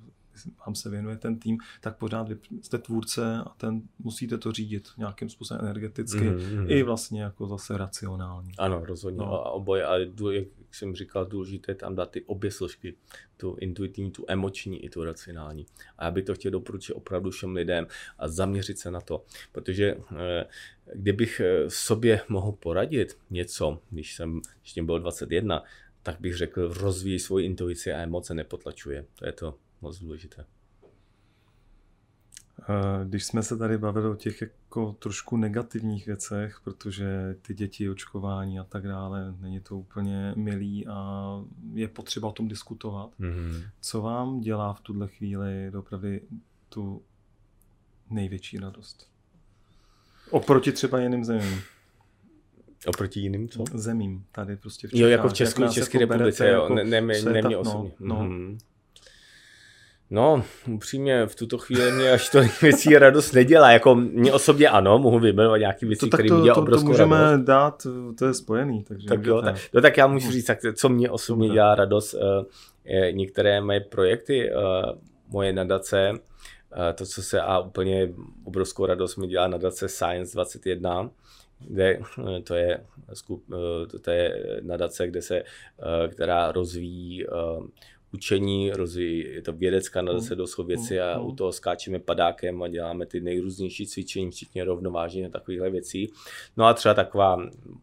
vám 0.66 0.76
se 0.76 0.90
věnuje 0.90 1.18
ten 1.18 1.40
tým, 1.40 1.58
tak 1.82 1.98
pořád 1.98 2.30
vy 2.30 2.38
jste 2.62 2.78
tvůrce 2.78 3.38
a 3.46 3.50
ten 3.58 3.82
musíte 4.00 4.38
to 4.38 4.52
řídit 4.52 4.88
nějakým 4.98 5.30
způsobem 5.30 5.66
energeticky 5.66 6.30
mm, 6.30 6.66
i 6.68 6.84
vlastně 6.84 7.22
jako 7.22 7.48
zase 7.48 7.78
racionálně. 7.78 8.52
Ano, 8.58 8.86
rozhodně. 8.86 9.18
No. 9.18 9.34
A 9.34 9.50
oboje, 9.50 9.84
jak 9.84 10.10
jsem 10.78 10.96
říkal, 10.96 11.26
důležité 11.26 11.76
tam 11.76 11.96
dát 11.96 12.12
ty 12.12 12.24
obě 12.24 12.52
složky, 12.52 12.96
tu 13.38 13.58
intuitivní, 13.60 14.12
tu 14.12 14.26
emoční 14.28 14.86
i 14.86 14.90
tu 14.90 15.04
racionální. 15.04 15.66
A 15.98 16.06
já 16.06 16.12
bych 16.12 16.26
to 16.26 16.34
chtěl 16.34 16.52
doporučit 16.52 16.94
opravdu 16.94 17.32
všem 17.32 17.56
lidem 17.56 17.88
a 18.18 18.28
zaměřit 18.28 18.80
se 18.80 18.92
na 18.92 19.02
to, 19.02 19.26
protože 19.52 19.98
eh, 20.18 20.46
kdybych 20.94 21.40
eh, 21.40 21.70
sobě 21.70 22.22
mohl 22.30 22.52
poradit 22.52 23.18
něco, 23.30 23.82
když 23.90 24.16
jsem 24.16 24.42
ještě 24.62 24.84
byl 24.84 25.00
21, 25.00 25.64
tak 26.04 26.20
bych 26.20 26.38
řekl, 26.38 26.74
rozvíjí 26.74 27.20
svoji 27.20 27.46
intuici 27.46 27.94
a 27.94 27.98
emoce 27.98 28.34
nepotlačuje. 28.34 29.06
To 29.16 29.26
je 29.26 29.32
to 29.32 29.58
moc 29.82 30.00
důležité. 30.00 30.46
Když 33.04 33.26
jsme 33.26 33.44
se 33.44 33.58
tady 33.58 33.78
bavili 33.78 34.10
o 34.10 34.16
těch 34.16 34.42
jako 34.42 34.96
trošku 35.00 35.38
negativních 35.38 36.06
věcech, 36.06 36.60
protože 36.64 37.36
ty 37.42 37.54
děti, 37.54 37.90
očkování 37.90 38.60
a 38.60 38.64
tak 38.64 38.88
dále, 38.88 39.36
není 39.40 39.60
to 39.60 39.78
úplně 39.78 40.34
milý 40.36 40.88
a 40.88 41.32
je 41.74 41.88
potřeba 41.88 42.28
o 42.28 42.32
tom 42.32 42.48
diskutovat. 42.48 43.10
Mm-hmm. 43.20 43.64
Co 43.82 44.02
vám 44.02 44.40
dělá 44.40 44.74
v 44.74 44.82
tuhle 44.82 45.08
chvíli 45.08 45.72
opravdu 45.78 46.08
tu 46.70 47.02
největší 48.10 48.58
radost? 48.58 49.10
Oproti 50.32 50.72
třeba 50.72 51.00
jiným 51.00 51.26
zemím. 51.26 51.60
Oproti 52.88 53.20
jiným 53.20 53.50
co? 53.50 53.64
Zemím, 53.74 54.26
tady 54.32 54.56
prostě 54.56 54.88
v 54.88 54.92
Čechách. 54.92 55.02
Jo, 55.02 55.08
jako 55.08 55.30
v 55.30 55.34
Česku, 55.34 55.68
České 55.74 56.02
jako 56.02 56.14
republice, 56.14 56.50
jo, 56.50 56.62
jako 56.62 56.76
ne, 56.76 56.84
ne, 56.84 57.02
ne, 57.02 57.22
ne 57.22 57.42
mě 57.42 57.58
osobně. 57.58 57.92
No, 58.00 58.16
no. 58.16 58.30
Mm-hmm. 58.30 58.58
No, 60.10 60.44
upřímně 60.74 61.26
v 61.26 61.36
tuto 61.36 61.58
chvíli 61.58 61.92
mě 61.92 62.12
až 62.12 62.30
to 62.30 62.40
věcí 62.62 62.98
radost 62.98 63.32
nedělá. 63.32 63.72
Jako 63.72 63.96
mě 63.96 64.34
osobně 64.34 64.70
ano, 64.70 65.00
mohu 65.00 65.20
vyjmenovat 65.20 65.60
nějaké 65.60 65.86
věci, 65.86 66.10
které 66.10 66.24
mě 66.24 66.44
dělá 66.44 66.58
obrovskou 66.58 66.88
to 66.88 66.92
můžeme 66.92 67.22
radost. 67.22 67.46
dát, 67.46 67.88
to 68.18 68.26
je 68.26 68.34
spojený. 68.34 68.84
Takže 68.84 69.08
tak 69.08 69.26
jo, 69.26 69.42
tak, 69.42 69.56
no, 69.74 69.82
tak 69.82 69.98
já 69.98 70.08
můžu 70.08 70.32
říct, 70.32 70.46
tak, 70.46 70.60
co 70.76 70.90
mě 70.90 71.10
osobně 71.10 71.50
dělá 71.50 71.76
radost. 71.76 72.14
Uh, 72.14 72.22
některé 73.12 73.62
moje 73.62 73.80
projekty, 73.80 74.52
uh, 74.52 74.98
moje 75.30 75.54
nadace, 75.54 76.12
uh, 76.12 76.18
to, 76.96 77.06
co 77.06 77.24
se 77.24 77.42
a 77.42 77.60
úplně 77.60 78.10
obrovskou 78.44 78.86
radost 78.86 79.16
mi 79.16 79.28
dělá 79.28 79.48
nadace 79.48 79.90
Science 79.90 80.34
21, 80.34 81.10
kde 81.60 82.00
to 82.44 82.56
je, 82.56 82.84
to 84.02 84.12
je 84.12 84.44
nadace, 84.62 85.08
kde 85.08 85.22
se, 85.22 85.44
která 86.10 86.52
rozvíjí 86.52 87.26
učení, 88.14 88.72
rozvíjí, 88.72 89.34
je 89.34 89.42
to 89.42 89.54
vědecká 89.54 90.02
nadace 90.02 90.36
mm. 90.36 90.38
do 90.38 90.64
věci 90.64 91.00
a 91.00 91.20
mm. 91.20 91.26
u 91.26 91.36
toho 91.36 91.52
skáčeme 91.52 92.00
padákem 92.00 92.64
a 92.64 92.68
děláme 92.68 93.06
ty 93.06 93.22
nejrůznější 93.22 93.88
cvičení, 93.88 94.32
včetně 94.32 94.64
rovnovážení 94.64 95.26
a 95.26 95.30
takovýchhle 95.30 95.70
věcí. 95.70 96.12
No 96.58 96.66
a 96.66 96.74
třeba 96.74 96.94
taková 96.94 97.38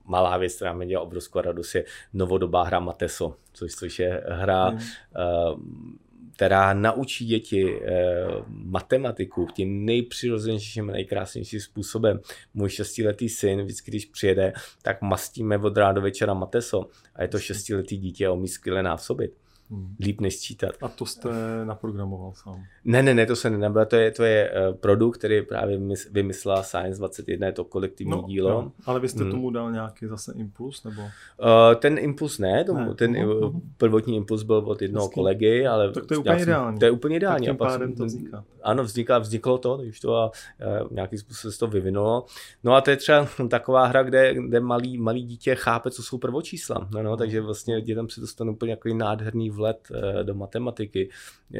malá 0.04 0.36
věc, 0.36 0.56
která 0.56 0.72
mě 0.72 0.86
dělá 0.86 1.02
obrovskou 1.02 1.40
radost, 1.40 1.74
je 1.74 1.84
novodobá 2.12 2.62
hra 2.62 2.80
Mateso, 2.80 3.36
což, 3.52 3.74
což 3.74 3.98
je 3.98 4.22
hra, 4.28 4.70
mm. 4.70 4.76
uh, 4.76 5.60
která 6.36 6.74
naučí 6.74 7.26
děti 7.26 7.64
uh, 7.64 7.80
matematiku 8.48 9.46
tím 9.54 9.84
nejpřirozenějším, 9.84 10.86
nejkrásnějším 10.86 11.60
způsobem. 11.60 12.20
Můj 12.54 12.70
šestiletý 12.70 13.28
syn, 13.28 13.62
vždycky, 13.62 13.90
když 13.90 14.06
přijede, 14.06 14.52
tak 14.82 15.02
mastíme 15.02 15.58
od 15.58 15.76
rána 15.76 15.92
do 15.92 16.00
večera 16.00 16.34
mateso 16.34 16.86
a 17.14 17.22
je 17.22 17.28
to 17.28 17.38
šestiletý 17.38 17.96
dítě 17.96 18.26
a 18.26 18.32
umí 18.32 18.48
skvěle 18.48 18.82
násobit. 18.82 19.32
Hmm. 19.70 19.96
Líp 20.00 20.20
než 20.20 20.36
sčítat. 20.36 20.70
A 20.82 20.88
to 20.88 21.06
jste 21.06 21.28
naprogramoval 21.64 22.32
sám? 22.34 22.64
Ne, 22.84 23.02
ne, 23.02 23.14
ne, 23.14 23.26
to 23.26 23.36
se 23.36 23.50
nenabil. 23.50 23.86
To 23.86 23.96
je, 23.96 24.10
to 24.10 24.24
je 24.24 24.50
uh, 24.50 24.76
produkt, 24.76 25.18
který 25.18 25.42
právě 25.42 25.78
vymyslela 26.10 26.62
Science 26.62 26.98
21, 26.98 27.46
je 27.46 27.52
to 27.52 27.64
kolektivní 27.64 28.10
no, 28.10 28.22
dílo. 28.26 28.50
Jo. 28.50 28.72
Ale 28.86 29.00
vy 29.00 29.08
jste 29.08 29.22
hmm. 29.22 29.32
tomu 29.32 29.50
dal 29.50 29.72
nějaký 29.72 30.06
zase 30.06 30.32
impuls? 30.36 30.84
nebo? 30.84 31.02
Uh, 31.02 31.08
ten 31.78 31.98
impuls 31.98 32.38
ne, 32.38 32.64
tomu, 32.64 32.80
ne. 32.80 32.94
ten 32.94 33.16
uh, 33.16 33.60
prvotní 33.76 34.16
impuls 34.16 34.42
byl 34.42 34.56
od 34.56 34.82
jednoho 34.82 35.06
Hezky. 35.06 35.14
kolegy, 35.14 35.66
ale... 35.66 35.92
Tak 35.92 36.06
to 36.06 36.14
je 36.14 36.18
úplně 36.18 36.42
ideální. 36.42 36.78
To 36.78 36.84
je 36.84 36.90
úplně 36.90 37.16
ideální. 37.16 37.46
Tak 37.46 37.52
tím 37.52 37.58
pádem 37.58 37.94
to 37.94 38.04
vzniká. 38.04 38.44
Ano, 38.62 38.84
vzniká, 38.84 39.18
vzniklo 39.18 39.58
to, 39.58 39.76
když 39.76 40.00
to 40.00 40.16
a 40.16 40.26
uh, 40.26 40.88
nějakým 40.90 41.18
způsobem 41.18 41.52
se 41.52 41.58
to 41.58 41.66
vyvinulo. 41.66 42.26
No 42.64 42.74
a 42.74 42.80
to 42.80 42.90
je 42.90 42.96
třeba 42.96 43.28
taková 43.48 43.86
hra, 43.86 44.02
kde, 44.02 44.34
kde 44.34 44.60
malý, 44.60 44.98
malý 44.98 45.22
dítě 45.22 45.54
chápe, 45.54 45.90
co 45.90 46.02
jsou 46.02 46.18
prvočísla. 46.18 46.88
No, 46.94 47.02
no, 47.02 47.16
takže 47.16 47.40
vlastně 47.40 47.80
dětem 47.80 48.08
se 48.08 48.20
dostane 48.20 48.50
úplně 48.50 48.72
jako 48.72 48.88
nádherný 48.88 49.50
vlet 49.54 49.88
eh, 49.94 50.24
do 50.24 50.34
matematiky 50.34 51.10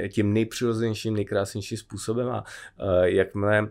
tím 0.09 0.33
nejpřirozenějším, 0.33 1.14
nejkrásnějším 1.14 1.78
způsobem 1.78 2.28
a 2.28 2.44
eh, 2.80 3.11
jakmile 3.11 3.68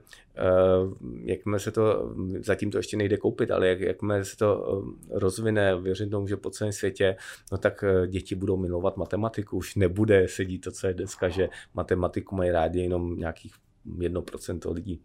jakmile 1.23 1.59
se 1.59 1.71
to, 1.71 2.15
zatím 2.39 2.71
to 2.71 2.77
ještě 2.77 2.97
nejde 2.97 3.17
koupit, 3.17 3.51
ale 3.51 3.67
jak, 3.67 3.79
jakmile 3.79 4.25
se 4.25 4.37
to 4.37 4.83
rozvine, 5.11 5.81
věřím 5.81 6.09
tomu, 6.09 6.27
že 6.27 6.37
po 6.37 6.49
celém 6.49 6.73
světě, 6.73 7.15
no 7.51 7.57
tak 7.57 7.83
děti 8.07 8.35
budou 8.35 8.57
milovat 8.57 8.97
matematiku. 8.97 9.57
Už 9.57 9.75
nebude 9.75 10.27
sedít 10.27 10.63
to, 10.63 10.71
co 10.71 10.87
je 10.87 10.93
dneska, 10.93 11.29
že 11.29 11.49
matematiku 11.73 12.35
mají 12.35 12.51
rádi 12.51 12.79
jenom 12.79 13.17
nějakých 13.17 13.53
1% 13.97 14.73
lidí. 14.73 15.01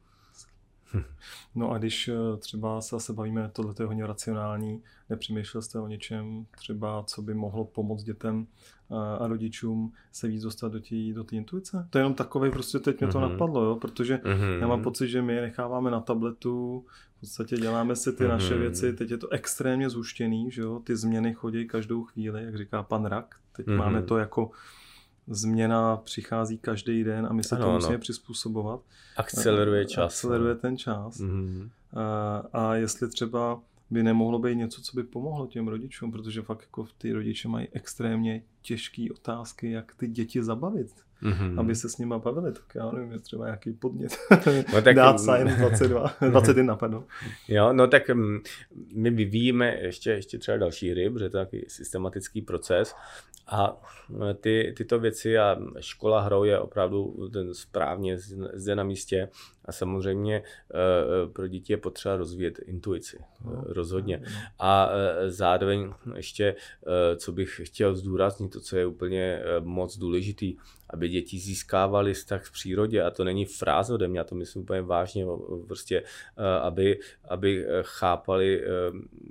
No 1.55 1.71
a 1.71 1.79
když 1.79 2.09
eh, 2.09 2.37
třeba 2.39 2.81
se 2.81 2.97
zase 2.97 3.13
bavíme, 3.13 3.51
tohle 3.53 3.75
je 3.81 3.87
hodně 3.87 4.07
racionální, 4.07 4.83
nepřemýšlel 5.11 5.63
jste 5.63 5.79
o 5.79 5.89
něčem, 5.89 6.47
třeba 6.57 7.03
co 7.07 7.23
by 7.23 7.35
mohlo 7.35 7.65
pomoct 7.65 8.03
dětem 8.03 8.47
eh, 8.91 8.95
a 9.19 9.27
rodičům 9.27 9.93
se 10.13 10.29
víc 10.29 10.43
dostat 10.43 10.73
do 10.73 10.81
té 10.81 10.97
do 11.15 11.25
intuice? 11.33 11.87
To 11.91 11.99
je 11.99 12.01
jenom 12.01 12.15
takové, 12.15 12.51
prostě 12.51 12.79
teď 12.79 13.01
mě 13.01 13.13
to 13.13 13.19
mm-hmm. 13.19 13.31
napadlo, 13.31 13.65
jo? 13.65 13.77
protože 13.77 14.17
mm-hmm. 14.17 14.61
já 14.61 14.67
mám 14.67 14.83
pocit, 14.83 15.09
že 15.09 15.23
my 15.23 15.35
je 15.35 15.41
necháváme 15.41 15.91
na 15.91 16.01
tabletu, 16.01 16.85
v 17.17 17.21
podstatě 17.21 17.57
děláme 17.57 17.97
si 17.97 18.13
ty 18.13 18.25
mm-hmm. 18.25 18.29
naše 18.29 18.55
mhm. 18.55 18.61
věci, 18.61 18.93
teď 18.93 19.11
je 19.11 19.19
to 19.19 19.29
extrémně 19.29 19.91
zhuštěný, 19.91 20.51
že 20.51 20.63
jo? 20.63 20.81
ty 20.85 20.97
změny 20.97 21.35
chodí 21.35 21.67
každou 21.67 22.05
chvíli, 22.05 22.45
jak 22.45 22.57
říká 22.57 22.83
pan 22.83 23.05
Rak, 23.05 23.37
teď 23.57 23.67
mm-hmm. 23.67 23.77
máme 23.77 24.03
to 24.03 24.19
jako 24.19 24.51
změna 25.29 25.97
přichází 25.97 26.59
každý 26.59 27.05
den 27.05 27.27
a 27.31 27.33
my 27.33 27.45
se 27.45 27.57
ano, 27.57 27.67
to 27.67 27.73
musíme 27.73 27.95
ano. 27.95 28.01
přizpůsobovat. 28.01 28.81
Akceleruje 29.17 29.85
čas. 29.85 30.05
Akceleruje 30.05 30.55
ten 30.55 30.77
čas. 30.77 31.21
Mm-hmm. 31.21 31.71
A, 31.97 32.37
a 32.53 32.75
jestli 32.75 33.09
třeba 33.09 33.61
by 33.91 34.03
nemohlo 34.03 34.39
být 34.39 34.57
něco, 34.57 34.83
co 34.83 34.97
by 34.97 35.03
pomohlo 35.03 35.47
těm 35.47 35.69
rodičům, 35.69 36.13
protože 36.13 36.43
fakt 36.43 36.63
jako 36.63 36.87
ty 36.99 37.13
rodiče 37.13 37.49
mají 37.49 37.69
extrémně 37.73 38.43
těžké 38.63 39.07
otázky, 39.15 39.71
jak 39.71 39.95
ty 39.95 40.09
děti 40.09 40.43
zabavit 40.43 40.95
mm-hmm. 41.23 41.61
aby 41.61 41.75
se 41.75 41.89
s 41.89 41.99
nima 41.99 42.19
bavili, 42.19 42.53
tak 42.53 42.75
já 42.75 42.91
nevím, 42.91 43.13
je 43.13 43.19
třeba 43.19 43.45
nějaký 43.45 43.73
podnět. 43.73 44.17
No, 44.75 44.83
tak, 44.83 44.97
Dát 44.97 45.21
Science 45.21 45.57
22, 45.57 46.15
21, 46.21 46.77
pardon. 46.77 47.05
Jo, 47.49 47.73
no 47.73 47.87
tak 47.87 48.11
mm, 48.11 48.39
my 48.95 49.11
vyvíjíme 49.11 49.77
ještě, 49.81 50.11
ještě 50.11 50.39
třeba 50.39 50.57
další 50.57 50.91
hry, 50.91 51.11
protože 51.11 51.31
to 51.31 51.39
je 51.39 51.45
takový 51.45 51.65
systematický 51.69 52.43
proces 52.43 52.95
a 53.47 53.81
e, 54.31 54.35
ty, 54.35 54.75
tyto 54.77 54.99
věci 54.99 55.39
a 55.39 55.57
škola 55.81 56.21
hrou 56.21 56.45
je 56.45 56.59
opravdu 56.59 57.29
ten 57.33 57.55
správně 57.55 58.19
zde 58.55 58.77
na 58.77 58.85
místě 58.85 59.29
a 59.69 59.73
samozřejmě 59.73 60.37
e, 60.37 60.43
e, 60.43 61.29
pro 61.33 61.49
děti 61.49 61.73
je 61.73 61.77
potřeba 61.77 62.17
rozvíjet 62.17 62.59
intuici, 62.67 63.19
no, 63.45 63.65
rozhodně. 63.67 64.23
No. 64.25 64.41
A 64.59 64.91
zároveň 65.29 65.93
ještě, 66.17 66.55
co 67.17 67.33
bych 67.33 67.61
chtěl 67.65 67.95
zdůraznit, 67.95 68.53
to, 68.53 68.61
co 68.61 68.77
je 68.77 68.87
úplně 68.87 69.43
moc 69.61 69.99
důležitý, 69.99 70.57
aby 70.91 71.09
děti 71.09 71.39
získávaly 71.39 72.15
vztah 72.15 72.45
v 72.45 72.53
přírodě 72.53 73.03
a 73.03 73.11
to 73.11 73.25
není 73.25 73.45
fráze 73.45 73.95
ode 73.95 74.09
mě, 74.09 74.19
já 74.19 74.25
to 74.25 74.35
myslím 74.35 74.63
úplně 74.63 74.83
vážně, 74.83 75.27
prostě, 75.67 76.03
aby, 76.63 77.01
aby 77.29 77.67
chápali 77.83 78.65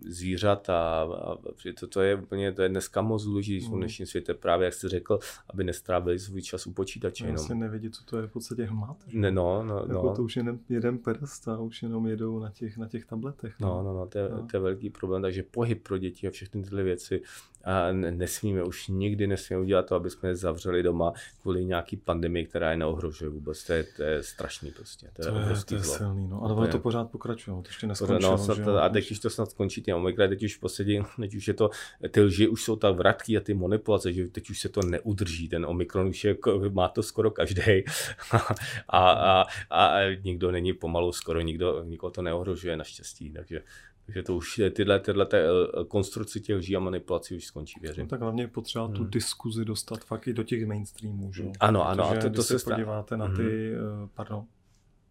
zvířata 0.07 1.01
a 1.01 1.37
to, 1.79 1.87
to 1.87 2.01
je 2.01 2.15
úplně, 2.15 2.51
to 2.51 2.61
je 2.61 2.69
dneska 2.69 3.01
moc 3.01 3.23
důležité 3.23 3.65
v 3.65 3.69
dnešním 3.69 4.07
světě, 4.07 4.33
právě 4.33 4.65
jak 4.65 4.73
jste 4.73 4.89
řekl, 4.89 5.19
aby 5.49 5.63
nestrávili 5.63 6.19
svůj 6.19 6.41
čas 6.41 6.67
u 6.67 6.73
počítače. 6.73 7.23
No, 7.23 7.29
jenom. 7.29 7.59
nevědí, 7.59 7.89
co 7.89 8.05
to 8.05 8.17
je 8.17 8.27
v 8.27 8.31
podstatě 8.31 8.63
hmat. 8.63 8.97
Ne, 9.07 9.31
no, 9.31 9.63
no, 9.63 9.77
jako 9.77 10.03
no. 10.03 10.13
Už 10.27 10.35
jen 10.35 10.59
jeden 10.69 10.97
prst 10.97 11.47
a 11.47 11.59
už 11.59 11.83
jenom 11.83 12.07
jedou 12.07 12.39
na 12.39 12.51
těch, 12.51 12.77
na 12.77 12.87
těch 12.87 13.05
tabletech. 13.05 13.55
No, 13.59 13.67
no, 13.67 13.83
no, 13.83 13.93
no 13.93 14.07
to, 14.07 14.17
je, 14.17 14.29
no. 14.29 14.47
to 14.51 14.57
je 14.57 14.61
velký 14.61 14.89
problém, 14.89 15.21
takže 15.21 15.43
pohyb 15.43 15.83
pro 15.83 15.97
děti 15.97 16.27
a 16.27 16.31
všechny 16.31 16.63
tyhle 16.63 16.83
věci 16.83 17.21
a 17.67 17.91
nesmíme, 17.91 18.63
už 18.63 18.87
nikdy 18.87 19.27
nesmíme 19.27 19.61
udělat 19.61 19.85
to, 19.85 19.95
aby 19.95 20.09
jsme 20.09 20.29
je 20.29 20.35
zavřeli 20.35 20.83
doma 20.83 21.13
kvůli 21.41 21.65
nějaký 21.65 21.97
pandemii, 21.97 22.45
která 22.45 22.71
je 22.71 22.77
neohrožuje 22.77 23.29
vůbec. 23.29 23.63
To 23.63 23.73
je, 23.73 23.83
to 23.83 24.03
je 24.03 24.23
strašný 24.23 24.71
prostě. 24.71 25.09
To 25.13 25.27
je, 25.27 25.31
to 25.31 25.39
je, 25.39 25.55
to 25.65 25.75
je 25.75 25.83
silný, 25.83 26.27
no. 26.27 26.43
Ale 26.43 26.67
to 26.67 26.79
pořád 26.79 27.11
pokračuje, 27.11 27.61
to 27.61 27.69
ještě 27.69 27.87
neskončilo. 27.87 28.31
No, 28.31 28.37
snad, 28.37 28.67
a 28.67 28.89
teď 28.89 29.11
už 29.11 29.19
to 29.19 29.29
snad 29.29 29.53
končí, 29.53 29.81
ty 29.81 29.93
omikra, 29.93 30.27
teď 30.27 30.43
už 30.43 30.57
poslední, 30.57 31.01
teď 31.19 31.35
už 31.35 31.47
je 31.47 31.53
to, 31.53 31.69
ty 32.11 32.21
lži 32.21 32.47
už 32.47 32.63
jsou 32.63 32.75
ta 32.75 32.91
vratky 32.91 33.37
a 33.37 33.39
ty 33.39 33.53
manipulace, 33.53 34.13
že 34.13 34.27
teď 34.27 34.49
už 34.49 34.59
se 34.59 34.69
to 34.69 34.81
neudrží, 34.81 35.49
ten 35.49 35.65
omikron 35.65 36.07
už 36.07 36.23
je, 36.23 36.37
má 36.69 36.87
to 36.87 37.03
skoro 37.03 37.31
každý 37.31 37.83
a, 38.31 38.37
a, 38.87 39.11
a, 39.11 39.45
a, 39.69 39.99
nikdo 40.23 40.51
není 40.51 40.73
pomalu, 40.73 41.11
skoro 41.11 41.41
nikdo, 41.41 41.83
nikoho 41.83 42.11
to 42.11 42.21
neohrožuje 42.21 42.77
naštěstí, 42.77 43.31
takže 43.31 43.61
takže 44.07 44.23
to 44.23 44.35
už 44.35 44.61
tyhle, 44.73 44.99
tyhle 44.99 45.27
eh, 45.33 45.47
konstrukce 45.87 46.39
těch 46.39 46.55
lží 46.55 46.75
a 46.75 46.79
manipulací 46.79 47.35
už 47.35 47.45
skončí, 47.45 47.79
věřím. 47.81 48.03
No, 48.03 48.09
tak 48.09 48.21
hlavně 48.21 48.43
je 48.43 48.47
potřeba 48.47 48.85
hmm. 48.85 48.95
tu 48.95 49.03
diskuzi 49.03 49.65
dostat 49.65 50.05
fakt 50.05 50.27
i 50.27 50.33
do 50.33 50.43
těch 50.43 50.65
mainstreamů, 50.65 51.33
že? 51.33 51.43
Ano, 51.59 51.87
ano. 51.87 52.07
Protože 52.07 52.19
a 52.19 52.29
to, 52.29 52.35
to 52.35 52.43
se, 52.43 52.59
se 52.59 52.69
podíváte 52.69 53.17
na 53.17 53.27
ty, 53.27 53.73
hmm. 53.73 54.09
pardon, 54.13 54.45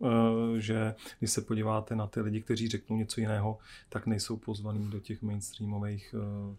eh, 0.04 0.60
že 0.60 0.94
když 1.18 1.30
se 1.30 1.40
podíváte 1.40 1.96
na 1.96 2.06
ty 2.06 2.20
lidi, 2.20 2.42
kteří 2.42 2.68
řeknou 2.68 2.96
něco 2.96 3.20
jiného, 3.20 3.58
tak 3.88 4.06
nejsou 4.06 4.36
pozvaní 4.36 4.90
do 4.90 5.00
těch 5.00 5.22
mainstreamových 5.22 6.14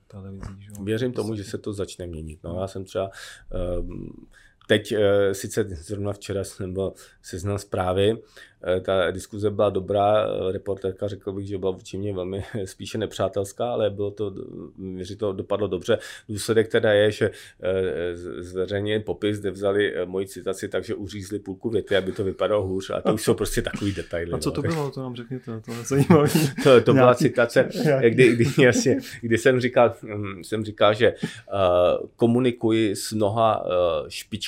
televizí. 0.07 0.55
Že? 0.59 0.71
Věřím 0.83 1.13
tomu, 1.13 1.35
že 1.35 1.43
se 1.43 1.57
to 1.57 1.73
začne 1.73 2.07
měnit. 2.07 2.39
No, 2.43 2.59
já 2.61 2.67
jsem 2.67 2.85
třeba 2.85 3.09
um, 3.79 4.27
teď 4.67 4.93
uh, 4.93 4.99
sice 5.31 5.63
zrovna 5.63 6.13
včera 6.13 6.43
jsem 6.43 6.73
byl 6.73 6.93
seznam 7.21 7.57
zprávy, 7.57 8.17
Eh, 8.63 8.81
ta 8.81 9.11
diskuze 9.11 9.49
byla 9.49 9.69
dobrá, 9.69 10.25
eh, 10.25 10.51
reportérka 10.51 11.07
řekl 11.07 11.31
bych, 11.31 11.47
že 11.47 11.57
byla 11.57 11.71
vůči 11.71 11.97
mě 11.97 12.13
velmi 12.13 12.43
spíše 12.65 12.97
nepřátelská, 12.97 13.71
ale 13.71 13.89
bylo 13.89 14.11
to, 14.11 14.33
že 14.97 15.15
to 15.15 15.33
dopadlo 15.33 15.67
dobře. 15.67 15.97
Důsledek 16.29 16.67
teda 16.67 16.93
je, 16.93 17.11
že 17.11 17.31
eh, 17.63 18.15
zveřejně 18.43 18.99
popis, 18.99 19.39
kde 19.39 19.51
vzali 19.51 19.93
moji 20.05 20.27
citaci, 20.27 20.67
takže 20.67 20.95
uřízli 20.95 21.39
půlku 21.39 21.69
věty, 21.69 21.95
aby 21.95 22.11
to 22.11 22.23
vypadalo 22.23 22.67
hůř 22.67 22.89
a 22.89 23.01
to 23.01 23.13
už 23.13 23.23
jsou 23.23 23.33
prostě 23.33 23.61
takový 23.61 23.91
detaily. 23.93 24.31
A 24.31 24.37
co 24.37 24.51
to 24.51 24.61
no. 24.61 24.69
bylo, 24.69 24.91
to 24.91 25.01
nám 25.01 25.15
řekněte, 25.15 25.61
to 25.65 25.71
je 25.71 25.83
zajímavé. 25.83 26.29
To, 26.63 26.81
to 26.81 26.93
byla 26.93 27.15
citace, 27.15 27.69
kdy, 28.09 28.35
kdy, 28.35 28.45
jasně, 28.63 28.99
kdy 29.21 29.37
jsem, 29.37 29.59
říkal, 29.59 29.93
hm, 30.03 30.43
jsem 30.43 30.65
říkal, 30.65 30.93
že 30.93 31.13
uh, 31.13 32.09
komunikuji 32.15 32.95
s 32.95 33.11
mnoha 33.11 33.65
uh, 33.65 33.71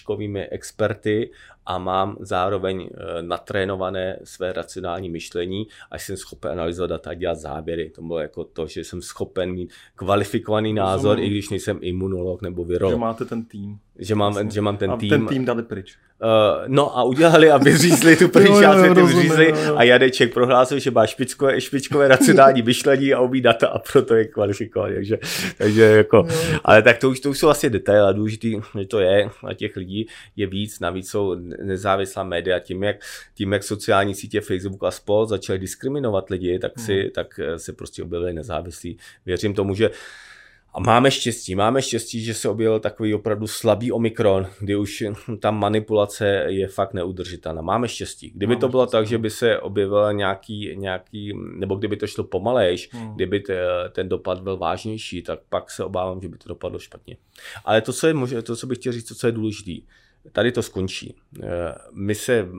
špičkovými 0.10 0.50
experty 0.50 1.30
a 1.66 1.78
mám 1.78 2.18
zároveň 2.20 2.90
eh, 2.94 3.22
natrénované 3.22 4.20
své 4.24 4.54
racionální 4.54 5.10
myšlení 5.10 5.68
a 5.92 5.98
jsem 5.98 6.18
schopen 6.18 6.52
analyzovat 6.52 6.90
data 6.90 7.10
a 7.10 7.14
dělat 7.14 7.36
záběry. 7.36 7.90
To 7.90 8.02
bylo 8.02 8.20
jako 8.20 8.44
to, 8.44 8.68
že 8.68 8.84
jsem 8.84 9.02
schopen 9.02 9.52
mít 9.52 9.72
kvalifikovaný 9.96 10.74
názor, 10.74 11.12
Rozumím. 11.12 11.32
i 11.32 11.34
když 11.34 11.50
nejsem 11.50 11.80
imunolog 11.82 12.42
nebo 12.42 12.66
virolog. 12.66 12.94
Že 12.94 13.00
máte 13.00 13.26
ten 13.26 13.46
tým. 13.46 13.78
Že 14.00 14.16
mám, 14.16 14.52
že 14.52 14.62
mám 14.62 14.78
ten 14.78 14.92
a 14.92 14.98
tým. 14.98 15.10
ten 15.10 15.28
tým 15.28 15.46
dali 15.46 15.64
pryč. 15.64 15.98
Uh, 16.24 16.64
no 16.68 16.98
a 16.98 17.04
udělali, 17.04 17.52
aby 17.52 17.78
řízli 17.78 18.16
tu 18.16 18.28
první 18.34 18.60
část 18.60 18.82
věty 18.82 19.08
řízli 19.08 19.54
a 19.54 19.84
Jadeček 19.84 20.34
prohlásil, 20.34 20.80
že 20.80 20.92
má 20.92 21.06
špičkové, 21.06 21.62
špičkové 21.62 22.08
racionální 22.08 22.62
myšlení 22.62 23.14
a 23.14 23.22
umí 23.22 23.42
data 23.42 23.68
a 23.68 23.80
proto 23.80 24.16
je 24.16 24.26
kvalifikovaný. 24.26 24.94
Takže, 24.96 25.20
takže 25.58 25.82
jako, 25.82 26.28
ale 26.64 26.82
tak 26.82 26.98
to 26.98 27.10
už, 27.10 27.20
to 27.20 27.30
už 27.30 27.40
jsou 27.40 27.50
asi 27.50 27.70
detaily 27.70 28.10
a 28.10 28.12
důležitý, 28.12 28.56
že 28.80 28.86
to 28.86 29.00
je 29.00 29.30
a 29.48 29.54
těch 29.54 29.76
lidí 29.76 30.08
je 30.36 30.48
víc, 30.48 30.80
navíc 30.80 31.10
jsou 31.10 31.36
nezávislá 31.64 32.24
média, 32.24 32.60
tím 32.60 32.84
jak, 32.84 32.96
tím 33.34 33.54
jak 33.54 33.64
sociální 33.64 34.16
sítě 34.16 34.42
Facebook 34.42 34.84
a 34.84 34.92
spol 34.92 35.26
začaly 35.26 35.60
diskriminovat 35.60 36.30
lidi, 36.30 36.60
tak 36.60 36.80
si, 36.80 37.02
hmm. 37.02 37.12
tak 37.12 37.40
se 37.58 37.74
prostě 37.74 38.04
objevili 38.04 38.34
nezávislí. 38.34 38.98
Věřím 39.26 39.54
tomu, 39.54 39.76
že 39.76 39.92
a 40.74 40.80
máme 40.80 41.12
štěstí, 41.12 41.56
máme 41.56 41.82
štěstí, 41.82 42.24
že 42.24 42.34
se 42.34 42.50
objevil 42.50 42.80
takový 42.80 43.14
opravdu 43.14 43.48
slabý 43.48 43.92
omikron, 43.92 44.48
kdy 44.60 44.76
už 44.76 45.04
ta 45.40 45.52
manipulace 45.52 46.46
je 46.48 46.68
fakt 46.68 46.94
neudržitelná. 46.94 47.62
Máme 47.62 47.88
štěstí. 47.88 48.30
Kdyby 48.30 48.54
máme 48.54 48.62
to 48.62 48.70
bylo 48.70 48.84
štěstí. 48.84 48.92
tak, 48.92 49.08
že 49.08 49.18
by 49.18 49.30
se 49.30 49.60
objevil 49.60 50.14
nějaký, 50.14 50.76
nějaký, 50.76 51.34
nebo 51.56 51.76
kdyby 51.76 51.98
to 51.98 52.08
šlo 52.08 52.24
pomalejš, 52.24 52.90
hmm. 52.92 53.16
kdyby 53.16 53.40
te, 53.40 53.60
ten 53.92 54.10
dopad 54.10 54.42
byl 54.42 54.58
vážnější, 54.58 55.22
tak 55.22 55.40
pak 55.50 55.72
se 55.72 55.84
obávám, 55.84 56.22
že 56.22 56.28
by 56.28 56.38
to 56.38 56.50
dopadlo 56.50 56.80
špatně. 56.80 57.18
Ale 57.66 57.82
to, 57.82 57.94
co, 57.94 58.08
je, 58.08 58.42
to, 58.42 58.56
co 58.56 58.68
bych 58.68 58.78
chtěl 58.78 58.94
říct, 58.94 59.08
to, 59.08 59.16
co 59.16 59.28
je 59.28 59.32
důležité, 59.32 59.86
tady 60.32 60.52
to 60.52 60.62
skončí. 60.62 61.16
Eh, 61.44 61.76
my 61.94 62.16
se 62.16 62.50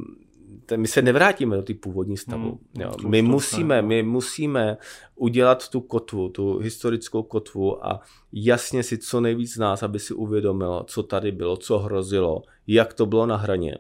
my 0.77 0.89
se 0.89 1.03
nevrátíme 1.03 1.57
do 1.57 1.63
ty 1.63 1.75
původní 1.75 2.17
stavu. 2.17 2.49
Hmm, 2.49 2.83
jo. 2.83 2.93
My, 3.09 3.23
musíme, 3.23 3.83
my 3.83 4.03
musíme 4.03 4.77
udělat 5.17 5.69
tu 5.69 5.81
kotvu, 5.81 6.29
tu 6.29 6.59
historickou 6.59 7.23
kotvu 7.23 7.87
a 7.87 8.01
jasně 8.33 8.83
si 8.83 8.99
co 8.99 9.21
nejvíc 9.21 9.55
z 9.55 9.59
nás, 9.59 9.83
aby 9.83 9.99
si 9.99 10.15
uvědomilo, 10.15 10.85
co 10.85 11.03
tady 11.03 11.33
bylo, 11.33 11.57
co 11.57 11.79
hrozilo, 11.79 12.43
jak 12.67 12.95
to 12.95 13.07
bylo 13.07 13.27
na 13.27 13.37
hraně, 13.37 13.79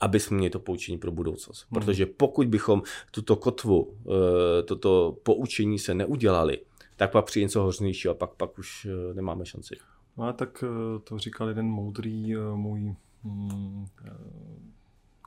aby 0.00 0.20
jsme 0.20 0.36
měli 0.36 0.50
to 0.50 0.58
poučení 0.58 0.98
pro 0.98 1.10
budoucnost. 1.10 1.66
Hmm. 1.70 1.80
Protože 1.80 2.06
pokud 2.06 2.46
bychom 2.46 2.82
tuto 3.10 3.36
kotvu, 3.36 3.94
eh, 4.06 4.62
toto 4.62 5.16
poučení 5.22 5.78
se 5.78 5.94
neudělali, 5.94 6.58
tak 6.96 7.12
pak 7.12 7.24
přijde 7.24 7.44
něco 7.44 7.62
hořnějšího 7.62 8.12
a 8.12 8.14
pak, 8.14 8.34
pak 8.34 8.58
už 8.58 8.86
eh, 8.90 9.14
nemáme 9.14 9.46
šanci. 9.46 9.76
No 10.16 10.24
a 10.24 10.32
tak 10.32 10.64
to 11.04 11.18
říkal 11.18 11.48
jeden 11.48 11.66
moudrý 11.66 12.34
můj 12.54 12.94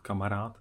kamarád 0.03 0.57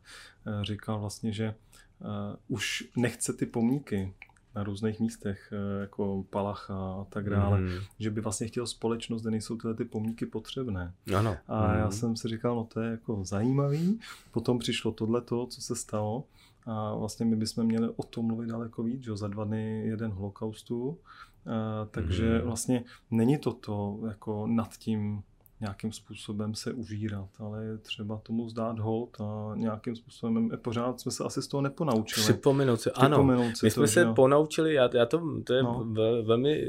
eh, 0.47 0.65
říkal 0.65 1.01
vlastně, 1.01 1.33
že 1.33 1.45
eh, 1.45 2.37
už 2.49 2.89
nechce 2.97 3.33
ty 3.33 3.47
pomníky 3.47 4.15
na 4.55 4.63
různých 4.65 5.01
místech, 5.01 5.53
eh, 5.53 5.81
jako 5.81 6.25
Palach 6.31 6.71
a 6.71 7.07
tak 7.09 7.31
dále, 7.31 7.61
mm. 7.61 7.71
že 7.99 8.11
by 8.11 8.21
vlastně 8.21 8.47
chtěl 8.47 8.67
společnost, 8.67 9.23
kde 9.23 9.31
nejsou 9.31 9.57
tyhle 9.57 9.75
ty 9.75 9.85
pomníky 9.85 10.27
potřebné. 10.27 10.95
Ano. 11.17 11.37
A 11.49 11.73
mm. 11.73 11.79
já 11.79 11.91
jsem 11.91 12.17
si 12.17 12.29
říkal, 12.29 12.57
no 12.57 12.65
to 12.65 12.81
je 12.81 12.91
jako 12.91 13.25
zajímavý. 13.25 14.01
Potom 14.31 14.59
přišlo 14.59 14.93
tohleto, 14.93 15.47
co 15.47 15.61
se 15.61 15.77
stalo. 15.77 16.25
A 16.67 16.95
vlastně 16.95 17.27
my 17.27 17.37
bychom 17.37 17.65
měli 17.65 17.89
o 17.97 18.03
tom 18.03 18.27
mluvit 18.27 18.49
daleko 18.49 18.83
víc, 18.83 19.03
že 19.03 19.17
za 19.17 19.29
dva 19.29 19.45
dny 19.45 19.87
jeden 19.87 20.11
holokaustu. 20.11 20.99
A, 21.47 21.85
takže 21.91 22.39
mm. 22.39 22.45
vlastně 22.45 22.85
není 23.11 23.39
to 23.39 23.53
to 23.53 24.01
jako 24.09 24.47
nad 24.47 24.77
tím 24.77 25.23
nějakým 25.63 25.93
způsobem 25.93 26.55
se 26.55 26.73
užírat, 26.73 27.29
ale 27.39 27.65
je 27.65 27.79
třeba 27.79 28.21
tomu 28.23 28.49
zdát 28.49 28.79
hold 28.79 29.21
a 29.21 29.53
nějakým 29.55 29.97
způsobem 29.97 30.51
pořád 30.63 31.01
jsme 31.01 31.13
se 31.13 31.25
asi 31.25 31.43
z 31.43 31.47
toho 31.47 31.61
neponaučili. 31.61 32.25
Připomenout 32.25 32.81
si, 32.81 32.91
ano. 32.91 33.43
si 33.55 33.67
My 33.67 33.71
jsme 33.71 33.83
to, 33.83 33.87
se 33.87 34.01
že... 34.01 34.13
ponaučili, 34.13 34.75
já, 34.75 34.91
já 34.95 35.07
to, 35.07 35.23
to 35.45 35.55
je 35.55 35.63
no. 35.63 35.87
velmi 36.23 36.67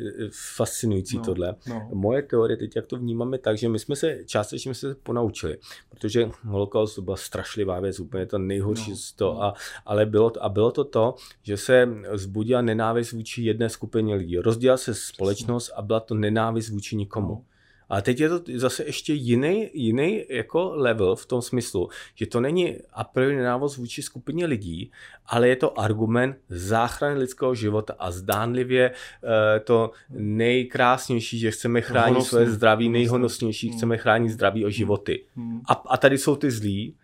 fascinující 0.55 1.17
no. 1.17 1.23
tohle. 1.23 1.55
No. 1.69 1.89
Moje 1.93 2.21
teorie 2.21 2.57
teď, 2.57 2.75
jak 2.75 2.87
to 2.87 2.97
vnímáme 2.97 3.37
tak, 3.37 3.57
že 3.57 3.69
my 3.69 3.79
jsme 3.79 3.95
se 3.95 4.17
částečně 4.25 4.73
se 4.73 4.95
ponaučili, 4.95 5.57
protože 5.89 6.29
holokaust 6.43 6.99
byla 6.99 7.17
strašlivá 7.17 7.79
věc, 7.79 7.99
úplně 7.99 8.25
to 8.25 8.37
nejhorší 8.37 8.91
no. 8.91 8.97
z 8.97 9.11
toho, 9.11 9.33
no. 9.33 9.43
a, 9.43 9.53
ale 9.85 10.05
bylo 10.05 10.29
to, 10.29 10.43
a 10.43 10.49
bylo 10.49 10.71
to 10.71 10.83
to, 10.83 11.15
že 11.43 11.57
se 11.57 11.89
zbudila 12.13 12.61
nenávist 12.61 13.11
vůči 13.11 13.41
jedné 13.41 13.69
skupině 13.69 14.15
lidí. 14.15 14.37
Rozdělila 14.37 14.77
se 14.77 14.93
společnost 14.93 15.71
a 15.75 15.81
byla 15.81 15.99
to 15.99 16.15
nenávist 16.15 16.69
vůči 16.69 16.95
nikomu. 16.95 17.27
No 17.27 17.52
Ale 17.89 18.01
teď 18.01 18.19
je 18.19 18.29
to 18.29 18.39
zase 18.55 18.83
ještě 18.85 19.13
jiný, 19.13 19.69
jiný 19.73 20.25
jako 20.29 20.71
level 20.75 21.15
v 21.15 21.25
tom 21.25 21.41
smyslu, 21.41 21.89
že 22.15 22.25
to 22.25 22.41
není 22.41 22.77
a 22.93 23.03
priori 23.03 23.35
nenávod 23.35 23.77
vůči 23.77 24.01
skupině 24.01 24.45
lidí, 24.45 24.91
ale 25.25 25.47
je 25.47 25.55
to 25.55 25.79
argument 25.79 26.37
záchrany 26.49 27.19
lidského 27.19 27.55
života 27.55 27.95
a 27.99 28.11
zdánlivě 28.11 28.91
uh, 28.91 29.29
to 29.63 29.91
nejkrásnější, 30.09 31.39
že 31.39 31.51
chceme 31.51 31.81
chránit 31.81 32.13
Honosný. 32.13 32.29
své 32.29 32.51
zdraví, 32.51 32.89
nejhonosnější, 32.89 33.67
hmm. 33.67 33.77
chceme 33.77 33.97
chránit 33.97 34.29
zdraví 34.29 34.65
o 34.65 34.69
životy. 34.69 35.23
Hmm. 35.35 35.61
A, 35.69 35.73
a 35.73 35.97
tady 35.97 36.17
jsou 36.17 36.35
ty 36.35 36.51
zlí, 36.51 36.95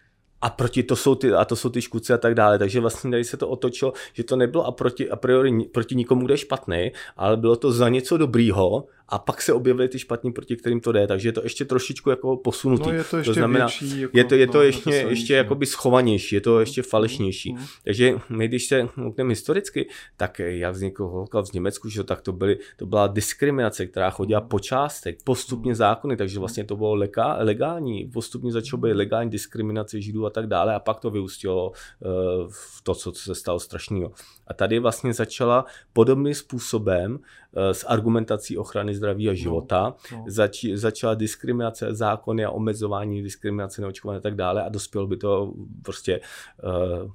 a 0.42 0.50
proti 0.50 0.84
to 0.84 0.96
jsou 0.96 1.16
ty, 1.16 1.34
a 1.34 1.46
to 1.46 1.56
jsou 1.56 1.70
ty 1.70 1.82
škůdci 1.82 2.14
a 2.14 2.18
tak 2.18 2.36
dále. 2.36 2.60
Takže 2.60 2.80
vlastně 2.80 3.12
tady 3.12 3.24
se 3.24 3.38
to 3.38 3.48
otočilo, 3.48 3.94
že 4.14 4.24
to 4.24 4.36
nebylo 4.36 4.66
a, 4.66 4.72
proti, 4.72 5.10
a 5.10 5.16
priori 5.16 5.64
proti 5.72 5.96
nikomu, 5.96 6.26
kde 6.26 6.34
je 6.34 6.38
špatný, 6.38 6.92
ale 7.18 7.38
bylo 7.38 7.56
to 7.56 7.72
za 7.72 7.90
něco 7.90 8.18
dobrýho 8.18 8.86
a 9.12 9.20
pak 9.20 9.42
se 9.42 9.54
objevily 9.54 9.90
ty 9.90 10.00
špatní, 10.00 10.32
proti 10.32 10.56
kterým 10.56 10.80
to 10.80 10.92
jde, 10.92 11.08
takže 11.08 11.30
je 11.30 11.34
to 11.34 11.44
ještě 11.44 11.66
trošičku 11.66 12.10
jako 12.10 12.38
posunutý. 12.38 12.90
No 12.90 12.94
je 12.94 13.04
to 13.04 13.18
ještě 13.18 13.30
to 13.30 13.34
znamená, 13.34 13.66
větší, 13.66 14.02
jako, 14.02 14.18
je 14.18 14.24
to, 14.24 14.36
je 14.36 14.48
to 14.48 14.58
no, 14.58 14.64
ještě, 14.64 14.90
je 14.90 15.04
to 15.04 15.10
ještě 15.10 15.34
jakoby 15.34 15.66
schovanější, 15.66 16.36
je 16.36 16.42
to 16.42 16.60
ještě 16.60 16.82
falešnější. 16.82 17.54
Mm. 17.54 17.66
Takže 17.84 18.14
my, 18.30 18.48
když 18.48 18.66
se 18.66 18.90
mluvíme 18.96 19.30
historicky, 19.30 19.90
tak 20.18 20.40
jak 20.40 20.74
vznikl 20.74 21.08
holokaust 21.08 21.52
v 21.52 21.54
Německu, 21.54 21.90
že 21.90 22.04
tak 22.04 22.22
to, 22.22 22.32
byly, 22.32 22.58
to 22.78 22.86
byla 22.86 23.08
diskriminace, 23.08 23.86
která 23.86 24.10
chodila 24.10 24.42
po 24.42 24.60
částech, 24.60 25.16
postupně 25.24 25.76
zákony, 25.76 26.18
takže 26.18 26.40
vlastně 26.40 26.64
to 26.64 26.76
bylo 26.76 26.96
lega, 26.96 27.36
legální, 27.40 28.10
postupně 28.14 28.52
začalo 28.52 28.82
být 28.82 28.94
legální 28.94 29.30
diskriminace 29.30 30.02
židů 30.02 30.26
a 30.26 30.30
tak 30.30 30.48
dále 30.48 30.76
a 30.76 30.80
pak 30.80 31.00
to 31.00 31.10
vyústilo 31.10 31.70
uh, 31.70 32.48
v 32.52 32.82
to, 32.84 32.96
co 32.96 33.12
se 33.12 33.36
stalo 33.36 33.60
strašného. 33.60 34.12
A 34.48 34.54
tady 34.54 34.80
vlastně 34.80 35.14
začala 35.14 35.66
podobným 35.94 36.34
způsobem 36.34 37.20
s 37.54 37.84
argumentací 37.84 38.58
ochrany 38.58 38.96
zdraví 38.96 39.30
a 39.30 39.32
no, 39.32 39.36
života. 39.36 39.96
No, 40.12 40.18
no. 40.18 40.24
Zač, 40.28 40.66
začala 40.74 41.14
diskriminace, 41.14 41.96
zákony 41.96 42.46
a 42.46 42.52
omezování 42.52 43.24
diskriminace, 43.24 43.82
neočkování 43.82 44.18
a 44.18 44.22
tak 44.22 44.36
dále 44.36 44.64
a 44.64 44.70
dospělo 44.70 45.08
by 45.08 45.18
to 45.18 45.54
prostě 45.82 46.22
uh, 46.64 47.12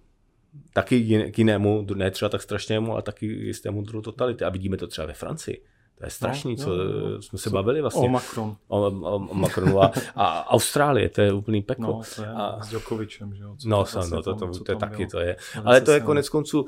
taky 0.73 1.31
k 1.33 1.39
jinému, 1.39 1.87
ne 1.95 2.11
třeba 2.11 2.29
tak 2.29 2.43
strašnému, 2.43 2.93
ale 2.93 3.03
taky 3.03 3.27
jistému 3.27 3.83
druhu 3.83 4.03
totality. 4.03 4.45
A 4.45 4.49
vidíme 4.49 4.77
to 4.77 4.87
třeba 4.87 5.07
ve 5.07 5.13
Francii. 5.13 5.63
To 5.99 6.07
je 6.07 6.11
strašný, 6.11 6.57
no, 6.57 6.65
co 6.65 6.77
no, 6.77 6.85
no. 7.11 7.23
jsme 7.23 7.39
se 7.39 7.51
co? 7.51 7.55
bavili 7.55 7.81
vlastně. 7.81 8.09
O 8.09 8.11
Macron. 8.11 8.57
O, 8.69 8.81
o, 8.87 9.17
o 9.17 9.35
Macronu 9.35 9.83
a, 9.83 9.93
a 10.17 10.51
Austrálie, 10.51 11.09
to 11.09 11.21
je 11.21 11.33
úplný 11.33 11.63
peklo. 11.63 11.87
No, 11.87 12.03
to 12.17 12.23
je 12.23 12.29
a, 12.29 12.63
s 12.63 12.69
Djokovicem, 12.69 13.35
že 13.35 13.43
jo. 13.43 13.57
Co 13.59 13.69
no, 13.69 13.85
to, 13.85 13.99
no, 13.99 14.23
to, 14.23 14.35
to, 14.35 14.49
to, 14.49 14.65
to 14.65 14.73
je 14.73 14.77
taky, 14.77 15.07
to 15.07 15.21
je. 15.21 15.37
Ale 15.65 15.81
to 15.81 15.93
je 15.93 16.01
konec 16.01 16.29
konců, 16.29 16.67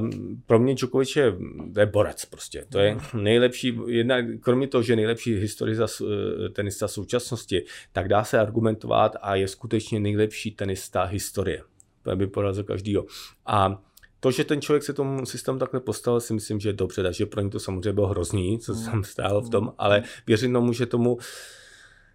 um, 0.00 0.42
pro 0.46 0.58
mě 0.58 0.74
Djokovic 0.74 1.16
je, 1.16 1.36
to 1.74 1.80
je 1.80 1.86
borec 1.86 2.24
prostě. 2.24 2.64
To 2.68 2.78
je 2.78 2.94
no. 2.94 3.20
nejlepší, 3.22 3.78
jedna, 3.86 4.16
kromě 4.40 4.68
toho, 4.68 4.82
že 4.82 4.96
nejlepší 4.96 5.34
historista 5.34 5.86
eh, 5.86 6.48
tenista 6.48 6.88
současnosti, 6.88 7.64
tak 7.92 8.08
dá 8.08 8.24
se 8.24 8.38
argumentovat 8.38 9.16
a 9.22 9.34
je 9.34 9.48
skutečně 9.48 10.00
nejlepší 10.00 10.50
tenista 10.50 11.02
historie. 11.02 11.62
To 12.02 12.16
by 12.16 12.26
porazil 12.26 12.64
každýho. 12.64 13.06
A 13.46 13.82
to, 14.20 14.30
že 14.30 14.44
ten 14.44 14.60
člověk 14.60 14.82
se 14.82 14.92
tomu 14.92 15.26
systému 15.26 15.58
takhle 15.58 15.80
postavil, 15.80 16.20
si 16.20 16.34
myslím, 16.34 16.60
že 16.60 16.68
je 16.68 16.72
dobře, 16.72 17.02
takže 17.02 17.26
pro 17.26 17.40
ně 17.40 17.50
to 17.50 17.60
samozřejmě 17.60 17.92
bylo 17.92 18.06
hrozný, 18.06 18.58
co 18.58 18.74
se 18.74 18.90
tam 18.90 19.04
stálo 19.04 19.40
v 19.40 19.50
tom, 19.50 19.72
ale 19.78 20.02
věřím 20.26 20.52
tomu, 20.52 20.72
že 20.72 20.86
tomu 20.86 21.18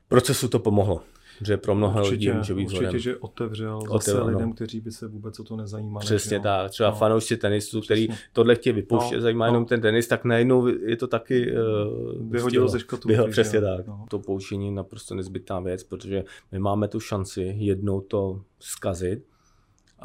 procesu 0.08 0.48
to 0.48 0.60
pomohlo. 0.60 1.02
Že 1.42 1.58
pro 1.58 1.76
mnoho 1.76 2.00
určitě, 2.00 2.14
lidí 2.14 2.32
může 2.32 2.54
být 2.54 2.66
Určitě, 2.66 2.84
vzorem. 2.84 3.00
že 3.00 3.18
otevřel, 3.18 3.78
otevřel 3.78 4.16
zase 4.16 4.24
lidem, 4.24 4.54
kteří 4.54 4.80
by 4.80 4.92
se 4.92 5.08
vůbec 5.08 5.40
o 5.40 5.44
to 5.44 5.56
nezajímali. 5.56 6.06
Přesně 6.06 6.40
tak. 6.40 6.72
Třeba 6.72 6.90
no. 6.90 6.96
fanoušci 6.96 7.38
tenistů, 7.38 7.82
který 7.82 8.08
tohle 8.34 8.56
chtějí 8.56 8.74
vypouštět, 8.74 9.16
no, 9.16 9.22
zajímá 9.22 9.46
no. 9.46 9.54
jenom 9.54 9.66
ten 9.66 9.82
tenis, 9.82 10.08
tak 10.08 10.26
najednou 10.26 10.68
je 10.68 10.98
to 10.98 11.08
taky... 11.08 11.52
Uh, 11.52 12.32
Vyhodilo 12.32 12.68
ze 12.68 12.80
škotu. 12.80 13.08
Vyho, 13.08 13.28
přesně 13.28 13.62
tak. 13.62 13.88
No. 13.88 14.06
To 14.10 14.20
poučení 14.20 14.66
je 14.66 14.72
naprosto 14.72 15.16
nezbytná 15.16 15.60
věc, 15.60 15.84
protože 15.84 16.24
my 16.52 16.60
máme 16.60 16.88
tu 16.88 17.00
šanci 17.00 17.56
jednou 17.58 18.02
to 18.02 18.42
zkazit, 18.60 19.26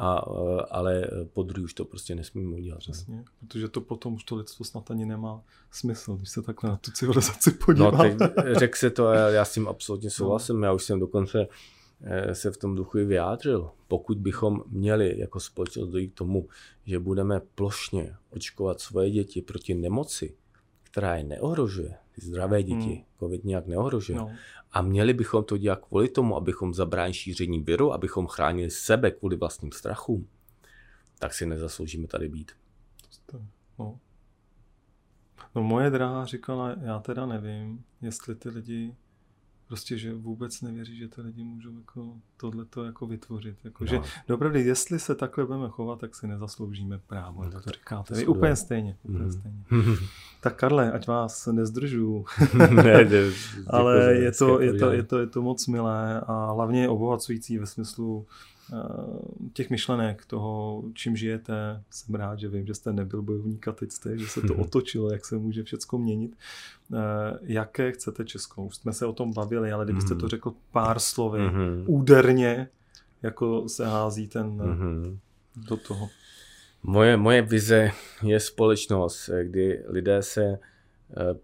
a, 0.01 0.21
eh, 0.27 0.61
ale 0.69 1.07
po 1.33 1.43
druhý 1.43 1.63
už 1.63 1.73
to 1.73 1.85
prostě 1.85 2.15
nesmíme 2.15 2.55
udělat. 2.55 2.79
Přesně, 2.79 3.15
ne? 3.15 3.23
protože 3.39 3.67
to 3.67 3.81
potom 3.81 4.13
už 4.13 4.23
to 4.23 4.35
lidstvo 4.35 4.65
snad 4.65 4.91
ani 4.91 5.05
nemá 5.05 5.43
smysl, 5.71 6.15
když 6.15 6.29
se 6.29 6.41
takhle 6.41 6.69
na 6.69 6.77
tu 6.77 6.91
civilizaci 6.91 7.51
podívá. 7.65 7.91
No, 7.91 7.97
teď 7.97 8.17
řekl 8.51 8.77
se 8.77 8.89
to 8.89 9.11
já 9.11 9.45
s 9.45 9.53
tím 9.53 9.67
absolutně 9.67 10.07
no. 10.07 10.11
souhlasím, 10.11 10.59
no. 10.59 10.67
já 10.67 10.73
už 10.73 10.83
jsem 10.83 10.99
dokonce 10.99 11.47
eh, 12.01 12.35
se 12.35 12.51
v 12.51 12.57
tom 12.57 12.75
duchu 12.75 12.97
i 12.97 13.05
vyjádřil. 13.05 13.69
Pokud 13.87 14.17
bychom 14.17 14.63
měli 14.67 15.19
jako 15.19 15.39
společnost 15.39 15.89
dojít 15.89 16.13
k 16.13 16.17
tomu, 16.17 16.47
že 16.85 16.99
budeme 16.99 17.39
plošně 17.55 18.15
očkovat 18.29 18.79
svoje 18.79 19.11
děti 19.11 19.41
proti 19.41 19.73
nemoci, 19.73 20.35
která 20.83 21.15
je 21.15 21.23
neohrožuje, 21.23 21.95
ty 22.15 22.21
zdravé 22.21 22.63
děti, 22.63 22.93
hmm. 22.93 23.03
covid 23.19 23.43
nějak 23.43 23.67
neohrožuje, 23.67 24.19
no. 24.19 24.31
A 24.71 24.81
měli 24.81 25.13
bychom 25.13 25.43
to 25.43 25.57
dělat 25.57 25.79
kvůli 25.79 26.09
tomu, 26.09 26.35
abychom 26.35 26.73
zabránili 26.73 27.13
šíření 27.13 27.59
viru, 27.59 27.93
abychom 27.93 28.27
chránili 28.27 28.71
sebe 28.71 29.11
kvůli 29.11 29.35
vlastním 29.35 29.71
strachům, 29.71 30.27
tak 31.19 31.33
si 31.33 31.45
nezasloužíme 31.45 32.07
tady 32.07 32.29
být. 32.29 32.51
No. 33.79 33.99
no 35.55 35.63
moje 35.63 35.89
drahá 35.89 36.25
říkala, 36.25 36.75
já 36.81 36.99
teda 36.99 37.25
nevím, 37.25 37.83
jestli 38.01 38.35
ty 38.35 38.49
lidi 38.49 38.95
prostě, 39.71 39.97
že 39.97 40.13
vůbec 40.13 40.61
nevěří, 40.61 40.97
že 40.97 41.07
ty 41.07 41.21
lidi 41.21 41.43
můžou 41.43 41.77
jako 41.77 42.13
tohleto 42.37 42.83
jako 42.83 43.07
vytvořit. 43.07 43.55
Jako, 43.63 43.83
no. 43.83 43.87
Že 44.27 44.33
opravdu, 44.33 44.59
jestli 44.59 44.99
se 44.99 45.15
takhle 45.15 45.45
budeme 45.45 45.69
chovat, 45.69 45.99
tak 45.99 46.15
si 46.15 46.27
nezasloužíme 46.27 46.99
právo, 47.07 47.43
jak 47.43 47.63
to 47.63 47.69
říkáte. 47.69 48.15
Vy 48.15 48.27
úplně 48.27 48.55
stejně. 48.55 48.97
Úplně 49.03 49.25
mm. 49.25 49.31
stejně. 49.31 49.63
tak 50.41 50.55
Karle, 50.55 50.91
ať 50.91 51.07
vás 51.07 51.47
nezdržu. 51.47 52.25
ne, 52.57 52.67
ne, 52.83 53.05
Ale 53.67 54.13
je 54.13 54.31
to, 54.31 54.61
je, 54.61 54.73
to, 54.73 54.91
je, 54.91 55.03
to, 55.03 55.19
je 55.19 55.27
to 55.27 55.41
moc 55.41 55.67
milé 55.67 56.21
a 56.21 56.51
hlavně 56.51 56.89
obohacující 56.89 57.57
ve 57.57 57.65
smyslu 57.65 58.27
těch 59.53 59.69
myšlenek, 59.69 60.25
toho, 60.25 60.83
čím 60.93 61.15
žijete. 61.15 61.83
Jsem 61.89 62.15
rád, 62.15 62.39
že 62.39 62.49
vím, 62.49 62.65
že 62.65 62.73
jste 62.73 62.93
nebyl 62.93 63.21
bojovník 63.21 63.67
a 63.67 63.71
teď 63.71 63.91
jste, 63.91 64.17
že 64.17 64.27
se 64.27 64.41
to 64.41 64.55
otočilo, 64.55 65.11
jak 65.11 65.25
se 65.25 65.37
může 65.37 65.63
všechno 65.63 65.99
měnit. 65.99 66.35
Eh, 66.93 66.97
jaké 67.41 67.91
chcete 67.91 68.25
Českou? 68.25 68.65
Už 68.65 68.75
jsme 68.75 68.93
se 68.93 69.05
o 69.05 69.13
tom 69.13 69.33
bavili, 69.33 69.71
ale 69.71 69.85
kdybyste 69.85 70.09
to 70.09 70.15
mhm. 70.15 70.29
řekl 70.29 70.53
pár 70.71 70.99
slovy, 70.99 71.39
mm-hmm. 71.39 71.83
úderně, 71.87 72.67
jako 73.21 73.69
se 73.69 73.85
hází 73.85 74.27
ten 74.27 74.57
mm-hmm. 74.57 75.17
do 75.55 75.77
toho. 75.77 76.09
Moje, 76.83 77.17
moje 77.17 77.41
vize 77.41 77.91
je 78.23 78.39
společnost, 78.39 79.29
kdy 79.43 79.83
lidé 79.87 80.23
se 80.23 80.41
Eh, 80.51 80.70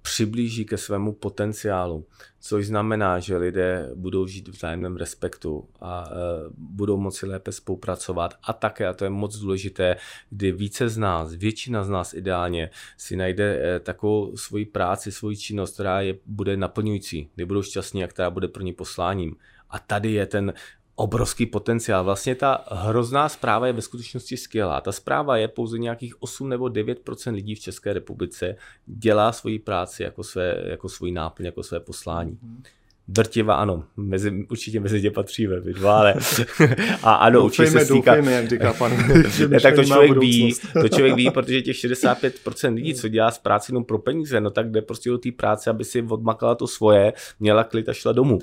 přiblíží 0.02 0.66
ke 0.66 0.78
svému 0.78 1.14
potenciálu, 1.14 2.06
což 2.40 2.68
znamená, 2.68 3.20
že 3.20 3.38
lidé 3.38 3.90
budou 3.96 4.28
žít 4.28 4.48
v 4.48 4.52
vzájemném 4.52 4.98
respektu 4.98 5.70
a 5.82 6.10
eh, 6.12 6.16
budou 6.58 6.98
moci 6.98 7.26
lépe 7.26 7.52
spolupracovat 7.52 8.34
a 8.44 8.54
také, 8.54 8.88
a 8.88 8.94
to 8.94 9.04
je 9.04 9.10
moc 9.10 9.38
důležité, 9.38 9.96
kdy 10.30 10.52
více 10.52 10.90
z 10.90 10.98
nás, 10.98 11.34
většina 11.34 11.84
z 11.84 11.90
nás 11.90 12.14
ideálně 12.14 12.70
si 12.98 13.16
najde 13.16 13.60
eh, 13.62 13.80
takovou 13.80 14.38
svoji 14.38 14.66
práci, 14.66 15.12
svoji 15.12 15.38
činnost, 15.38 15.74
která 15.74 16.02
je, 16.02 16.16
bude 16.26 16.58
naplňující, 16.58 17.30
kdy 17.36 17.46
budou 17.46 17.62
šťastní 17.62 18.04
a 18.04 18.08
která 18.08 18.30
bude 18.30 18.48
pro 18.48 18.64
ně 18.64 18.74
posláním. 18.74 19.36
A 19.70 19.80
tady 19.80 20.12
je 20.12 20.26
ten 20.26 20.54
obrovský 21.00 21.46
potenciál. 21.46 22.04
Vlastně 22.04 22.36
ta 22.36 22.66
hrozná 22.72 23.30
zpráva 23.30 23.68
je 23.68 23.74
ve 23.74 23.82
skutečnosti 23.82 24.38
skvělá. 24.38 24.82
Ta 24.82 24.92
zpráva 24.92 25.38
je 25.38 25.48
pouze 25.48 25.78
nějakých 25.78 26.22
8 26.22 26.50
nebo 26.50 26.70
9 26.70 27.00
lidí 27.32 27.56
v 27.56 27.60
České 27.60 27.94
republice 27.94 28.56
dělá 28.86 29.32
svoji 29.32 29.60
práci 29.60 30.04
jako, 30.04 30.24
své, 30.24 30.56
jako 30.66 30.90
svůj 30.90 31.12
náplň, 31.12 31.46
jako 31.46 31.64
své 31.64 31.80
poslání. 31.80 32.38
Drtiva 33.08 33.56
ano, 33.56 33.84
mezi, 33.98 34.46
určitě 34.50 34.80
mezi 34.80 35.02
ně 35.02 35.12
patříme, 35.12 35.56
ale 35.86 36.14
a 37.04 37.14
ano, 37.14 37.40
doufejme, 37.42 37.72
určitě 37.72 37.80
se 37.80 37.86
stýká. 37.86 38.16
Doufejme, 38.16 38.32
jak 38.32 38.50
říká 38.50 38.74
pan. 38.74 38.92
ne, 39.48 39.60
tak 39.60 39.76
to 39.76 39.84
člověk 39.84 40.18
ví, 40.18 40.56
to 40.82 40.90
člověk 40.90 41.16
ví, 41.16 41.32
protože 41.32 41.62
těch 41.62 41.76
65% 41.76 42.74
lidí, 42.74 42.96
co 42.96 43.08
dělá 43.08 43.32
z 43.32 43.40
práce 43.40 43.72
jenom 43.72 43.86
pro 43.86 44.00
peníze, 44.00 44.42
no 44.42 44.50
tak 44.50 44.72
jde 44.72 44.82
prostě 44.82 45.10
do 45.10 45.18
té 45.18 45.32
práce, 45.32 45.70
aby 45.70 45.84
si 45.84 46.02
odmakala 46.02 46.56
to 46.56 46.68
svoje, 46.68 47.14
měla 47.40 47.64
klid 47.64 47.90
a 47.90 47.94
šla 47.94 48.12
domů 48.12 48.40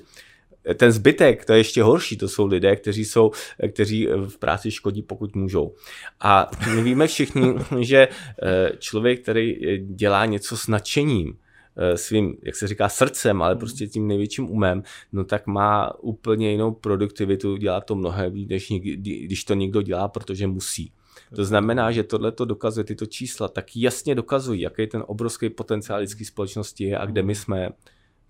ten 0.75 0.93
zbytek, 0.93 1.45
to 1.45 1.53
je 1.53 1.59
ještě 1.59 1.83
horší, 1.83 2.17
to 2.17 2.29
jsou 2.29 2.47
lidé, 2.47 2.77
kteří, 2.77 3.05
jsou, 3.05 3.31
kteří 3.73 4.07
v 4.29 4.39
práci 4.39 4.71
škodí, 4.71 5.03
pokud 5.03 5.37
můžou. 5.37 5.75
A 6.21 6.51
my 6.75 6.83
víme 6.83 7.07
všichni, 7.07 7.55
že 7.81 8.09
eh, 8.43 8.73
člověk, 8.79 9.23
který 9.23 9.57
dělá 9.79 10.27
něco 10.27 10.57
s 10.57 10.67
nadšením, 10.67 11.39
eh, 11.77 11.97
svým, 11.97 12.37
jak 12.43 12.57
se 12.57 12.69
říká, 12.69 12.89
srdcem, 12.89 13.43
ale 13.43 13.57
prostě 13.57 13.87
tím 13.87 14.09
největším 14.09 14.51
umem, 14.51 14.83
no 15.12 15.25
tak 15.25 15.47
má 15.47 16.01
úplně 16.01 16.51
jinou 16.51 16.73
produktivitu, 16.73 17.57
dělá 17.57 17.81
to 17.81 17.95
mnohem 17.95 18.33
víc, 18.33 18.49
než 18.49 18.73
když 19.01 19.45
to 19.45 19.55
někdo 19.55 19.83
dělá, 19.83 20.09
protože 20.09 20.47
musí. 20.47 20.93
To 21.37 21.45
znamená, 21.45 21.93
že 21.93 22.03
tohle 22.03 22.33
to 22.33 22.45
dokazuje, 22.45 22.85
tyto 22.85 23.07
čísla 23.07 23.49
tak 23.49 23.77
jasně 23.77 24.15
dokazují, 24.15 24.61
jaký 24.61 24.87
ten 24.87 25.05
obrovský 25.07 25.51
potenciál 25.51 26.01
lidské 26.01 26.25
společnosti 26.25 26.85
je 26.85 26.99
a 26.99 27.07
kde 27.07 27.23
my 27.23 27.35
jsme 27.35 27.69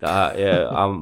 a, 0.01 0.33
je, 0.33 0.67
a 0.67 0.95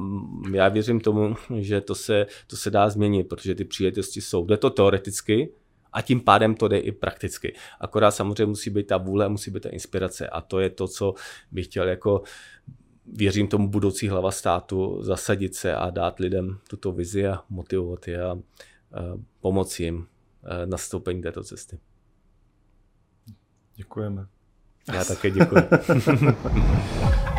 já 0.52 0.68
věřím 0.68 1.00
tomu, 1.00 1.34
že 1.58 1.80
to 1.80 1.94
se, 1.94 2.26
to 2.46 2.56
se 2.56 2.70
dá 2.70 2.88
změnit, 2.88 3.24
protože 3.24 3.54
ty 3.54 3.64
příležitosti 3.64 4.20
jsou. 4.20 4.46
Jde 4.46 4.56
to 4.56 4.70
teoreticky 4.70 5.52
a 5.92 6.02
tím 6.02 6.20
pádem 6.20 6.54
to 6.54 6.68
jde 6.68 6.78
i 6.78 6.92
prakticky. 6.92 7.54
Akorát 7.80 8.10
samozřejmě 8.10 8.46
musí 8.46 8.70
být 8.70 8.86
ta 8.86 8.96
vůle, 8.96 9.28
musí 9.28 9.50
být 9.50 9.62
ta 9.62 9.68
inspirace 9.68 10.28
a 10.28 10.40
to 10.40 10.60
je 10.60 10.70
to, 10.70 10.88
co 10.88 11.14
bych 11.50 11.66
chtěl 11.66 11.88
jako 11.88 12.22
věřím 13.06 13.48
tomu 13.48 13.68
budoucí 13.68 14.08
hlava 14.08 14.30
státu 14.30 15.02
zasadit 15.02 15.54
se 15.54 15.74
a 15.74 15.90
dát 15.90 16.18
lidem 16.18 16.58
tuto 16.68 16.92
vizi 16.92 17.26
a 17.26 17.42
motivovat 17.50 18.08
je 18.08 18.22
a 18.24 18.36
pomoci 19.40 19.82
jim 19.82 20.06
e, 20.44 20.66
nastoupení 20.66 21.22
této 21.22 21.44
cesty. 21.44 21.78
Děkujeme. 23.76 24.26
Já 24.92 25.04
také 25.04 25.30
děkuji. 25.30 25.62